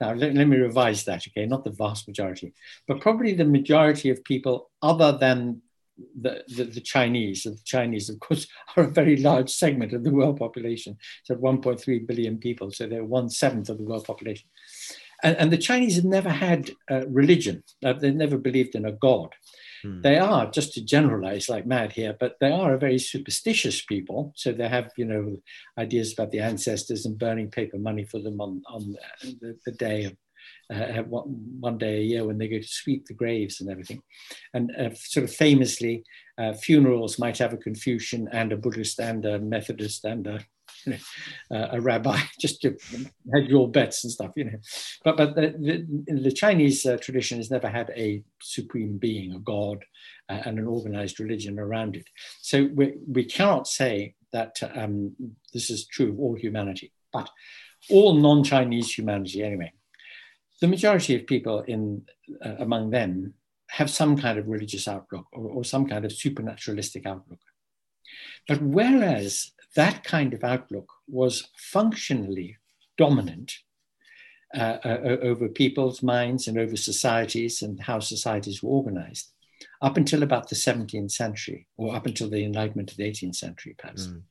now 0.00 0.12
let, 0.12 0.34
let 0.34 0.46
me 0.46 0.58
revise 0.58 1.04
that, 1.04 1.24
okay, 1.28 1.46
not 1.46 1.64
the 1.64 1.70
vast 1.70 2.06
majority, 2.06 2.52
but 2.86 3.00
probably 3.00 3.32
the 3.32 3.44
majority 3.44 4.10
of 4.10 4.22
people 4.24 4.70
other 4.82 5.12
than 5.12 5.62
the, 6.20 6.44
the, 6.48 6.64
the, 6.64 6.80
Chinese. 6.80 7.44
the 7.44 7.58
Chinese, 7.64 8.08
of 8.08 8.20
course, 8.20 8.46
are 8.76 8.84
a 8.84 8.90
very 8.90 9.16
large 9.16 9.50
segment 9.50 9.92
of 9.92 10.04
the 10.04 10.10
world 10.10 10.38
population. 10.38 10.96
So 11.24 11.34
1.3 11.36 12.06
billion 12.06 12.38
people, 12.38 12.70
so 12.70 12.86
they're 12.86 13.04
one 13.04 13.30
seventh 13.30 13.68
of 13.68 13.78
the 13.78 13.84
world 13.84 14.04
population. 14.04 14.48
And, 15.22 15.36
and 15.36 15.50
the 15.50 15.58
Chinese 15.58 15.96
have 15.96 16.04
never 16.04 16.28
had 16.28 16.70
a 16.90 17.06
religion. 17.06 17.64
Uh, 17.84 17.94
they've 17.94 18.14
never 18.14 18.36
believed 18.36 18.74
in 18.74 18.84
a 18.84 18.92
god. 18.92 19.34
Hmm. 19.82 20.02
They 20.02 20.18
are, 20.18 20.50
just 20.50 20.74
to 20.74 20.84
generalize 20.84 21.48
like 21.48 21.66
mad 21.66 21.92
here, 21.92 22.14
but 22.18 22.36
they 22.40 22.50
are 22.50 22.74
a 22.74 22.78
very 22.78 22.98
superstitious 22.98 23.82
people. 23.82 24.32
So 24.36 24.52
they 24.52 24.68
have, 24.68 24.90
you 24.96 25.06
know, 25.06 25.36
ideas 25.78 26.12
about 26.12 26.32
the 26.32 26.40
ancestors 26.40 27.06
and 27.06 27.18
burning 27.18 27.50
paper 27.50 27.78
money 27.78 28.04
for 28.04 28.20
them 28.20 28.40
on, 28.40 28.62
on 28.68 28.96
the, 29.40 29.58
the 29.64 29.72
day 29.72 30.04
of 30.04 30.16
uh, 30.72 31.02
one, 31.02 31.78
day 31.78 31.98
a 31.98 32.02
year 32.02 32.24
when 32.24 32.38
they 32.38 32.48
go 32.48 32.58
to 32.58 32.66
sweep 32.66 33.06
the 33.06 33.14
graves 33.14 33.60
and 33.60 33.70
everything. 33.70 34.02
And 34.54 34.70
uh, 34.76 34.90
sort 34.94 35.24
of 35.24 35.32
famously, 35.32 36.04
uh, 36.38 36.54
funerals 36.54 37.18
might 37.18 37.38
have 37.38 37.52
a 37.52 37.58
Confucian 37.58 38.28
and 38.32 38.52
a 38.52 38.56
Buddhist 38.56 38.98
and 38.98 39.24
a 39.24 39.38
Methodist 39.38 40.04
and 40.04 40.26
a, 40.26 40.40
you 40.84 40.92
know, 40.92 41.56
uh, 41.56 41.68
a 41.72 41.80
rabbi, 41.80 42.18
just 42.40 42.60
to 42.62 42.76
have 43.34 43.44
your 43.44 43.70
bets 43.70 44.04
and 44.04 44.12
stuff, 44.12 44.32
you 44.36 44.44
know. 44.44 44.58
But 45.04 45.16
but 45.16 45.36
the, 45.36 45.86
the, 46.06 46.20
the 46.20 46.32
Chinese 46.32 46.84
uh, 46.84 46.98
tradition 46.98 47.38
has 47.38 47.50
never 47.50 47.68
had 47.68 47.90
a 47.96 48.22
supreme 48.42 48.98
being, 48.98 49.32
a 49.32 49.38
god, 49.38 49.84
uh, 50.28 50.42
and 50.44 50.58
an 50.58 50.66
organized 50.66 51.20
religion 51.20 51.58
around 51.58 51.96
it. 51.96 52.06
So 52.42 52.68
we, 52.74 52.94
we 53.06 53.24
cannot 53.24 53.68
say 53.68 54.14
that 54.32 54.56
um, 54.74 55.14
this 55.54 55.70
is 55.70 55.86
true 55.86 56.10
of 56.10 56.18
all 56.18 56.34
humanity, 56.34 56.92
but 57.12 57.30
all 57.88 58.14
non-Chinese 58.14 58.92
humanity 58.92 59.42
anyway 59.42 59.72
the 60.60 60.68
majority 60.68 61.14
of 61.14 61.26
people 61.26 61.60
in 61.62 62.02
uh, 62.44 62.56
among 62.58 62.90
them 62.90 63.34
have 63.68 63.90
some 63.90 64.16
kind 64.16 64.38
of 64.38 64.48
religious 64.48 64.88
outlook 64.88 65.26
or, 65.32 65.50
or, 65.50 65.64
some 65.64 65.86
kind 65.86 66.04
of 66.04 66.12
supernaturalistic 66.12 67.04
outlook. 67.04 67.40
But 68.46 68.62
whereas 68.62 69.52
that 69.74 70.04
kind 70.04 70.32
of 70.32 70.44
outlook 70.44 70.88
was 71.08 71.48
functionally 71.56 72.56
dominant 72.96 73.58
uh, 74.54 74.78
uh, 74.84 75.16
over 75.22 75.48
people's 75.48 76.02
minds 76.02 76.46
and 76.46 76.58
over 76.58 76.76
societies 76.76 77.62
and 77.62 77.80
how 77.80 77.98
societies 77.98 78.62
were 78.62 78.70
organized, 78.70 79.32
up 79.82 79.96
until 79.96 80.22
about 80.22 80.48
the 80.48 80.54
17th 80.54 81.10
century, 81.10 81.66
or 81.76 81.94
up 81.94 82.06
until 82.06 82.30
the 82.30 82.44
Enlightenment 82.44 82.90
of 82.90 82.96
the 82.96 83.10
18th 83.10 83.36
century, 83.36 83.74
perhaps. 83.76 84.06
Mm. 84.06 84.22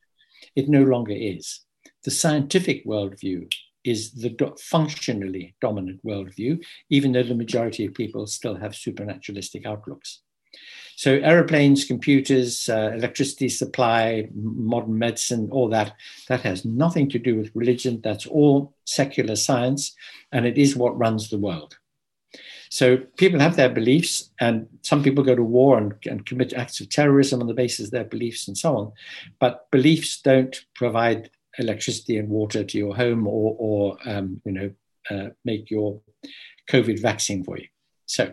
It 0.56 0.68
no 0.68 0.82
longer 0.82 1.14
is. 1.14 1.60
The 2.04 2.10
scientific 2.10 2.84
worldview 2.86 3.48
is 3.86 4.12
the 4.12 4.30
do- 4.30 4.56
functionally 4.58 5.54
dominant 5.60 6.04
worldview, 6.04 6.62
even 6.90 7.12
though 7.12 7.22
the 7.22 7.34
majority 7.34 7.86
of 7.86 7.94
people 7.94 8.26
still 8.26 8.56
have 8.56 8.74
supernaturalistic 8.74 9.64
outlooks. 9.64 10.20
So, 10.96 11.16
aeroplanes, 11.16 11.84
computers, 11.84 12.70
uh, 12.70 12.92
electricity 12.94 13.50
supply, 13.50 14.28
modern 14.34 14.98
medicine, 14.98 15.50
all 15.52 15.68
that, 15.68 15.92
that 16.28 16.40
has 16.40 16.64
nothing 16.64 17.10
to 17.10 17.18
do 17.18 17.36
with 17.36 17.54
religion. 17.54 18.00
That's 18.02 18.26
all 18.26 18.74
secular 18.86 19.36
science, 19.36 19.94
and 20.32 20.46
it 20.46 20.56
is 20.56 20.74
what 20.74 20.98
runs 20.98 21.28
the 21.28 21.38
world. 21.38 21.76
So, 22.70 22.96
people 23.18 23.40
have 23.40 23.56
their 23.56 23.68
beliefs, 23.68 24.30
and 24.40 24.68
some 24.80 25.02
people 25.02 25.22
go 25.22 25.34
to 25.34 25.42
war 25.42 25.76
and, 25.76 25.92
and 26.06 26.24
commit 26.24 26.54
acts 26.54 26.80
of 26.80 26.88
terrorism 26.88 27.42
on 27.42 27.46
the 27.46 27.52
basis 27.52 27.86
of 27.86 27.92
their 27.92 28.04
beliefs 28.04 28.48
and 28.48 28.56
so 28.56 28.76
on. 28.76 28.92
But 29.38 29.70
beliefs 29.70 30.22
don't 30.22 30.58
provide 30.74 31.30
electricity 31.58 32.18
and 32.18 32.28
water 32.28 32.64
to 32.64 32.78
your 32.78 32.94
home 32.94 33.26
or, 33.26 33.56
or 33.58 33.98
um, 34.04 34.40
you 34.44 34.52
know, 34.52 34.70
uh, 35.10 35.30
make 35.44 35.70
your 35.70 36.00
COVID 36.70 37.00
vaccine 37.00 37.44
for 37.44 37.58
you. 37.58 37.66
So, 38.06 38.32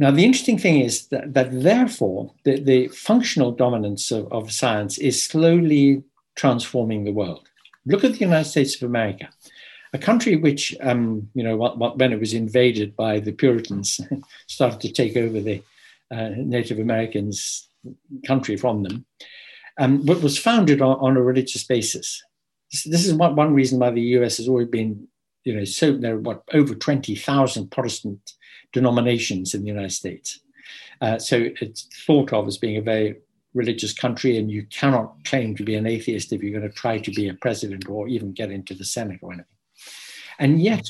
now, 0.00 0.12
the 0.12 0.24
interesting 0.24 0.58
thing 0.58 0.80
is 0.80 1.08
that, 1.08 1.34
that 1.34 1.62
therefore, 1.62 2.32
the, 2.44 2.60
the, 2.60 2.88
functional 2.88 3.50
dominance 3.50 4.12
of, 4.12 4.32
of 4.32 4.52
science 4.52 4.96
is 4.98 5.24
slowly 5.24 6.04
transforming 6.36 7.02
the 7.02 7.12
world. 7.12 7.48
Look 7.84 8.04
at 8.04 8.12
the 8.12 8.20
United 8.20 8.48
States 8.48 8.76
of 8.76 8.84
America, 8.84 9.28
a 9.92 9.98
country 9.98 10.36
which, 10.36 10.76
um, 10.82 11.28
you 11.34 11.42
know, 11.42 11.56
when 11.56 12.12
it 12.12 12.20
was 12.20 12.32
invaded 12.32 12.94
by 12.94 13.18
the 13.18 13.32
Puritans, 13.32 14.00
started 14.46 14.80
to 14.82 14.92
take 14.92 15.16
over 15.16 15.40
the 15.40 15.62
uh, 16.12 16.30
Native 16.36 16.78
Americans' 16.78 17.68
country 18.24 18.56
from 18.56 18.84
them, 18.84 19.04
um, 19.78 20.04
but 20.04 20.22
was 20.22 20.38
founded 20.38 20.82
on, 20.82 20.98
on 20.98 21.16
a 21.16 21.22
religious 21.22 21.64
basis. 21.64 22.22
This, 22.70 22.84
this 22.84 23.06
is 23.06 23.14
one, 23.14 23.36
one 23.36 23.54
reason 23.54 23.78
why 23.78 23.90
the 23.90 24.02
US 24.18 24.36
has 24.38 24.48
always 24.48 24.68
been, 24.68 25.06
you 25.44 25.54
know, 25.54 25.64
so 25.64 25.96
there 25.96 26.16
are 26.16 26.20
what 26.20 26.42
over 26.52 26.74
20,000 26.74 27.70
Protestant 27.70 28.32
denominations 28.72 29.54
in 29.54 29.62
the 29.62 29.68
United 29.68 29.92
States. 29.92 30.40
Uh, 31.00 31.18
so 31.18 31.48
it's 31.60 31.88
thought 32.06 32.32
of 32.32 32.46
as 32.46 32.58
being 32.58 32.76
a 32.76 32.82
very 32.82 33.16
religious 33.54 33.92
country, 33.92 34.36
and 34.36 34.50
you 34.50 34.64
cannot 34.66 35.14
claim 35.24 35.54
to 35.56 35.64
be 35.64 35.74
an 35.74 35.86
atheist 35.86 36.32
if 36.32 36.42
you're 36.42 36.58
going 36.58 36.70
to 36.70 36.76
try 36.76 36.98
to 36.98 37.10
be 37.12 37.28
a 37.28 37.34
president 37.34 37.88
or 37.88 38.08
even 38.08 38.32
get 38.32 38.50
into 38.50 38.74
the 38.74 38.84
Senate 38.84 39.20
or 39.22 39.32
anything. 39.32 39.56
And 40.38 40.60
yet, 40.60 40.88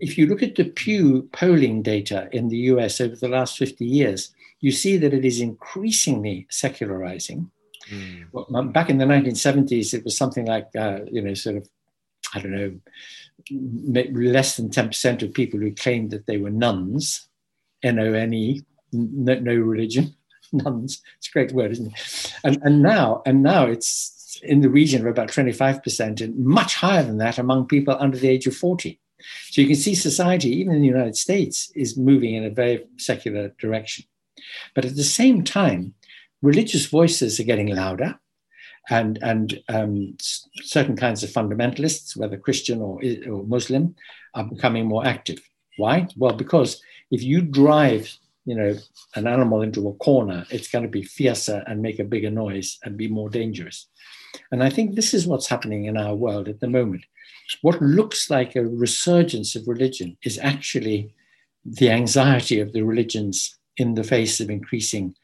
if 0.00 0.18
you 0.18 0.26
look 0.26 0.42
at 0.42 0.56
the 0.56 0.64
Pew 0.64 1.28
polling 1.32 1.82
data 1.82 2.28
in 2.32 2.48
the 2.48 2.58
US 2.72 3.00
over 3.00 3.16
the 3.16 3.28
last 3.28 3.56
50 3.56 3.84
years, 3.84 4.34
you 4.60 4.72
see 4.72 4.96
that 4.98 5.14
it 5.14 5.24
is 5.24 5.40
increasingly 5.40 6.46
secularizing. 6.50 7.50
Mm. 7.90 8.26
Well, 8.32 8.64
back 8.64 8.90
in 8.90 8.98
the 8.98 9.04
1970s, 9.04 9.94
it 9.94 10.04
was 10.04 10.16
something 10.16 10.46
like, 10.46 10.68
uh, 10.76 11.00
you 11.10 11.22
know, 11.22 11.34
sort 11.34 11.56
of, 11.56 11.68
I 12.34 12.40
don't 12.40 12.52
know, 12.52 12.78
less 13.50 14.56
than 14.56 14.70
10% 14.70 15.22
of 15.22 15.34
people 15.34 15.60
who 15.60 15.74
claimed 15.74 16.10
that 16.10 16.26
they 16.26 16.38
were 16.38 16.50
nones, 16.50 17.28
N 17.82 17.98
O 17.98 18.12
N 18.12 18.32
E, 18.32 18.62
no, 18.92 19.34
no 19.38 19.54
religion, 19.54 20.14
nuns. 20.52 21.02
It's 21.18 21.28
a 21.28 21.32
great 21.32 21.52
word, 21.52 21.72
isn't 21.72 21.92
it? 21.92 22.34
And, 22.44 22.58
and 22.62 22.82
now, 22.82 23.22
and 23.26 23.42
now 23.42 23.66
it's 23.66 24.38
in 24.42 24.60
the 24.60 24.68
region 24.68 25.00
of 25.00 25.06
about 25.06 25.28
25% 25.28 26.20
and 26.20 26.38
much 26.38 26.74
higher 26.76 27.02
than 27.02 27.18
that 27.18 27.38
among 27.38 27.66
people 27.66 27.96
under 27.98 28.16
the 28.16 28.28
age 28.28 28.46
of 28.46 28.56
40. 28.56 28.98
So 29.50 29.60
you 29.60 29.66
can 29.66 29.76
see 29.76 29.94
society, 29.94 30.50
even 30.50 30.74
in 30.74 30.82
the 30.82 30.88
United 30.88 31.16
States, 31.16 31.70
is 31.74 31.96
moving 31.96 32.34
in 32.34 32.44
a 32.44 32.50
very 32.50 32.84
secular 32.96 33.48
direction. 33.60 34.04
But 34.74 34.84
at 34.84 34.96
the 34.96 35.04
same 35.04 35.44
time, 35.44 35.94
religious 36.44 36.86
voices 36.86 37.40
are 37.40 37.50
getting 37.50 37.74
louder 37.74 38.18
and 38.90 39.18
and 39.22 39.62
um, 39.70 40.16
certain 40.62 40.96
kinds 40.96 41.22
of 41.22 41.30
fundamentalists, 41.30 42.16
whether 42.16 42.36
Christian 42.36 42.82
or, 42.82 43.00
or 43.30 43.42
Muslim, 43.44 43.96
are 44.34 44.44
becoming 44.44 44.86
more 44.86 45.06
active. 45.06 45.40
Why? 45.78 46.06
Well, 46.16 46.34
because 46.34 46.82
if 47.10 47.22
you 47.22 47.40
drive, 47.40 48.14
you 48.44 48.54
know, 48.54 48.76
an 49.14 49.26
animal 49.26 49.62
into 49.62 49.88
a 49.88 49.94
corner, 49.94 50.46
it's 50.50 50.68
going 50.68 50.84
to 50.84 50.90
be 50.98 51.02
fiercer 51.02 51.64
and 51.66 51.80
make 51.80 51.98
a 51.98 52.10
bigger 52.12 52.30
noise 52.30 52.78
and 52.84 52.96
be 52.96 53.08
more 53.08 53.30
dangerous. 53.30 53.88
And 54.52 54.62
I 54.62 54.70
think 54.70 54.94
this 54.94 55.14
is 55.14 55.26
what's 55.26 55.48
happening 55.48 55.86
in 55.86 55.96
our 55.96 56.14
world 56.14 56.48
at 56.48 56.60
the 56.60 56.68
moment. 56.68 57.04
What 57.62 57.80
looks 57.80 58.30
like 58.30 58.54
a 58.54 58.66
resurgence 58.66 59.56
of 59.56 59.66
religion 59.66 60.16
is 60.24 60.38
actually 60.38 61.14
the 61.64 61.90
anxiety 61.90 62.60
of 62.60 62.72
the 62.72 62.82
religions 62.82 63.58
in 63.76 63.94
the 63.94 64.04
face 64.04 64.40
of 64.40 64.50
increasing 64.50 65.14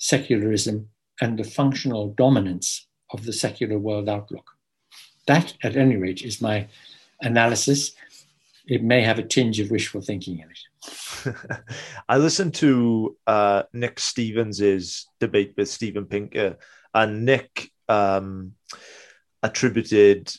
secularism 0.00 0.88
and 1.20 1.38
the 1.38 1.44
functional 1.44 2.08
dominance 2.14 2.88
of 3.12 3.24
the 3.24 3.32
secular 3.32 3.78
world 3.78 4.08
outlook. 4.08 4.50
That, 5.26 5.54
at 5.62 5.76
any 5.76 5.96
rate, 5.96 6.22
is 6.22 6.40
my 6.40 6.66
analysis. 7.20 7.92
It 8.66 8.82
may 8.82 9.02
have 9.02 9.18
a 9.18 9.22
tinge 9.22 9.60
of 9.60 9.70
wishful 9.70 10.00
thinking 10.00 10.40
in 10.40 10.48
it. 10.50 11.36
I 12.08 12.16
listened 12.16 12.54
to 12.54 13.16
uh, 13.26 13.64
Nick 13.72 14.00
Stevens's 14.00 15.06
debate 15.20 15.54
with 15.56 15.68
Steven 15.68 16.06
Pinker, 16.06 16.56
and 16.94 17.26
Nick 17.26 17.70
um, 17.88 18.54
attributed 19.42 20.34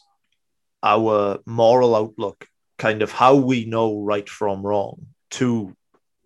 our 0.82 1.39
moral 1.45 1.95
outlook, 1.95 2.47
kind 2.80 3.03
of 3.03 3.12
how 3.12 3.36
we 3.36 3.66
know 3.66 4.01
right 4.01 4.28
from 4.28 4.66
wrong, 4.66 5.05
to 5.32 5.76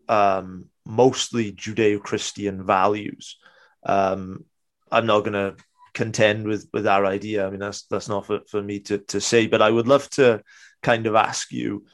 um, 0.08 0.70
mostly 0.86 1.52
Judeo 1.52 2.00
Christian 2.00 2.66
values. 2.66 3.38
Um, 3.86 4.46
I'm 4.92 5.06
not 5.06 5.22
going 5.22 5.34
to 5.34 5.56
contend 5.94 6.46
with 6.46 6.68
with 6.74 6.86
our 6.88 7.06
idea. 7.06 7.48
I 7.48 7.50
mean, 7.50 7.60
that's 7.60 7.84
that's 7.84 8.10
not 8.10 8.26
for, 8.26 8.42
for 8.48 8.62
me 8.62 8.80
to, 8.82 8.98
to 8.98 9.22
say, 9.22 9.48
but 9.48 9.62
I 9.62 9.72
would 9.72 9.88
love 9.88 10.10
to 10.12 10.44
kind 10.82 11.08
of 11.08 11.16
ask 11.16 11.52
you, 11.52 11.86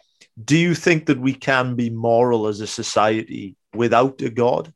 do 0.44 0.58
you 0.58 0.76
think 0.76 1.06
that 1.06 1.20
we 1.20 1.34
can 1.34 1.76
be 1.76 1.90
moral 1.90 2.48
as 2.48 2.62
a 2.62 2.68
society 2.68 3.56
without 3.74 4.22
a 4.22 4.30
God? 4.30 4.74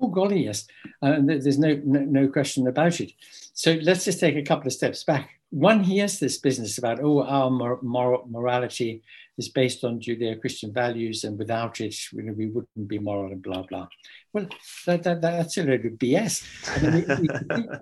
Oh, 0.00 0.08
golly, 0.08 0.44
yes. 0.44 0.66
Uh, 1.02 1.16
there's 1.22 1.58
no, 1.58 1.80
no, 1.84 2.00
no 2.00 2.28
question 2.28 2.66
about 2.66 3.00
it. 3.00 3.12
So 3.54 3.78
let's 3.82 4.04
just 4.04 4.20
take 4.20 4.36
a 4.36 4.42
couple 4.42 4.66
of 4.66 4.72
steps 4.72 5.04
back. 5.04 5.30
One 5.50 5.82
hears 5.82 6.18
this 6.18 6.38
business 6.38 6.76
about, 6.78 7.00
oh, 7.00 7.22
our 7.22 7.50
mor- 7.50 7.80
moral, 7.82 8.26
morality 8.28 9.02
is 9.38 9.48
based 9.48 9.84
on 9.84 10.00
Judeo-Christian 10.00 10.72
values, 10.72 11.24
and 11.24 11.38
without 11.38 11.80
it, 11.80 11.94
you 12.12 12.22
know, 12.22 12.32
we 12.32 12.46
wouldn't 12.46 12.88
be 12.88 12.98
moral 12.98 13.32
and 13.32 13.42
blah 13.42 13.62
blah. 13.62 13.88
Well, 14.32 14.46
that, 14.86 15.02
that, 15.04 15.20
that's 15.20 15.56
a 15.58 15.64
load 15.64 15.84
of 15.84 15.92
BS. 15.92 16.44
I 16.76 16.90
mean, 16.90 17.80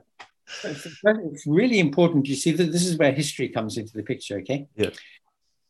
it's 1.33 1.47
really 1.47 1.79
important. 1.79 2.29
You 2.29 2.37
see 2.37 2.53
that 2.53 2.73
this 2.73 2.87
is 2.87 2.99
where 2.99 3.13
history 3.13 3.49
comes 3.49 3.77
into 3.77 3.93
the 3.93 4.03
picture. 4.03 4.39
Okay. 4.41 4.67
Yeah. 4.77 4.91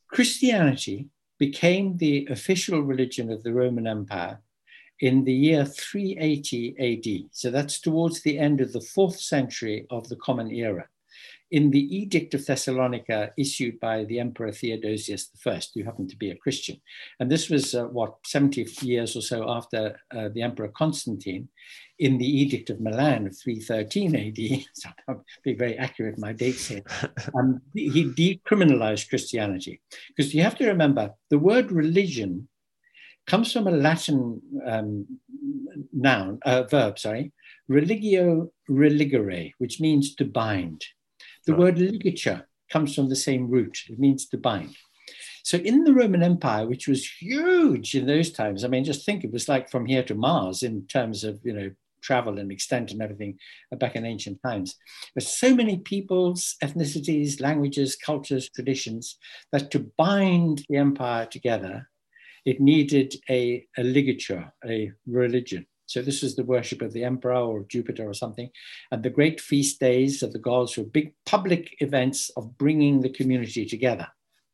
Christianity 0.08 1.08
became 1.38 1.96
the 1.96 2.28
official 2.30 2.80
religion 2.80 3.30
of 3.30 3.42
the 3.42 3.52
Roman 3.52 3.86
Empire 3.86 4.40
in 5.00 5.24
the 5.24 5.32
year 5.32 5.64
380 5.64 6.76
AD. 6.78 7.30
So 7.32 7.50
that's 7.50 7.80
towards 7.80 8.22
the 8.22 8.38
end 8.38 8.60
of 8.60 8.72
the 8.72 8.80
fourth 8.80 9.18
century 9.18 9.86
of 9.90 10.08
the 10.08 10.16
Common 10.16 10.50
Era 10.52 10.88
in 11.54 11.70
the 11.70 11.96
Edict 11.96 12.34
of 12.34 12.44
Thessalonica 12.44 13.30
issued 13.38 13.78
by 13.78 14.02
the 14.02 14.18
Emperor 14.18 14.50
Theodosius 14.50 15.30
I, 15.46 15.60
who 15.72 15.84
happened 15.84 16.10
to 16.10 16.16
be 16.16 16.32
a 16.32 16.36
Christian. 16.36 16.80
And 17.20 17.30
this 17.30 17.48
was, 17.48 17.76
uh, 17.76 17.84
what, 17.84 18.16
70 18.26 18.66
years 18.82 19.14
or 19.14 19.20
so 19.20 19.48
after 19.48 19.96
uh, 20.10 20.30
the 20.34 20.42
Emperor 20.42 20.66
Constantine, 20.66 21.48
in 22.00 22.18
the 22.18 22.26
Edict 22.26 22.70
of 22.70 22.80
Milan 22.80 23.28
of 23.28 23.38
313 23.38 24.16
AD, 24.16 24.64
so 24.74 24.88
I'll 25.06 25.24
be 25.44 25.54
very 25.54 25.78
accurate 25.78 26.18
my 26.18 26.32
dates 26.32 26.66
here, 26.66 26.82
um, 27.38 27.60
he 27.72 28.04
decriminalized 28.04 29.08
Christianity. 29.08 29.80
Because 30.08 30.34
you 30.34 30.42
have 30.42 30.58
to 30.58 30.66
remember, 30.66 31.12
the 31.30 31.38
word 31.38 31.70
religion 31.70 32.48
comes 33.28 33.52
from 33.52 33.68
a 33.68 33.70
Latin 33.70 34.42
um, 34.66 35.06
noun, 35.92 36.40
uh, 36.44 36.64
verb, 36.64 36.98
sorry, 36.98 37.32
religio 37.68 38.50
religare, 38.68 39.52
which 39.58 39.80
means 39.80 40.16
to 40.16 40.24
bind. 40.24 40.84
The 41.46 41.52
right. 41.52 41.60
word 41.60 41.78
ligature 41.78 42.46
comes 42.70 42.94
from 42.94 43.08
the 43.08 43.16
same 43.16 43.48
root. 43.48 43.78
It 43.88 43.98
means 43.98 44.26
to 44.28 44.38
bind. 44.38 44.76
So 45.42 45.58
in 45.58 45.84
the 45.84 45.92
Roman 45.92 46.22
Empire, 46.22 46.66
which 46.66 46.88
was 46.88 47.06
huge 47.06 47.94
in 47.94 48.06
those 48.06 48.32
times, 48.32 48.64
I 48.64 48.68
mean, 48.68 48.82
just 48.82 49.04
think 49.04 49.24
it 49.24 49.32
was 49.32 49.48
like 49.48 49.70
from 49.70 49.84
here 49.84 50.02
to 50.04 50.14
Mars 50.14 50.62
in 50.62 50.86
terms 50.86 51.22
of, 51.22 51.38
you 51.44 51.52
know, 51.52 51.70
travel 52.00 52.38
and 52.38 52.52
extent 52.52 52.92
and 52.92 53.02
everything 53.02 53.38
back 53.78 53.96
in 53.96 54.04
ancient 54.04 54.40
times. 54.42 54.76
There's 55.14 55.28
so 55.28 55.54
many 55.54 55.78
peoples, 55.78 56.56
ethnicities, 56.62 57.40
languages, 57.40 57.96
cultures, 57.96 58.50
traditions 58.50 59.18
that 59.52 59.70
to 59.72 59.90
bind 59.98 60.64
the 60.68 60.76
empire 60.76 61.26
together, 61.26 61.88
it 62.44 62.60
needed 62.60 63.14
a, 63.30 63.66
a 63.78 63.82
ligature, 63.82 64.52
a 64.66 64.92
religion. 65.06 65.66
So 65.86 66.02
this 66.02 66.22
was 66.22 66.36
the 66.36 66.44
worship 66.44 66.82
of 66.82 66.92
the 66.92 67.04
emperor 67.04 67.34
or 67.34 67.64
Jupiter 67.68 68.08
or 68.08 68.14
something. 68.14 68.50
And 68.90 69.02
the 69.02 69.10
great 69.10 69.40
feast 69.40 69.80
days 69.80 70.22
of 70.22 70.32
the 70.32 70.38
gods 70.38 70.76
were 70.76 70.84
big 70.84 71.12
public 71.26 71.76
events 71.80 72.30
of 72.36 72.56
bringing 72.56 73.00
the 73.00 73.10
community 73.10 73.66
together, 73.66 74.08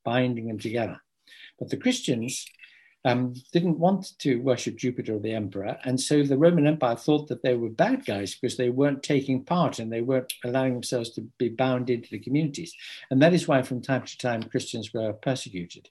binding 0.05 0.49
them 0.49 0.59
together. 0.59 1.01
But 1.59 1.71
the 1.71 1.77
Christians 1.77 2.47
um, 3.05 3.35
didn't 3.53 3.79
want 3.79 4.19
to 4.19 4.37
worship 4.43 4.77
Jupiter 4.77 5.17
or 5.17 5.21
the 5.21 5.33
emperor. 5.33 5.79
And 5.85 5.99
so 5.99 6.23
the 6.23 6.37
Roman 6.37 6.67
Empire 6.67 6.97
thought 6.97 7.29
that 7.29 7.43
they 7.43 7.55
were 7.55 7.71
bad 7.71 8.05
guys 8.05 8.35
because 8.35 8.57
they 8.57 8.71
weren't 8.71 9.03
taking 9.03 9.45
part 9.45 9.79
and 9.79 9.91
they 9.91 10.03
weren't 10.03 10.33
allowing 10.45 10.75
themselves 10.75 11.11
to 11.11 11.23
be 11.39 11.49
bound 11.49 11.89
into 11.89 12.11
the 12.11 12.19
communities. 12.19 12.75
And 13.11 13.23
that 13.23 13.33
is 13.33 13.49
why, 13.49 13.63
from 13.63 13.81
time 13.81 14.03
to 14.05 14.19
time, 14.19 14.43
Christians 14.43 14.93
were 14.93 15.13
persecuted. 15.13 15.89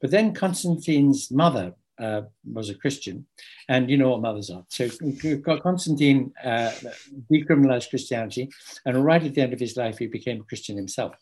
But 0.00 0.10
then 0.10 0.34
Constantine's 0.34 1.30
mother 1.30 1.74
uh, 2.00 2.22
was 2.44 2.70
a 2.70 2.74
Christian, 2.74 3.26
and 3.68 3.90
you 3.90 3.96
know 3.96 4.10
what 4.10 4.22
mothers 4.22 4.50
are. 4.50 4.64
So 4.68 4.88
Constantine 5.62 6.32
uh, 6.44 6.72
decriminalized 7.32 7.90
Christianity, 7.90 8.48
and 8.86 9.04
right 9.04 9.22
at 9.22 9.34
the 9.34 9.42
end 9.42 9.52
of 9.52 9.60
his 9.60 9.76
life, 9.76 9.98
he 9.98 10.06
became 10.06 10.40
a 10.40 10.44
Christian 10.44 10.76
himself. 10.76 11.14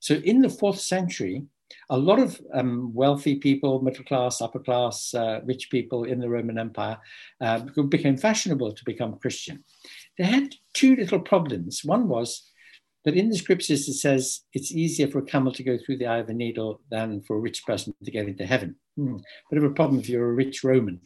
So 0.00 0.14
in 0.14 0.42
the 0.42 0.50
fourth 0.50 0.80
century, 0.80 1.44
a 1.90 1.96
lot 1.96 2.18
of 2.18 2.40
um, 2.52 2.92
wealthy 2.94 3.36
people, 3.36 3.80
middle 3.82 4.04
class, 4.04 4.40
upper 4.40 4.58
class, 4.58 5.14
uh, 5.14 5.40
rich 5.44 5.70
people 5.70 6.04
in 6.04 6.20
the 6.20 6.28
Roman 6.28 6.58
Empire 6.58 6.98
uh, 7.40 7.60
became 7.88 8.16
fashionable 8.16 8.72
to 8.72 8.84
become 8.84 9.18
Christian. 9.18 9.64
They 10.18 10.24
had 10.24 10.54
two 10.74 10.96
little 10.96 11.20
problems. 11.20 11.84
One 11.84 12.08
was 12.08 12.50
that 13.04 13.16
in 13.16 13.28
the 13.28 13.36
scriptures 13.36 13.88
it 13.88 13.94
says 13.94 14.42
it's 14.52 14.72
easier 14.72 15.08
for 15.08 15.18
a 15.18 15.24
camel 15.24 15.52
to 15.52 15.62
go 15.62 15.76
through 15.76 15.98
the 15.98 16.06
eye 16.06 16.18
of 16.18 16.28
a 16.28 16.34
needle 16.34 16.80
than 16.90 17.20
for 17.22 17.36
a 17.36 17.40
rich 17.40 17.64
person 17.64 17.94
to 18.04 18.10
get 18.10 18.28
into 18.28 18.46
heaven. 18.46 18.76
Hmm. 18.96 19.16
Bit 19.50 19.62
of 19.62 19.70
a 19.70 19.74
problem 19.74 20.00
if 20.00 20.08
you're 20.08 20.30
a 20.30 20.34
rich 20.34 20.62
Roman. 20.62 21.00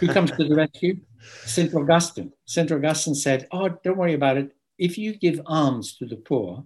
Who 0.00 0.08
comes 0.08 0.30
to 0.32 0.44
the 0.44 0.54
rescue? 0.54 0.96
St. 1.44 1.74
Augustine. 1.74 2.32
St. 2.46 2.72
Augustine 2.72 3.14
said, 3.14 3.46
Oh, 3.52 3.68
don't 3.68 3.98
worry 3.98 4.14
about 4.14 4.38
it. 4.38 4.52
If 4.78 4.96
you 4.96 5.14
give 5.16 5.40
alms 5.46 5.96
to 5.96 6.06
the 6.06 6.16
poor, 6.16 6.64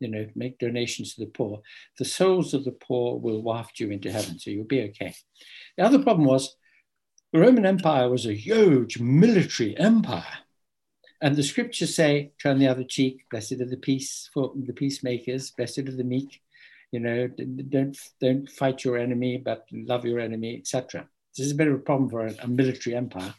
you 0.00 0.08
know, 0.08 0.26
make 0.34 0.58
donations 0.58 1.14
to 1.14 1.24
the 1.24 1.30
poor, 1.30 1.60
the 1.98 2.04
souls 2.04 2.54
of 2.54 2.64
the 2.64 2.72
poor 2.72 3.18
will 3.18 3.42
waft 3.42 3.80
you 3.80 3.90
into 3.90 4.12
heaven, 4.12 4.38
so 4.38 4.50
you'll 4.50 4.64
be 4.64 4.82
okay. 4.82 5.14
The 5.76 5.84
other 5.84 5.98
problem 5.98 6.26
was 6.26 6.56
the 7.32 7.40
Roman 7.40 7.66
Empire 7.66 8.08
was 8.08 8.26
a 8.26 8.32
huge 8.32 8.98
military 8.98 9.76
empire. 9.76 10.38
And 11.20 11.34
the 11.34 11.42
scriptures 11.42 11.96
say, 11.96 12.32
turn 12.40 12.58
the 12.58 12.68
other 12.68 12.84
cheek, 12.84 13.24
blessed 13.30 13.60
are 13.60 13.66
the 13.66 13.76
peace 13.76 14.30
for 14.32 14.52
the 14.54 14.72
peacemakers, 14.72 15.50
blessed 15.50 15.80
are 15.80 15.96
the 15.96 16.04
meek, 16.04 16.40
you 16.92 17.00
know, 17.00 17.28
don't 17.68 17.98
don't 18.20 18.48
fight 18.50 18.84
your 18.84 18.96
enemy, 18.96 19.36
but 19.36 19.66
love 19.72 20.04
your 20.04 20.20
enemy, 20.20 20.56
etc. 20.58 21.06
This 21.36 21.46
is 21.46 21.52
a 21.52 21.56
bit 21.56 21.68
of 21.68 21.74
a 21.74 21.78
problem 21.78 22.08
for 22.08 22.26
a, 22.26 22.34
a 22.42 22.48
military 22.48 22.96
empire. 22.96 23.34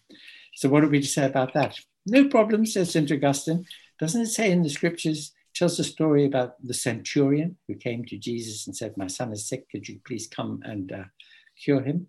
So 0.55 0.69
what 0.69 0.81
do 0.81 0.87
we 0.87 1.01
to 1.01 1.07
say 1.07 1.25
about 1.25 1.53
that? 1.53 1.75
No 2.05 2.27
problem, 2.27 2.65
says 2.65 2.91
St. 2.91 3.11
Augustine. 3.11 3.65
Doesn't 3.99 4.21
it 4.21 4.27
say 4.27 4.51
in 4.51 4.61
the 4.61 4.69
scriptures 4.69 5.31
tells 5.55 5.79
a 5.79 5.83
story 5.83 6.25
about 6.25 6.55
the 6.63 6.73
centurion 6.73 7.57
who 7.67 7.75
came 7.75 8.05
to 8.05 8.17
Jesus 8.17 8.67
and 8.67 8.75
said, 8.75 8.97
My 8.97 9.07
son 9.07 9.31
is 9.31 9.47
sick. 9.47 9.69
Could 9.69 9.87
you 9.87 9.99
please 10.05 10.27
come 10.27 10.61
and 10.63 10.91
uh, 10.91 11.03
cure 11.61 11.81
him? 11.81 12.07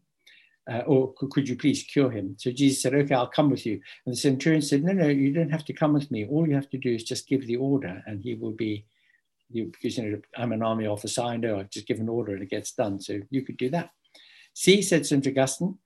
Uh, 0.70 0.82
or 0.86 1.12
could 1.14 1.48
you 1.48 1.56
please 1.56 1.82
cure 1.82 2.10
him? 2.10 2.36
So 2.38 2.52
Jesus 2.52 2.82
said, 2.82 2.94
Okay, 2.94 3.14
I'll 3.14 3.26
come 3.26 3.50
with 3.50 3.66
you. 3.66 3.80
And 4.06 4.12
the 4.12 4.16
centurion 4.16 4.62
said, 4.62 4.84
No, 4.84 4.92
no, 4.92 5.08
you 5.08 5.32
don't 5.32 5.50
have 5.50 5.64
to 5.64 5.72
come 5.72 5.92
with 5.92 6.10
me. 6.10 6.26
All 6.26 6.46
you 6.46 6.54
have 6.54 6.70
to 6.70 6.78
do 6.78 6.94
is 6.94 7.02
just 7.02 7.28
give 7.28 7.46
the 7.46 7.56
order, 7.56 8.02
and 8.06 8.22
he 8.22 8.34
will 8.34 8.52
be. 8.52 8.86
You, 9.52 9.64
because 9.64 9.98
you 9.98 10.08
know, 10.08 10.20
I'm 10.36 10.52
an 10.52 10.62
army 10.62 10.86
officer, 10.86 11.22
I 11.22 11.36
know 11.36 11.58
I 11.58 11.64
just 11.64 11.88
give 11.88 11.98
an 11.98 12.08
order 12.08 12.34
and 12.34 12.42
it 12.44 12.50
gets 12.50 12.70
done. 12.70 13.00
So 13.00 13.18
you 13.30 13.42
could 13.42 13.56
do 13.56 13.68
that. 13.70 13.90
See, 14.54 14.80
said 14.80 15.04
St. 15.04 15.26
Augustine, 15.26 15.76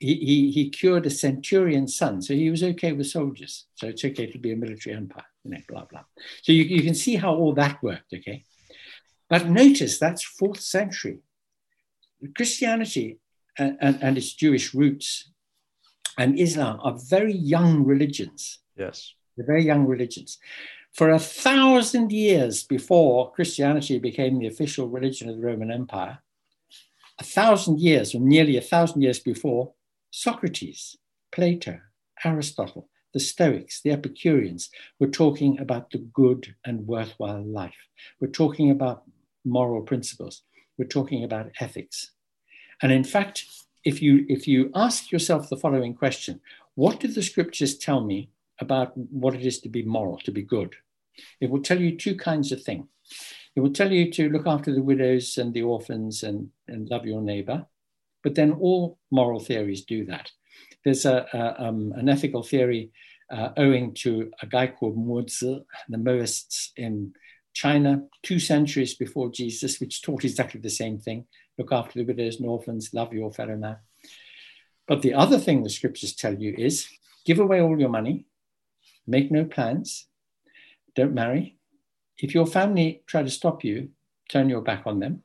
he, 0.00 0.16
he, 0.16 0.50
he 0.50 0.68
cured 0.68 1.06
a 1.06 1.10
centurion's 1.10 1.96
son. 1.96 2.20
So 2.20 2.34
he 2.34 2.50
was 2.50 2.64
okay 2.64 2.90
with 2.90 3.06
soldiers. 3.06 3.66
So 3.76 3.86
it's 3.86 4.04
okay 4.04 4.26
to 4.26 4.38
be 4.38 4.50
a 4.50 4.56
military 4.56 4.96
empire 4.96 5.26
you 5.48 5.52
know, 5.52 5.60
blah, 5.68 5.84
blah. 5.84 6.04
So 6.42 6.52
you, 6.52 6.64
you 6.64 6.82
can 6.82 6.94
see 6.94 7.16
how 7.16 7.34
all 7.34 7.54
that 7.54 7.82
worked, 7.82 8.12
okay? 8.14 8.44
But 9.28 9.48
notice 9.48 9.98
that's 9.98 10.24
fourth 10.24 10.60
century. 10.60 11.20
Christianity 12.36 13.18
and, 13.58 13.98
and, 14.02 14.16
its 14.16 14.32
Jewish 14.32 14.74
roots 14.74 15.30
and 16.16 16.38
Islam 16.38 16.80
are 16.82 16.96
very 16.98 17.34
young 17.34 17.84
religions. 17.84 18.58
Yes. 18.76 19.14
They're 19.36 19.46
very 19.46 19.64
young 19.64 19.86
religions. 19.86 20.38
For 20.92 21.10
a 21.10 21.18
thousand 21.18 22.12
years 22.12 22.62
before 22.64 23.32
Christianity 23.32 23.98
became 23.98 24.38
the 24.38 24.46
official 24.46 24.88
religion 24.88 25.28
of 25.28 25.36
the 25.36 25.46
Roman 25.46 25.70
Empire, 25.70 26.18
a 27.18 27.24
thousand 27.24 27.80
years, 27.80 28.14
or 28.14 28.20
nearly 28.20 28.56
a 28.56 28.62
thousand 28.62 29.02
years 29.02 29.18
before, 29.18 29.72
Socrates, 30.10 30.96
Plato, 31.32 31.80
Aristotle, 32.24 32.88
the 33.12 33.20
Stoics, 33.20 33.80
the 33.82 33.90
Epicureans, 33.90 34.70
were 34.98 35.08
talking 35.08 35.58
about 35.58 35.90
the 35.90 35.98
good 35.98 36.54
and 36.64 36.86
worthwhile 36.86 37.44
life. 37.44 37.88
We're 38.20 38.28
talking 38.28 38.70
about 38.70 39.04
moral 39.44 39.82
principles. 39.82 40.42
We're 40.76 40.86
talking 40.86 41.24
about 41.24 41.50
ethics. 41.60 42.12
And 42.82 42.92
in 42.92 43.04
fact, 43.04 43.44
if 43.84 44.02
you, 44.02 44.24
if 44.28 44.46
you 44.46 44.70
ask 44.74 45.10
yourself 45.10 45.48
the 45.48 45.56
following 45.56 45.94
question, 45.94 46.40
what 46.74 47.00
do 47.00 47.08
the 47.08 47.22
scriptures 47.22 47.78
tell 47.78 48.02
me 48.04 48.30
about 48.60 48.96
what 48.96 49.34
it 49.34 49.44
is 49.44 49.60
to 49.60 49.68
be 49.68 49.82
moral, 49.82 50.18
to 50.18 50.32
be 50.32 50.42
good? 50.42 50.74
It 51.40 51.50
will 51.50 51.62
tell 51.62 51.80
you 51.80 51.96
two 51.96 52.16
kinds 52.16 52.52
of 52.52 52.62
thing. 52.62 52.88
It 53.56 53.60
will 53.60 53.72
tell 53.72 53.90
you 53.90 54.10
to 54.12 54.28
look 54.28 54.46
after 54.46 54.72
the 54.72 54.82
widows 54.82 55.38
and 55.38 55.52
the 55.52 55.62
orphans 55.62 56.22
and, 56.22 56.50
and 56.68 56.88
love 56.88 57.06
your 57.06 57.22
neighbor. 57.22 57.66
But 58.22 58.34
then 58.34 58.52
all 58.52 58.98
moral 59.10 59.40
theories 59.40 59.84
do 59.84 60.04
that. 60.06 60.30
There's 60.84 61.04
a, 61.04 61.26
a 61.32 61.66
um, 61.66 61.92
an 61.96 62.08
ethical 62.08 62.42
theory 62.42 62.92
uh, 63.30 63.50
owing 63.56 63.94
to 63.94 64.30
a 64.42 64.46
guy 64.46 64.68
called 64.68 64.96
Mozi, 64.96 65.64
the 65.88 65.98
Mohists 65.98 66.72
in 66.76 67.12
China, 67.52 68.02
two 68.22 68.38
centuries 68.38 68.94
before 68.94 69.30
Jesus, 69.30 69.80
which 69.80 70.02
taught 70.02 70.24
exactly 70.24 70.60
the 70.60 70.70
same 70.70 70.98
thing 70.98 71.26
look 71.58 71.72
after 71.72 71.98
the 71.98 72.04
widows 72.04 72.36
and 72.36 72.48
orphans, 72.48 72.94
love 72.94 73.12
your 73.12 73.32
fellow 73.32 73.56
man. 73.56 73.76
But 74.86 75.02
the 75.02 75.14
other 75.14 75.38
thing 75.38 75.62
the 75.62 75.70
scriptures 75.70 76.14
tell 76.14 76.34
you 76.34 76.54
is 76.56 76.88
give 77.24 77.38
away 77.38 77.60
all 77.60 77.78
your 77.78 77.90
money, 77.90 78.26
make 79.06 79.30
no 79.30 79.44
plans, 79.44 80.06
don't 80.94 81.14
marry. 81.14 81.58
If 82.16 82.34
your 82.34 82.46
family 82.46 83.02
try 83.06 83.22
to 83.22 83.30
stop 83.30 83.64
you, 83.64 83.90
turn 84.30 84.48
your 84.48 84.62
back 84.62 84.82
on 84.86 85.00
them. 85.00 85.22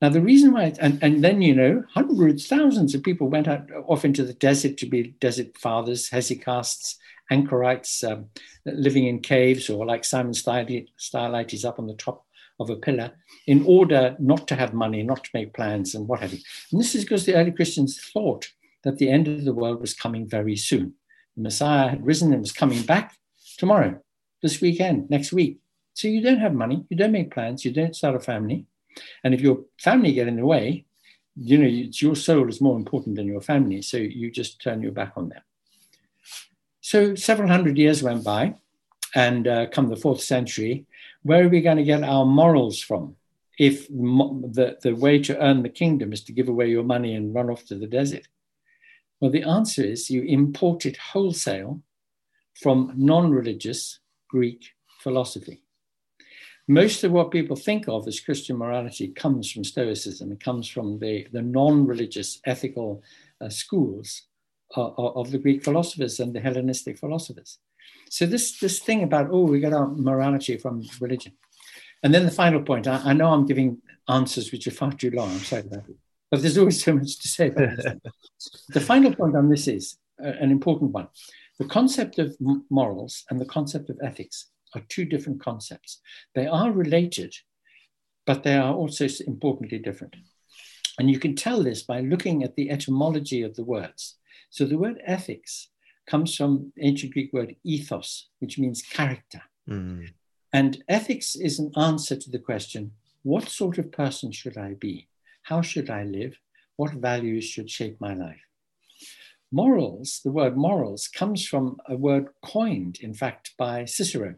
Now, 0.00 0.08
the 0.08 0.20
reason 0.20 0.52
why, 0.52 0.72
and, 0.80 0.98
and 1.02 1.22
then, 1.22 1.42
you 1.42 1.54
know, 1.54 1.84
hundreds, 1.92 2.46
thousands 2.46 2.94
of 2.94 3.02
people 3.02 3.28
went 3.28 3.48
out 3.48 3.68
off 3.86 4.04
into 4.04 4.24
the 4.24 4.32
desert 4.32 4.76
to 4.78 4.86
be 4.86 5.14
desert 5.20 5.56
fathers, 5.58 6.10
hesychasts, 6.10 6.96
anchorites, 7.30 8.02
um, 8.04 8.26
living 8.64 9.06
in 9.06 9.20
caves, 9.20 9.68
or 9.68 9.84
like 9.86 10.04
Simon 10.04 10.34
Stylites 10.34 11.64
up 11.64 11.78
on 11.78 11.86
the 11.86 11.94
top 11.94 12.23
of 12.60 12.70
a 12.70 12.76
pillar, 12.76 13.12
in 13.46 13.64
order 13.66 14.16
not 14.18 14.46
to 14.48 14.54
have 14.54 14.74
money, 14.74 15.02
not 15.02 15.24
to 15.24 15.30
make 15.34 15.52
plans, 15.54 15.94
and 15.94 16.06
what 16.06 16.20
have 16.20 16.32
you. 16.32 16.40
And 16.70 16.80
this 16.80 16.94
is 16.94 17.04
because 17.04 17.26
the 17.26 17.34
early 17.34 17.52
Christians 17.52 18.00
thought 18.12 18.50
that 18.84 18.98
the 18.98 19.10
end 19.10 19.28
of 19.28 19.44
the 19.44 19.54
world 19.54 19.80
was 19.80 19.94
coming 19.94 20.28
very 20.28 20.56
soon. 20.56 20.94
The 21.36 21.42
Messiah 21.42 21.88
had 21.88 22.06
risen 22.06 22.32
and 22.32 22.40
was 22.40 22.52
coming 22.52 22.82
back 22.82 23.16
tomorrow, 23.58 24.00
this 24.42 24.60
weekend, 24.60 25.10
next 25.10 25.32
week. 25.32 25.58
So 25.94 26.08
you 26.08 26.20
don't 26.20 26.40
have 26.40 26.54
money, 26.54 26.84
you 26.88 26.96
don't 26.96 27.12
make 27.12 27.32
plans, 27.32 27.64
you 27.64 27.72
don't 27.72 27.96
start 27.96 28.16
a 28.16 28.20
family 28.20 28.66
and 29.22 29.34
if 29.34 29.40
your 29.40 29.60
family 29.78 30.12
get 30.12 30.28
in 30.28 30.36
the 30.36 30.46
way, 30.46 30.84
you 31.36 31.58
know, 31.58 31.68
it's 31.68 32.00
your 32.00 32.14
soul 32.14 32.48
is 32.48 32.60
more 32.60 32.76
important 32.76 33.16
than 33.16 33.26
your 33.26 33.40
family. 33.40 33.82
So 33.82 33.96
you 33.96 34.30
just 34.30 34.60
turn 34.60 34.82
your 34.82 34.92
back 34.92 35.12
on 35.16 35.30
them. 35.30 35.42
So 36.80 37.14
several 37.14 37.48
hundred 37.48 37.76
years 37.78 38.02
went 38.02 38.24
by, 38.24 38.54
and 39.14 39.48
uh, 39.48 39.66
come 39.66 39.88
the 39.88 39.96
fourth 39.96 40.20
century, 40.20 40.86
where 41.24 41.44
are 41.44 41.48
we 41.48 41.60
going 41.60 41.78
to 41.78 41.84
get 41.84 42.02
our 42.04 42.24
morals 42.24 42.80
from? 42.80 43.16
If 43.58 43.88
the, 43.88 44.78
the 44.82 44.94
way 44.94 45.18
to 45.20 45.38
earn 45.38 45.62
the 45.62 45.68
kingdom 45.68 46.12
is 46.12 46.24
to 46.24 46.32
give 46.32 46.48
away 46.48 46.68
your 46.70 46.84
money 46.84 47.14
and 47.14 47.34
run 47.34 47.50
off 47.50 47.64
to 47.66 47.74
the 47.74 47.86
desert? 47.86 48.26
Well, 49.20 49.30
the 49.30 49.42
answer 49.42 49.82
is 49.82 50.10
you 50.10 50.22
import 50.22 50.86
it 50.86 50.96
wholesale 50.96 51.82
from 52.60 52.92
non 52.96 53.30
religious 53.30 53.98
Greek 54.28 54.70
philosophy 55.00 55.64
most 56.66 57.04
of 57.04 57.12
what 57.12 57.30
people 57.30 57.56
think 57.56 57.88
of 57.88 58.08
as 58.08 58.20
Christian 58.20 58.56
morality 58.56 59.08
comes 59.08 59.50
from 59.50 59.64
Stoicism. 59.64 60.32
It 60.32 60.42
comes 60.42 60.68
from 60.68 60.98
the, 60.98 61.26
the 61.32 61.42
non 61.42 61.86
religious 61.86 62.40
ethical 62.46 63.02
uh, 63.40 63.50
schools 63.50 64.22
uh, 64.76 64.90
of 64.96 65.30
the 65.30 65.38
Greek 65.38 65.62
philosophers 65.62 66.20
and 66.20 66.34
the 66.34 66.40
Hellenistic 66.40 66.98
philosophers. 66.98 67.58
So, 68.10 68.26
this, 68.26 68.58
this 68.58 68.78
thing 68.78 69.02
about, 69.02 69.28
oh, 69.30 69.44
we 69.44 69.60
get 69.60 69.72
our 69.72 69.88
morality 69.88 70.56
from 70.56 70.82
religion. 71.00 71.32
And 72.02 72.14
then 72.14 72.24
the 72.24 72.30
final 72.30 72.62
point 72.62 72.86
I, 72.86 73.00
I 73.04 73.12
know 73.14 73.32
I'm 73.32 73.46
giving 73.46 73.80
answers 74.08 74.52
which 74.52 74.66
are 74.66 74.72
far 74.72 74.92
too 74.92 75.10
long. 75.10 75.30
I'm 75.30 75.38
sorry 75.38 75.62
about 75.62 75.88
it. 75.88 75.96
But 76.30 76.42
there's 76.42 76.58
always 76.58 76.82
so 76.82 76.94
much 76.94 77.18
to 77.20 77.28
say 77.28 77.48
about 77.48 77.78
the 78.68 78.80
final 78.80 79.14
point 79.14 79.36
on 79.36 79.48
this 79.48 79.68
is 79.68 79.98
uh, 80.22 80.32
an 80.40 80.50
important 80.50 80.90
one. 80.92 81.08
The 81.58 81.66
concept 81.66 82.18
of 82.18 82.36
morals 82.70 83.24
and 83.30 83.40
the 83.40 83.46
concept 83.46 83.88
of 83.88 83.98
ethics 84.02 84.48
are 84.74 84.82
two 84.88 85.04
different 85.04 85.40
concepts. 85.40 86.00
They 86.34 86.46
are 86.46 86.72
related, 86.72 87.34
but 88.26 88.42
they 88.42 88.56
are 88.56 88.74
also 88.74 89.06
importantly 89.26 89.78
different. 89.78 90.16
And 90.98 91.10
you 91.10 91.18
can 91.18 91.34
tell 91.36 91.62
this 91.62 91.82
by 91.82 92.00
looking 92.00 92.42
at 92.42 92.56
the 92.56 92.70
etymology 92.70 93.42
of 93.42 93.54
the 93.54 93.64
words. 93.64 94.16
So 94.50 94.64
the 94.64 94.78
word 94.78 95.00
ethics 95.06 95.68
comes 96.06 96.34
from 96.34 96.72
ancient 96.80 97.12
Greek 97.12 97.32
word 97.32 97.56
ethos, 97.64 98.28
which 98.38 98.58
means 98.58 98.82
character. 98.82 99.42
Mm. 99.68 100.12
And 100.52 100.84
ethics 100.88 101.34
is 101.34 101.58
an 101.58 101.72
answer 101.76 102.16
to 102.16 102.30
the 102.30 102.38
question 102.38 102.92
what 103.22 103.48
sort 103.48 103.78
of 103.78 103.90
person 103.90 104.30
should 104.32 104.58
I 104.58 104.74
be? 104.74 105.08
How 105.42 105.62
should 105.62 105.88
I 105.88 106.04
live? 106.04 106.36
what 106.76 106.92
values 106.92 107.44
should 107.44 107.70
shape 107.70 108.00
my 108.00 108.14
life. 108.14 108.40
Morals, 109.52 110.20
the 110.24 110.32
word 110.32 110.56
morals, 110.56 111.08
comes 111.08 111.46
from 111.46 111.78
a 111.88 111.96
word 111.96 112.28
coined, 112.42 112.98
in 113.00 113.14
fact, 113.14 113.52
by 113.56 113.84
Cicero. 113.84 114.34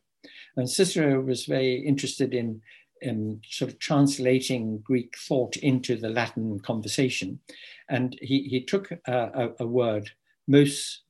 And 0.57 0.69
Cicero 0.69 1.21
was 1.21 1.47
very 1.47 1.77
interested 1.77 2.35
in, 2.35 2.61
in 3.01 3.41
sort 3.49 3.71
of 3.71 3.79
translating 3.79 4.79
Greek 4.79 5.17
thought 5.17 5.57
into 5.57 5.97
the 5.97 6.11
Latin 6.11 6.61
conversation. 6.61 7.41
And 7.89 8.19
he, 8.21 8.43
he 8.43 8.63
took 8.63 8.91
a, 8.91 8.99
a, 9.07 9.51
a 9.61 9.67
word, 9.67 10.11
mos 10.47 11.03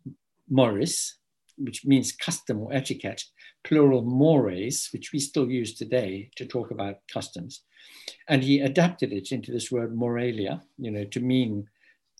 moris, 0.50 1.12
which 1.56 1.84
means 1.84 2.12
custom 2.12 2.60
or 2.60 2.72
etiquette, 2.72 3.24
plural 3.64 4.02
mores, 4.02 4.88
which 4.92 5.12
we 5.12 5.18
still 5.18 5.50
use 5.50 5.74
today 5.74 6.30
to 6.36 6.46
talk 6.46 6.70
about 6.70 6.98
customs. 7.12 7.62
And 8.28 8.42
he 8.42 8.60
adapted 8.60 9.12
it 9.12 9.32
into 9.32 9.52
this 9.52 9.70
word 9.72 9.96
moralia, 9.96 10.62
you 10.78 10.90
know, 10.90 11.04
to 11.04 11.20
mean 11.20 11.68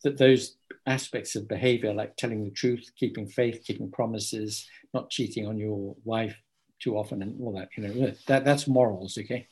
that 0.03 0.17
those 0.17 0.57
aspects 0.85 1.35
of 1.35 1.47
behavior, 1.47 1.93
like 1.93 2.15
telling 2.15 2.43
the 2.43 2.51
truth, 2.51 2.91
keeping 2.97 3.27
faith, 3.27 3.63
keeping 3.65 3.91
promises, 3.91 4.67
not 4.93 5.09
cheating 5.09 5.47
on 5.47 5.57
your 5.57 5.95
wife 6.03 6.35
too 6.79 6.95
often, 6.95 7.21
and 7.23 7.41
all 7.41 7.53
that, 7.53 7.69
you 7.75 7.87
know, 7.87 8.13
that, 8.27 8.45
that's 8.45 8.67
morals, 8.67 9.17
okay? 9.17 9.47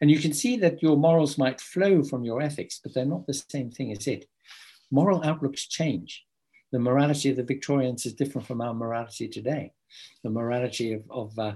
And 0.00 0.10
you 0.10 0.18
can 0.18 0.32
see 0.32 0.56
that 0.58 0.82
your 0.82 0.96
morals 0.96 1.36
might 1.36 1.60
flow 1.60 2.02
from 2.02 2.24
your 2.24 2.40
ethics, 2.40 2.80
but 2.82 2.94
they're 2.94 3.04
not 3.04 3.26
the 3.26 3.34
same 3.34 3.70
thing 3.70 3.92
as 3.92 4.06
it. 4.06 4.26
Moral 4.90 5.22
outlooks 5.22 5.66
change. 5.66 6.24
The 6.72 6.78
morality 6.78 7.30
of 7.30 7.36
the 7.36 7.42
Victorians 7.42 8.06
is 8.06 8.14
different 8.14 8.46
from 8.46 8.60
our 8.60 8.74
morality 8.74 9.28
today. 9.28 9.72
The 10.22 10.30
morality 10.30 10.92
of, 10.92 11.02
of 11.10 11.38
uh, 11.38 11.54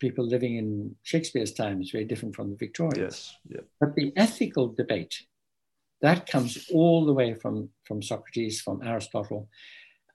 people 0.00 0.26
living 0.26 0.56
in 0.56 0.94
Shakespeare's 1.02 1.52
time 1.52 1.80
is 1.80 1.90
very 1.90 2.04
different 2.04 2.34
from 2.34 2.50
the 2.50 2.56
Victorians. 2.56 2.98
Yes. 2.98 3.36
Yeah. 3.48 3.60
But 3.80 3.94
the 3.94 4.12
ethical 4.16 4.68
debate, 4.68 5.22
that 6.02 6.26
comes 6.26 6.68
all 6.72 7.06
the 7.06 7.12
way 7.12 7.34
from, 7.34 7.70
from 7.84 8.02
Socrates, 8.02 8.60
from 8.60 8.82
Aristotle. 8.82 9.48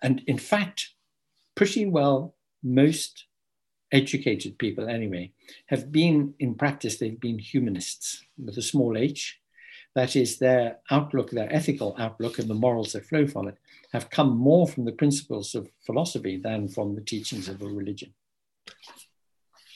And 0.02 0.22
in 0.28 0.38
fact, 0.38 0.90
pretty 1.56 1.86
well, 1.86 2.36
most 2.64 3.26
educated 3.92 4.58
people 4.58 4.90
anyway 4.90 5.32
have 5.68 5.92
been, 5.92 6.34
in 6.40 6.56
practice, 6.56 6.98
they've 6.98 7.20
been 7.20 7.40
humanists 7.40 8.26
with 8.38 8.58
a 8.58 8.62
small 8.62 8.98
h. 8.98 9.40
That 9.96 10.16
is, 10.16 10.40
their 10.40 10.78
outlook, 10.90 11.30
their 11.30 11.54
ethical 11.54 11.96
outlook, 12.00 12.40
and 12.40 12.50
the 12.50 12.56
morals 12.56 12.94
that 12.94 13.06
flow 13.06 13.28
from 13.28 13.48
it 13.48 13.58
have 13.92 14.10
come 14.10 14.36
more 14.36 14.68
from 14.68 14.86
the 14.86 14.92
principles 14.92 15.54
of 15.54 15.70
philosophy 15.86 16.38
than 16.38 16.68
from 16.68 16.96
the 16.96 17.02
teachings 17.02 17.48
of 17.48 17.62
a 17.62 17.68
religion. 17.68 18.14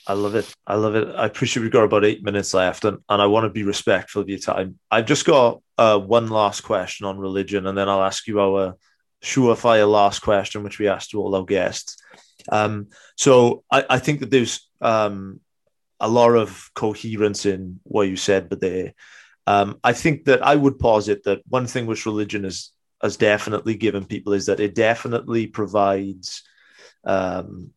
I 0.08 0.14
love 0.14 0.34
it. 0.34 0.52
I 0.66 0.74
love 0.74 0.96
it. 0.96 1.14
I 1.14 1.26
appreciate 1.26 1.62
we've 1.62 1.70
got 1.70 1.84
about 1.84 2.04
eight 2.04 2.24
minutes 2.24 2.54
left, 2.54 2.84
and, 2.84 2.98
and 3.08 3.22
I 3.22 3.26
want 3.26 3.44
to 3.44 3.50
be 3.50 3.62
respectful 3.62 4.22
of 4.22 4.28
your 4.28 4.38
time. 4.38 4.78
I've 4.90 5.06
just 5.06 5.26
got 5.26 5.60
uh, 5.76 5.98
one 5.98 6.28
last 6.28 6.62
question 6.62 7.06
on 7.06 7.18
religion, 7.18 7.66
and 7.66 7.76
then 7.76 7.88
I'll 7.88 8.02
ask 8.02 8.26
you 8.26 8.40
our 8.40 8.74
surefire 9.22 9.90
last 9.90 10.20
question, 10.20 10.62
which 10.62 10.78
we 10.78 10.88
asked 10.88 11.10
to 11.10 11.20
all 11.20 11.34
our 11.34 11.44
guests. 11.44 11.98
Um, 12.50 12.88
so 13.16 13.64
I, 13.70 13.84
I, 13.90 13.98
think 13.98 14.20
that 14.20 14.30
there's 14.30 14.66
um, 14.80 15.40
a 16.00 16.08
lot 16.08 16.30
of 16.30 16.70
coherence 16.74 17.44
in 17.44 17.80
what 17.82 18.08
you 18.08 18.16
said, 18.16 18.48
but 18.48 18.60
there, 18.60 18.94
um, 19.48 19.80
I 19.82 19.94
think 19.94 20.26
that 20.26 20.46
I 20.46 20.54
would 20.54 20.78
posit 20.78 21.24
that 21.24 21.40
one 21.48 21.66
thing 21.66 21.86
which 21.86 22.04
religion 22.04 22.44
has 22.44 22.70
has 23.00 23.16
definitely 23.16 23.76
given 23.76 24.04
people 24.04 24.34
is 24.34 24.46
that 24.46 24.60
it 24.60 24.74
definitely 24.74 25.46
provides 25.46 26.42
um, 27.04 27.70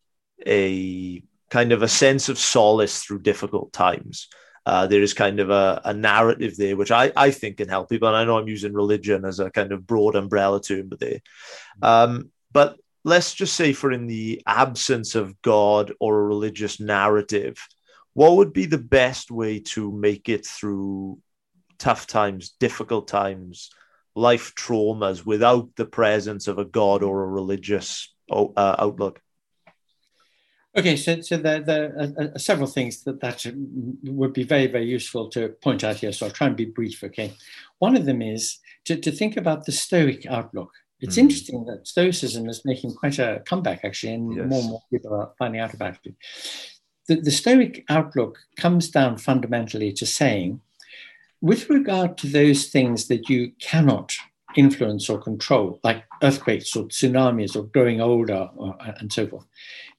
a 0.45 1.24
kind 1.49 1.72
of 1.72 1.82
a 1.82 1.88
sense 1.88 2.28
of 2.28 2.38
solace 2.38 3.01
through 3.01 3.19
difficult 3.19 3.72
times. 3.72 4.28
Uh, 4.65 4.86
there 4.88 5.01
is 5.01 5.13
kind 5.13 5.39
of 5.39 5.49
a, 5.49 5.82
a, 5.86 5.93
narrative 5.93 6.57
there, 6.57 6.76
which 6.76 6.91
I, 6.91 7.13
I 7.15 7.32
think 7.32 7.57
can 7.57 7.69
help 7.69 7.89
people. 7.89 8.07
And 8.07 8.17
I 8.17 8.26
know 8.26 8.38
I'm 8.38 8.47
using 8.47 8.74
religion 8.74 9.24
as 9.24 9.39
a 9.39 9.49
kind 9.49 9.72
of 9.72 9.88
broad 9.88 10.15
umbrella 10.15 10.61
term, 10.61 10.89
but 10.89 10.99
there. 10.99 11.19
Um, 11.82 12.32
but 12.51 12.78
let's 13.05 13.34
just 13.34 13.55
say, 13.55 13.72
for 13.72 13.91
in 13.91 14.07
the 14.07 14.41
absence 14.45 15.15
of 15.15 15.41
God 15.41 15.93
or 15.99 16.19
a 16.19 16.28
religious 16.28 16.80
narrative, 16.80 17.57
what 18.13 18.36
would 18.36 18.51
be 18.51 18.65
the 18.65 18.78
best 18.78 19.32
way 19.32 19.59
to 19.59 19.91
make 19.91 20.28
it 20.28 20.45
through 20.45 21.19
tough 21.82 22.06
times, 22.06 22.54
difficult 22.60 23.08
times, 23.08 23.72
life 24.16 24.54
traumas 24.56 25.26
without 25.26 25.76
the 25.76 25.86
presence 25.86 26.48
of 26.48 26.60
a 26.60 26.66
God 26.66 27.02
or 27.02 27.24
a 27.24 27.28
religious 27.28 28.14
uh, 28.30 28.48
outlook? 28.56 29.20
Okay, 30.78 30.96
so, 30.96 31.20
so 31.22 31.36
there, 31.38 31.60
there 31.60 32.32
are, 32.36 32.40
several 32.40 32.68
things 32.68 33.04
that, 33.04 33.20
that 33.20 33.46
would 34.04 34.32
be 34.32 34.44
very, 34.44 34.68
very 34.68 34.86
useful 34.86 35.28
to 35.30 35.50
point 35.62 35.84
out 35.84 35.98
here. 35.98 36.14
So 36.14 36.28
I'll 36.28 36.32
try 36.32 36.48
and 36.48 36.56
be 36.56 36.66
brief, 36.66 37.04
okay? 37.04 37.34
One 37.80 37.98
of 37.98 38.06
them 38.06 38.22
is 38.22 38.60
to, 38.86 38.96
to 38.96 39.12
think 39.12 39.36
about 39.36 39.66
the 39.66 39.74
Stoic 39.74 40.26
outlook. 40.28 40.72
It's 41.02 41.16
mm. 41.16 41.24
interesting 41.24 41.66
that 41.66 41.88
Stoicism 41.88 42.48
is 42.48 42.64
making 42.64 42.94
quite 42.94 43.20
a 43.20 43.42
comeback, 43.46 43.84
actually, 43.84 44.14
and 44.14 44.38
yes. 44.38 44.48
more 44.48 44.62
and 44.62 44.70
more 44.70 44.84
people 44.92 45.14
are 45.14 45.32
finding 45.38 45.60
out 45.60 45.74
about 45.74 45.98
it. 46.06 46.14
The, 47.08 47.16
the 47.16 47.32
Stoic 47.32 47.84
outlook 47.90 48.38
comes 48.56 48.90
down 48.90 49.18
fundamentally 49.18 49.92
to 49.94 50.06
saying, 50.06 50.62
with 51.42 51.70
regard 51.70 52.18
to 52.20 52.28
those 52.28 52.68
things 52.68 53.08
that 53.08 53.30
you 53.30 53.52
cannot 53.60 54.14
influence 54.56 55.10
or 55.10 55.20
control, 55.20 55.80
like 55.84 56.04
earthquakes 56.22 56.76
or 56.76 56.86
tsunamis 56.86 57.56
or 57.56 57.64
growing 57.64 58.02
older 58.02 58.50
or, 58.56 58.76
and 59.00 59.12
so 59.12 59.28
forth. 59.28 59.46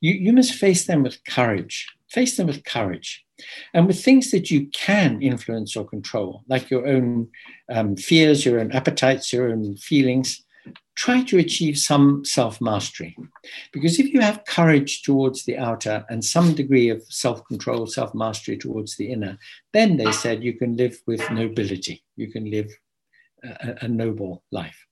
You, 0.00 0.14
you 0.14 0.32
must 0.32 0.54
face 0.54 0.86
them 0.86 1.02
with 1.02 1.24
courage. 1.24 1.86
Face 2.10 2.36
them 2.36 2.46
with 2.46 2.64
courage. 2.64 3.24
And 3.74 3.86
with 3.86 4.02
things 4.04 4.30
that 4.30 4.50
you 4.50 4.66
can 4.68 5.20
influence 5.20 5.74
or 5.74 5.84
control, 5.84 6.42
like 6.48 6.70
your 6.70 6.86
own 6.86 7.28
um, 7.70 7.96
fears, 7.96 8.44
your 8.44 8.60
own 8.60 8.70
appetites, 8.72 9.32
your 9.32 9.50
own 9.50 9.76
feelings, 9.76 10.44
try 10.94 11.22
to 11.24 11.38
achieve 11.38 11.78
some 11.78 12.24
self 12.24 12.60
mastery. 12.60 13.16
Because 13.72 13.98
if 13.98 14.12
you 14.12 14.20
have 14.20 14.44
courage 14.44 15.02
towards 15.02 15.44
the 15.44 15.58
outer 15.58 16.04
and 16.08 16.24
some 16.24 16.54
degree 16.54 16.88
of 16.88 17.02
self 17.08 17.44
control, 17.46 17.86
self 17.86 18.14
mastery 18.14 18.56
towards 18.56 18.96
the 18.96 19.10
inner, 19.10 19.38
then 19.72 19.96
they 19.96 20.12
said 20.12 20.44
you 20.44 20.56
can 20.56 20.76
live 20.76 20.96
with 21.06 21.28
nobility. 21.30 22.04
You 22.16 22.30
can 22.30 22.50
live 22.50 22.70
a, 23.42 23.84
a, 23.84 23.88
noble 23.88 24.44
life. 24.52 24.86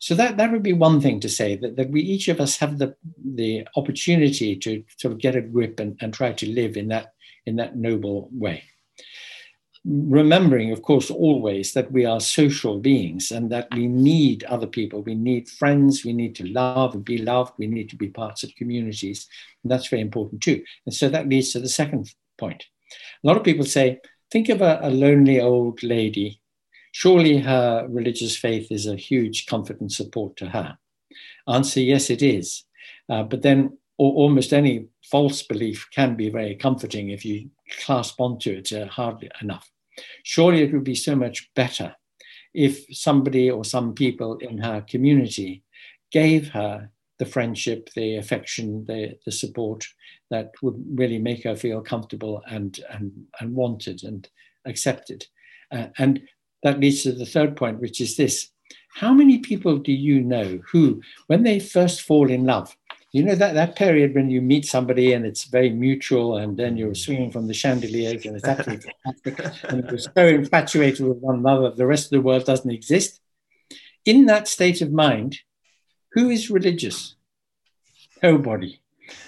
So 0.00 0.14
that, 0.16 0.36
that 0.36 0.50
would 0.50 0.62
be 0.62 0.72
one 0.72 1.00
thing 1.00 1.20
to 1.20 1.28
say 1.28 1.56
that, 1.56 1.76
that 1.76 1.90
we 1.90 2.00
each 2.02 2.28
of 2.28 2.40
us 2.40 2.56
have 2.58 2.78
the, 2.78 2.94
the 3.24 3.66
opportunity 3.76 4.56
to 4.56 4.82
sort 4.98 5.12
of 5.12 5.20
get 5.20 5.36
a 5.36 5.40
grip 5.40 5.78
and, 5.78 5.96
and 6.00 6.12
try 6.12 6.32
to 6.32 6.50
live 6.50 6.76
in 6.76 6.88
that, 6.88 7.12
in 7.46 7.56
that 7.56 7.76
noble 7.76 8.28
way. 8.32 8.64
Remembering, 9.86 10.72
of 10.72 10.82
course, 10.82 11.10
always 11.10 11.74
that 11.74 11.92
we 11.92 12.06
are 12.06 12.20
social 12.20 12.78
beings 12.78 13.30
and 13.30 13.50
that 13.50 13.68
we 13.74 13.86
need 13.86 14.44
other 14.44 14.66
people. 14.66 15.02
We 15.02 15.14
need 15.14 15.48
friends. 15.48 16.04
We 16.04 16.14
need 16.14 16.34
to 16.36 16.46
love 16.46 16.94
and 16.94 17.04
be 17.04 17.18
loved. 17.18 17.52
We 17.58 17.66
need 17.66 17.90
to 17.90 17.96
be 17.96 18.08
parts 18.08 18.42
of 18.42 18.54
communities. 18.54 19.28
And 19.62 19.70
that's 19.70 19.88
very 19.88 20.00
important 20.00 20.42
too. 20.42 20.62
And 20.86 20.94
so 20.94 21.08
that 21.10 21.28
leads 21.28 21.52
to 21.52 21.60
the 21.60 21.68
second 21.68 22.14
point. 22.38 22.64
A 23.22 23.26
lot 23.26 23.36
of 23.36 23.44
people 23.44 23.66
say, 23.66 24.00
think 24.30 24.48
of 24.48 24.62
a, 24.62 24.78
a 24.82 24.90
lonely 24.90 25.40
old 25.40 25.82
lady 25.82 26.40
Surely 26.94 27.38
her 27.38 27.88
religious 27.90 28.36
faith 28.36 28.70
is 28.70 28.86
a 28.86 28.94
huge 28.94 29.46
comfort 29.46 29.80
and 29.80 29.90
support 29.90 30.36
to 30.36 30.46
her. 30.46 30.78
Answer 31.48 31.80
yes, 31.80 32.08
it 32.08 32.22
is. 32.22 32.62
Uh, 33.08 33.24
but 33.24 33.42
then 33.42 33.76
almost 33.98 34.52
any 34.52 34.86
false 35.02 35.42
belief 35.42 35.88
can 35.92 36.14
be 36.14 36.30
very 36.30 36.54
comforting 36.54 37.08
if 37.08 37.24
you 37.24 37.50
clasp 37.80 38.20
onto 38.20 38.52
it 38.52 38.72
uh, 38.72 38.86
hardly 38.86 39.28
enough. 39.42 39.68
Surely 40.22 40.62
it 40.62 40.72
would 40.72 40.84
be 40.84 40.94
so 40.94 41.14
much 41.14 41.50
better 41.54 41.94
if 42.54 42.84
somebody 42.96 43.50
or 43.50 43.64
some 43.64 43.94
people 43.94 44.36
in 44.38 44.58
her 44.58 44.84
community 44.88 45.62
gave 46.12 46.48
her 46.48 46.90
the 47.18 47.26
friendship, 47.26 47.90
the 47.94 48.16
affection, 48.16 48.84
the, 48.86 49.16
the 49.24 49.32
support 49.32 49.84
that 50.30 50.52
would 50.62 50.82
really 50.94 51.18
make 51.18 51.44
her 51.44 51.56
feel 51.56 51.80
comfortable 51.80 52.42
and, 52.48 52.80
and, 52.90 53.12
and 53.40 53.54
wanted 53.54 54.02
and 54.04 54.28
accepted. 54.64 55.26
Uh, 55.70 55.86
and 55.98 56.22
that 56.62 56.80
leads 56.80 57.02
to 57.02 57.12
the 57.12 57.26
third 57.26 57.56
point, 57.56 57.80
which 57.80 58.00
is 58.00 58.16
this. 58.16 58.50
How 58.94 59.12
many 59.12 59.38
people 59.38 59.78
do 59.78 59.92
you 59.92 60.20
know 60.20 60.60
who, 60.70 61.00
when 61.26 61.42
they 61.42 61.58
first 61.60 62.02
fall 62.02 62.30
in 62.30 62.44
love, 62.44 62.76
you 63.14 63.22
know 63.22 63.36
that, 63.36 63.54
that 63.54 63.76
period 63.76 64.12
when 64.12 64.28
you 64.28 64.42
meet 64.42 64.66
somebody 64.66 65.12
and 65.12 65.24
it's 65.24 65.44
very 65.44 65.70
mutual 65.70 66.36
and 66.36 66.56
then 66.56 66.76
you're 66.76 66.96
swinging 66.96 67.30
from 67.30 67.46
the 67.46 67.54
chandeliers 67.54 68.26
and 68.26 68.36
it's 68.36 68.44
absolutely 68.44 68.90
fantastic 69.04 69.64
and 69.70 69.88
you're 69.88 69.98
so 69.98 70.26
infatuated 70.26 71.06
with 71.06 71.18
one 71.18 71.36
another 71.36 71.70
the 71.70 71.86
rest 71.86 72.06
of 72.06 72.10
the 72.10 72.20
world 72.20 72.44
doesn't 72.44 72.72
exist 72.72 73.20
in 74.04 74.26
that 74.26 74.48
state 74.48 74.82
of 74.82 74.90
mind 74.90 75.38
who 76.12 76.28
is 76.28 76.50
religious 76.50 77.14
nobody 78.22 78.80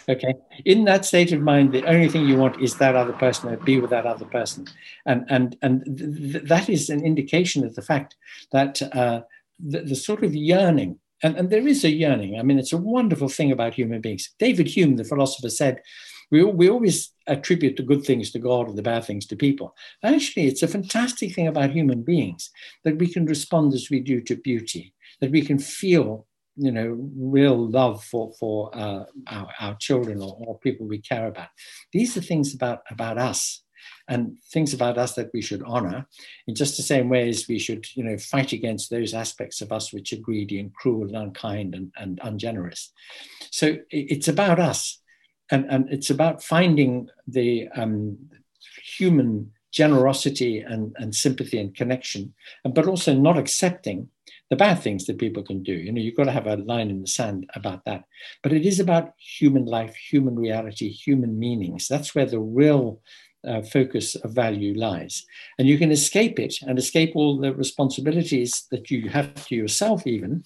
Okay. 0.09 0.35
In 0.65 0.85
that 0.85 1.05
state 1.05 1.33
of 1.33 1.41
mind, 1.43 1.73
the 1.73 1.85
only 1.85 2.09
thing 2.09 2.27
you 2.27 2.37
want 2.37 2.63
is 2.63 2.77
that 2.77 2.95
other 2.95 3.13
person 3.13 3.51
to 3.51 3.57
be 3.59 3.79
with 3.79 3.91
that 3.91 4.07
other 4.07 4.25
person. 4.25 4.67
And, 5.05 5.27
and, 5.29 5.57
and 5.63 5.99
th- 5.99 6.45
that 6.45 6.69
is 6.71 6.89
an 6.89 7.05
indication 7.05 7.65
of 7.65 7.75
the 7.75 7.83
fact 7.83 8.17
that 8.53 8.81
uh, 8.95 9.23
the, 9.59 9.81
the 9.83 9.97
sort 9.97 10.23
of 10.25 10.35
yearning, 10.35 10.99
and, 11.23 11.37
and 11.37 11.51
there 11.51 11.67
is 11.67 11.85
a 11.85 11.91
yearning. 11.91 12.39
I 12.39 12.43
mean, 12.43 12.59
it's 12.59 12.73
a 12.73 12.79
wonderful 12.79 13.29
thing 13.29 13.53
about 13.53 13.75
human 13.75 14.01
beings. 14.01 14.31
David 14.39 14.69
Hume, 14.69 14.97
the 14.97 15.05
philosopher, 15.05 15.51
said 15.51 15.83
we, 16.31 16.43
we 16.45 16.69
always 16.69 17.13
attribute 17.27 17.77
the 17.77 17.83
good 17.83 18.05
things 18.05 18.31
to 18.33 18.39
God 18.39 18.69
and 18.69 18.77
the 18.77 18.83
bad 18.83 19.05
things 19.05 19.27
to 19.27 19.37
people. 19.37 19.75
Actually, 20.03 20.47
it's 20.47 20.63
a 20.63 20.69
fantastic 20.69 21.35
thing 21.35 21.47
about 21.47 21.71
human 21.71 22.03
beings 22.03 22.51
that 22.85 22.99
we 22.99 23.07
can 23.07 23.27
respond 23.27 23.75
as 23.75 23.89
we 23.91 24.01
do 24.01 24.21
to 24.23 24.37
beauty, 24.37 24.95
that 25.21 25.31
we 25.31 25.43
can 25.43 25.59
feel 25.59 26.27
you 26.57 26.73
know, 26.73 26.97
real 27.17 27.69
love 27.69 28.03
for 28.03 28.33
for 28.41 28.71
uh, 28.75 29.05
our, 29.27 29.49
our 29.61 29.75
children 29.77 30.23
or, 30.23 30.37
or 30.47 30.59
people 30.59 30.87
we 30.87 30.99
care 30.99 31.27
about. 31.27 31.49
These 31.93 32.17
are 32.17 32.23
things 32.23 32.55
about 32.55 32.81
about 32.91 33.19
us 33.19 33.63
and 34.09 34.37
things 34.53 34.73
about 34.73 34.99
us 34.99 35.15
that 35.15 35.31
we 35.33 35.41
should 35.41 35.63
honor 35.65 36.07
in 36.47 36.55
just 36.55 36.77
the 36.77 36.83
same 36.83 37.09
way 37.09 37.29
as 37.29 37.49
we 37.49 37.59
should 37.59 37.85
you 37.95 38.05
know 38.05 38.17
fight 38.19 38.53
against 38.53 38.91
those 38.91 39.15
aspects 39.15 39.61
of 39.61 39.73
us 39.73 39.93
which 39.93 40.13
are 40.13 40.17
greedy 40.21 40.61
and 40.61 40.75
cruel 40.75 41.03
and 41.03 41.17
unkind 41.17 41.75
and, 41.75 41.93
and 41.97 42.21
ungenerous 42.23 42.93
so 43.51 43.77
it's 43.91 44.29
about 44.29 44.59
us 44.61 45.01
and, 45.51 45.65
and 45.71 45.89
it's 45.91 46.11
about 46.11 46.43
finding 46.43 47.09
the 47.29 47.69
um, 47.77 48.19
human 48.85 49.53
generosity 49.73 50.61
and, 50.61 50.95
and 50.99 51.15
sympathy 51.15 51.59
and 51.59 51.75
connection 51.75 52.35
but 52.65 52.87
also 52.87 53.15
not 53.15 53.39
accepting 53.39 54.09
the 54.51 54.57
bad 54.57 54.81
things 54.81 55.07
that 55.07 55.19
people 55.19 55.43
can 55.43 55.63
do. 55.63 55.73
You 55.73 55.93
know, 55.93 56.01
you've 56.01 56.17
got 56.17 56.25
to 56.25 56.33
have 56.33 56.47
a 56.47 56.57
line 56.57 56.91
in 56.91 57.01
the 57.01 57.07
sand 57.07 57.51
about 57.55 57.85
that. 57.85 58.05
But 58.43 58.53
it 58.53 58.65
is 58.65 58.79
about 58.79 59.13
human 59.19 59.65
life, 59.65 59.97
human 59.97 60.37
reality, 60.37 60.89
human 60.89 61.39
meanings. 61.39 61.89
That's 61.89 62.15
where 62.15 62.27
the 62.27 62.39
real 62.39 63.01
uh, 63.47 63.63
focus 63.63 64.15
of 64.17 64.33
value 64.33 64.75
lies. 64.75 65.25
And 65.59 65.69
you 65.69 65.79
can 65.79 65.91
escape 65.91 66.39
it 66.39 66.57
and 66.63 66.79
escape 66.79 67.13
all 67.15 67.39
the 67.39 67.55
responsibilities 67.55 68.67
that 68.71 68.91
you 68.91 69.09
have 69.09 69.35
to 69.47 69.55
yourself, 69.55 70.07
even 70.07 70.45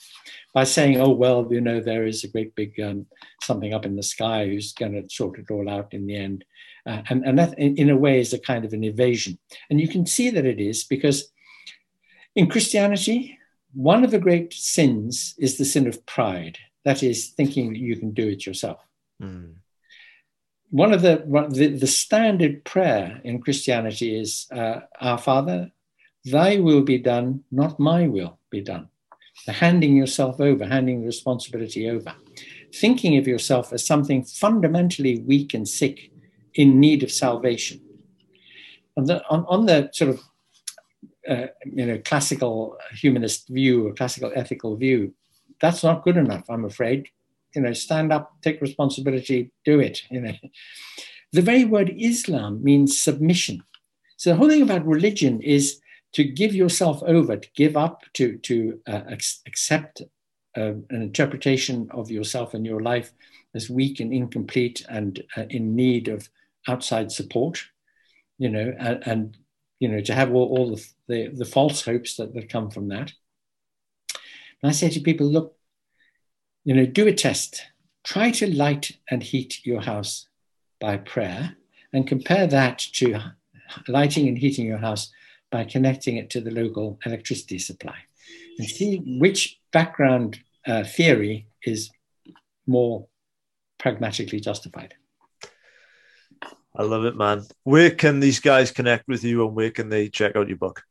by 0.55 0.65
saying, 0.65 1.01
oh, 1.01 1.11
well, 1.11 1.47
you 1.51 1.61
know, 1.61 1.81
there 1.81 2.07
is 2.07 2.25
a 2.25 2.29
great 2.29 2.55
big 2.55 2.79
um, 2.81 3.07
something 3.43 3.73
up 3.73 3.87
in 3.87 3.97
the 3.97 4.03
sky 4.03 4.47
who's 4.47 4.73
going 4.73 4.93
to 4.93 5.09
sort 5.09 5.39
it 5.39 5.51
all 5.51 5.69
out 5.69 5.93
in 5.95 6.07
the 6.07 6.17
end. 6.17 6.45
Uh, 6.87 7.03
and, 7.09 7.25
and 7.25 7.39
that, 7.39 7.59
in, 7.59 7.77
in 7.77 7.91
a 7.91 7.97
way, 7.97 8.21
is 8.21 8.33
a 8.33 8.39
kind 8.39 8.65
of 8.65 8.73
an 8.73 8.85
evasion. 8.85 9.39
And 9.69 9.81
you 9.81 9.89
can 9.89 10.07
see 10.07 10.31
that 10.31 10.47
it 10.47 10.61
is 10.61 10.85
because 10.85 11.31
in 12.35 12.49
Christianity, 12.49 13.39
one 13.73 14.05
of 14.05 14.11
the 14.11 14.19
great 14.19 14.53
sins 14.53 15.35
is 15.39 15.57
the 15.57 15.65
sin 15.65 15.87
of 15.87 16.05
pride. 16.07 16.59
That 16.85 17.03
is 17.03 17.29
thinking 17.29 17.73
that 17.73 17.79
you 17.79 17.97
can 17.97 18.13
do 18.13 18.29
it 18.29 18.47
yourself. 18.47 18.81
Mm. 19.23 19.55
One 20.71 20.93
of 20.93 21.03
the, 21.03 21.25
the, 21.51 21.69
the 21.69 21.87
standard 21.87 22.65
prayer 22.65 23.21
in 23.25 23.41
Christianity 23.41 24.19
is 24.19 24.47
uh, 24.53 24.81
Our 25.01 25.19
Father, 25.19 25.73
Thy 26.25 26.59
will 26.59 26.83
be 26.83 26.99
done, 26.99 27.43
not 27.51 27.81
my 27.81 28.07
will 28.07 28.39
be 28.51 28.61
done. 28.61 28.89
The 29.47 29.53
handing 29.53 29.97
yourself 29.97 30.41
over, 30.41 30.67
handing 30.67 31.01
the 31.01 31.07
responsibility 31.07 31.89
over, 31.89 32.15
thinking 32.75 33.17
of 33.17 33.27
yourself 33.27 33.73
as 33.73 33.85
something 33.85 34.25
fundamentally 34.25 35.21
weak 35.21 35.55
and 35.55 35.67
sick 35.67 36.13
in 36.55 36.79
need 36.79 37.03
of 37.03 37.11
salvation. 37.11 37.81
On 38.97 39.05
the, 39.05 39.23
on, 39.29 39.47
on 39.49 39.67
the 39.67 39.91
sort 39.93 40.11
of 40.11 40.21
uh, 41.29 41.47
you 41.65 41.85
know 41.85 41.99
classical 41.99 42.77
humanist 42.93 43.49
view 43.49 43.87
or 43.87 43.93
classical 43.93 44.33
ethical 44.35 44.75
view 44.75 45.13
that's 45.61 45.85
not 45.85 46.03
good 46.03 46.17
enough 46.17 46.49
i'm 46.49 46.65
afraid 46.65 47.09
you 47.55 47.63
know 47.63 47.73
stand 47.73 48.13
up 48.13 48.33
take 48.43 48.61
responsibility 48.61 49.51
do 49.65 49.81
it 49.81 50.03
you 50.11 50.21
know 50.21 50.33
the 51.33 51.43
very 51.43 51.65
word 51.65 51.93
islam 51.99 52.63
means 52.63 53.01
submission 53.01 53.63
so 54.17 54.31
the 54.31 54.37
whole 54.37 54.49
thing 54.49 54.63
about 54.63 54.87
religion 54.87 55.41
is 55.41 55.81
to 56.13 56.25
give 56.25 56.55
yourself 56.55 57.03
over 57.05 57.37
to 57.37 57.49
give 57.55 57.77
up 57.77 58.03
to 58.15 58.37
to 58.39 58.81
uh, 58.87 59.03
accept 59.47 60.03
uh, 60.57 60.73
an 60.91 61.03
interpretation 61.03 61.89
of 61.93 62.11
yourself 62.11 62.55
and 62.55 62.67
your 62.67 62.81
life 62.81 63.13
as 63.55 63.71
weak 63.71 64.01
and 64.01 64.13
incomplete 64.13 64.85
and 64.89 65.23
uh, 65.37 65.45
in 65.51 65.75
need 65.75 66.09
of 66.09 66.29
outside 66.69 67.11
support 67.11 67.63
you 68.39 68.49
know 68.49 68.73
and, 68.79 69.07
and 69.07 69.37
you 69.81 69.89
know, 69.89 70.01
to 70.01 70.15
have 70.15 70.33
all, 70.33 70.57
all 70.57 70.77
the, 70.77 70.87
the, 71.09 71.29
the 71.35 71.45
false 71.45 71.85
hopes 71.85 72.17
that, 72.17 72.35
that 72.35 72.51
come 72.51 72.71
from 72.71 72.89
that. 72.89 73.13
And 74.63 74.69
I 74.69 74.73
say 74.73 74.91
to 74.91 75.01
people, 75.01 75.27
look, 75.27 75.57
you 76.65 76.75
know, 76.75 76.87
do 76.87 77.07
a 77.07 77.13
test. 77.13 77.63
Try 78.05 78.31
to 78.33 78.55
light 78.55 78.93
and 79.11 79.23
heat 79.23 79.65
your 79.65 79.81
house 79.81 80.29
by 80.81 80.97
prayer 80.97 81.57
and 81.93 82.07
compare 82.07 82.47
that 82.47 82.79
to 82.95 83.19
lighting 83.89 84.29
and 84.29 84.39
heating 84.39 84.67
your 84.67 84.79
house 84.79 85.11
by 85.51 85.65
connecting 85.65 86.17
it 86.17 86.31
to 86.31 86.41
the 86.41 86.51
local 86.51 86.99
electricity 87.05 87.59
supply 87.59 87.97
and 88.59 88.69
see 88.69 88.99
which 89.19 89.59
background 89.73 90.41
uh, 90.67 90.85
theory 90.85 91.47
is 91.65 91.91
more 92.67 93.07
pragmatically 93.79 94.41
justified. 94.41 94.95
I 96.77 96.83
love 96.83 97.05
it, 97.05 97.17
man. 97.17 97.45
Where 97.65 97.91
can 97.91 98.21
these 98.21 98.39
guys 98.39 98.71
connect 98.71 99.09
with 99.09 99.25
you 99.25 99.45
and 99.45 99.55
where 99.55 99.71
can 99.71 99.89
they 99.89 100.09
check 100.09 100.37
out 100.37 100.49
your 100.49 100.57
book? 100.57 100.83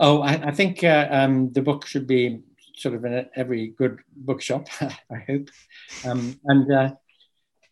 Oh, 0.00 0.22
I, 0.22 0.48
I 0.48 0.50
think 0.52 0.82
uh, 0.82 1.08
um, 1.10 1.52
the 1.52 1.62
book 1.62 1.86
should 1.86 2.06
be 2.06 2.40
sort 2.78 2.94
of 2.94 3.04
in 3.04 3.26
every 3.34 3.68
good 3.68 3.98
bookshop, 4.16 4.68
I 4.80 5.24
hope. 5.26 5.48
Um, 6.04 6.38
and 6.44 6.72
uh, 6.72 6.90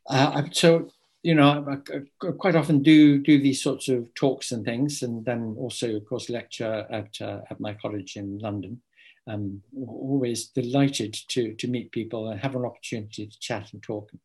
uh, 0.09 0.43
so, 0.53 0.89
you 1.23 1.35
know, 1.35 1.65
I, 1.69 2.31
quite 2.33 2.57
often 2.57 2.83
do 2.83 3.19
do 3.19 3.41
these 3.41 3.63
sorts 3.63 3.89
of 3.89 4.13
talks 4.15 4.53
and 4.53 4.65
things, 4.65 5.03
and 5.03 5.25
then 5.25 5.57
also, 5.59 5.97
of 5.97 6.07
course, 6.07 6.31
lecture 6.31 6.87
at 6.91 7.21
uh, 7.21 7.41
at 7.51 7.61
my 7.61 7.75
college 7.75 8.17
in 8.17 8.39
London. 8.39 8.83
Um, 9.29 9.63
always 9.77 10.49
delighted 10.49 11.17
to 11.29 11.55
to 11.55 11.69
meet 11.69 11.91
people 11.91 12.29
and 12.29 12.41
have 12.41 12.55
an 12.55 12.65
opportunity 12.65 13.27
to 13.27 13.39
chat 13.41 13.73
and 13.73 13.83
talk, 13.83 14.11
and 14.13 14.21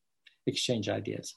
exchange 0.45 0.89
ideas. 0.89 1.36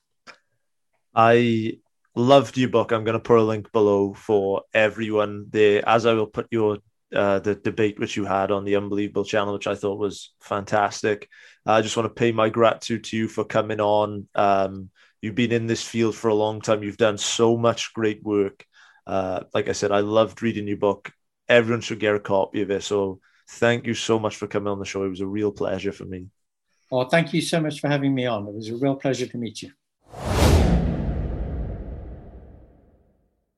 I 1.15 1.79
loved 2.15 2.57
your 2.59 2.69
book. 2.69 2.93
I'm 2.93 3.05
going 3.05 3.15
to 3.15 3.21
put 3.21 3.39
a 3.39 3.43
link 3.43 3.73
below 3.73 4.15
for 4.15 4.63
everyone 4.73 5.47
there, 5.51 5.89
as 5.89 6.07
I 6.07 6.13
will 6.15 6.27
put 6.27 6.49
your 6.51 6.79
uh, 7.15 7.39
the 7.39 7.55
debate 7.55 7.99
which 7.99 8.17
you 8.17 8.25
had 8.25 8.51
on 8.51 8.65
the 8.65 8.77
Unbelievable 8.77 9.25
channel, 9.25 9.55
which 9.55 9.67
I 9.67 9.75
thought 9.75 9.99
was 9.99 10.35
fantastic. 10.41 11.29
I 11.65 11.83
just 11.83 11.97
want 11.97 12.09
to 12.09 12.21
pay 12.21 12.33
my 12.33 12.49
gratitude 12.49 13.05
to 13.05 13.17
you 13.17 13.29
for 13.29 13.45
coming 13.45 13.81
on. 13.81 14.29
Um, 14.35 14.91
you've 15.23 15.35
been 15.35 15.53
in 15.53 15.67
this 15.67 15.83
field 15.83 16.15
for 16.15 16.29
a 16.29 16.35
long 16.35 16.61
time. 16.61 16.83
You've 16.83 16.97
done 16.97 17.19
so 17.19 17.57
much 17.57 17.95
great 17.95 18.23
work. 18.23 18.65
Uh, 19.07 19.45
like 19.55 19.69
I 19.69 19.73
said, 19.73 19.93
I 19.93 20.01
loved 20.01 20.43
reading 20.43 20.69
your 20.69 20.77
book. 20.77 21.13
Everyone 21.49 21.81
should 21.81 22.01
get 22.01 22.15
a 22.15 22.21
copy 22.21 22.63
of 22.63 22.71
it. 22.71 22.83
So 22.83 23.21
thank 23.49 23.87
you 23.87 23.95
so 23.95 24.19
much 24.19 24.37
for 24.37 24.47
coming 24.47 24.71
on 24.71 24.79
the 24.79 24.85
show. 24.85 25.05
It 25.05 25.11
was 25.11 25.21
a 25.21 25.27
real 25.27 25.53
pleasure 25.53 25.93
for 25.93 26.05
me. 26.05 26.27
Well, 26.91 27.09
thank 27.09 27.33
you 27.33 27.41
so 27.41 27.61
much 27.61 27.81
for 27.81 27.89
having 27.89 28.15
me 28.15 28.27
on. 28.27 28.47
It 28.47 28.55
was 28.55 28.69
a 28.69 28.77
real 28.77 28.97
pleasure 28.97 29.27
to 29.27 29.39
meet 29.39 29.63
you. 29.63 29.73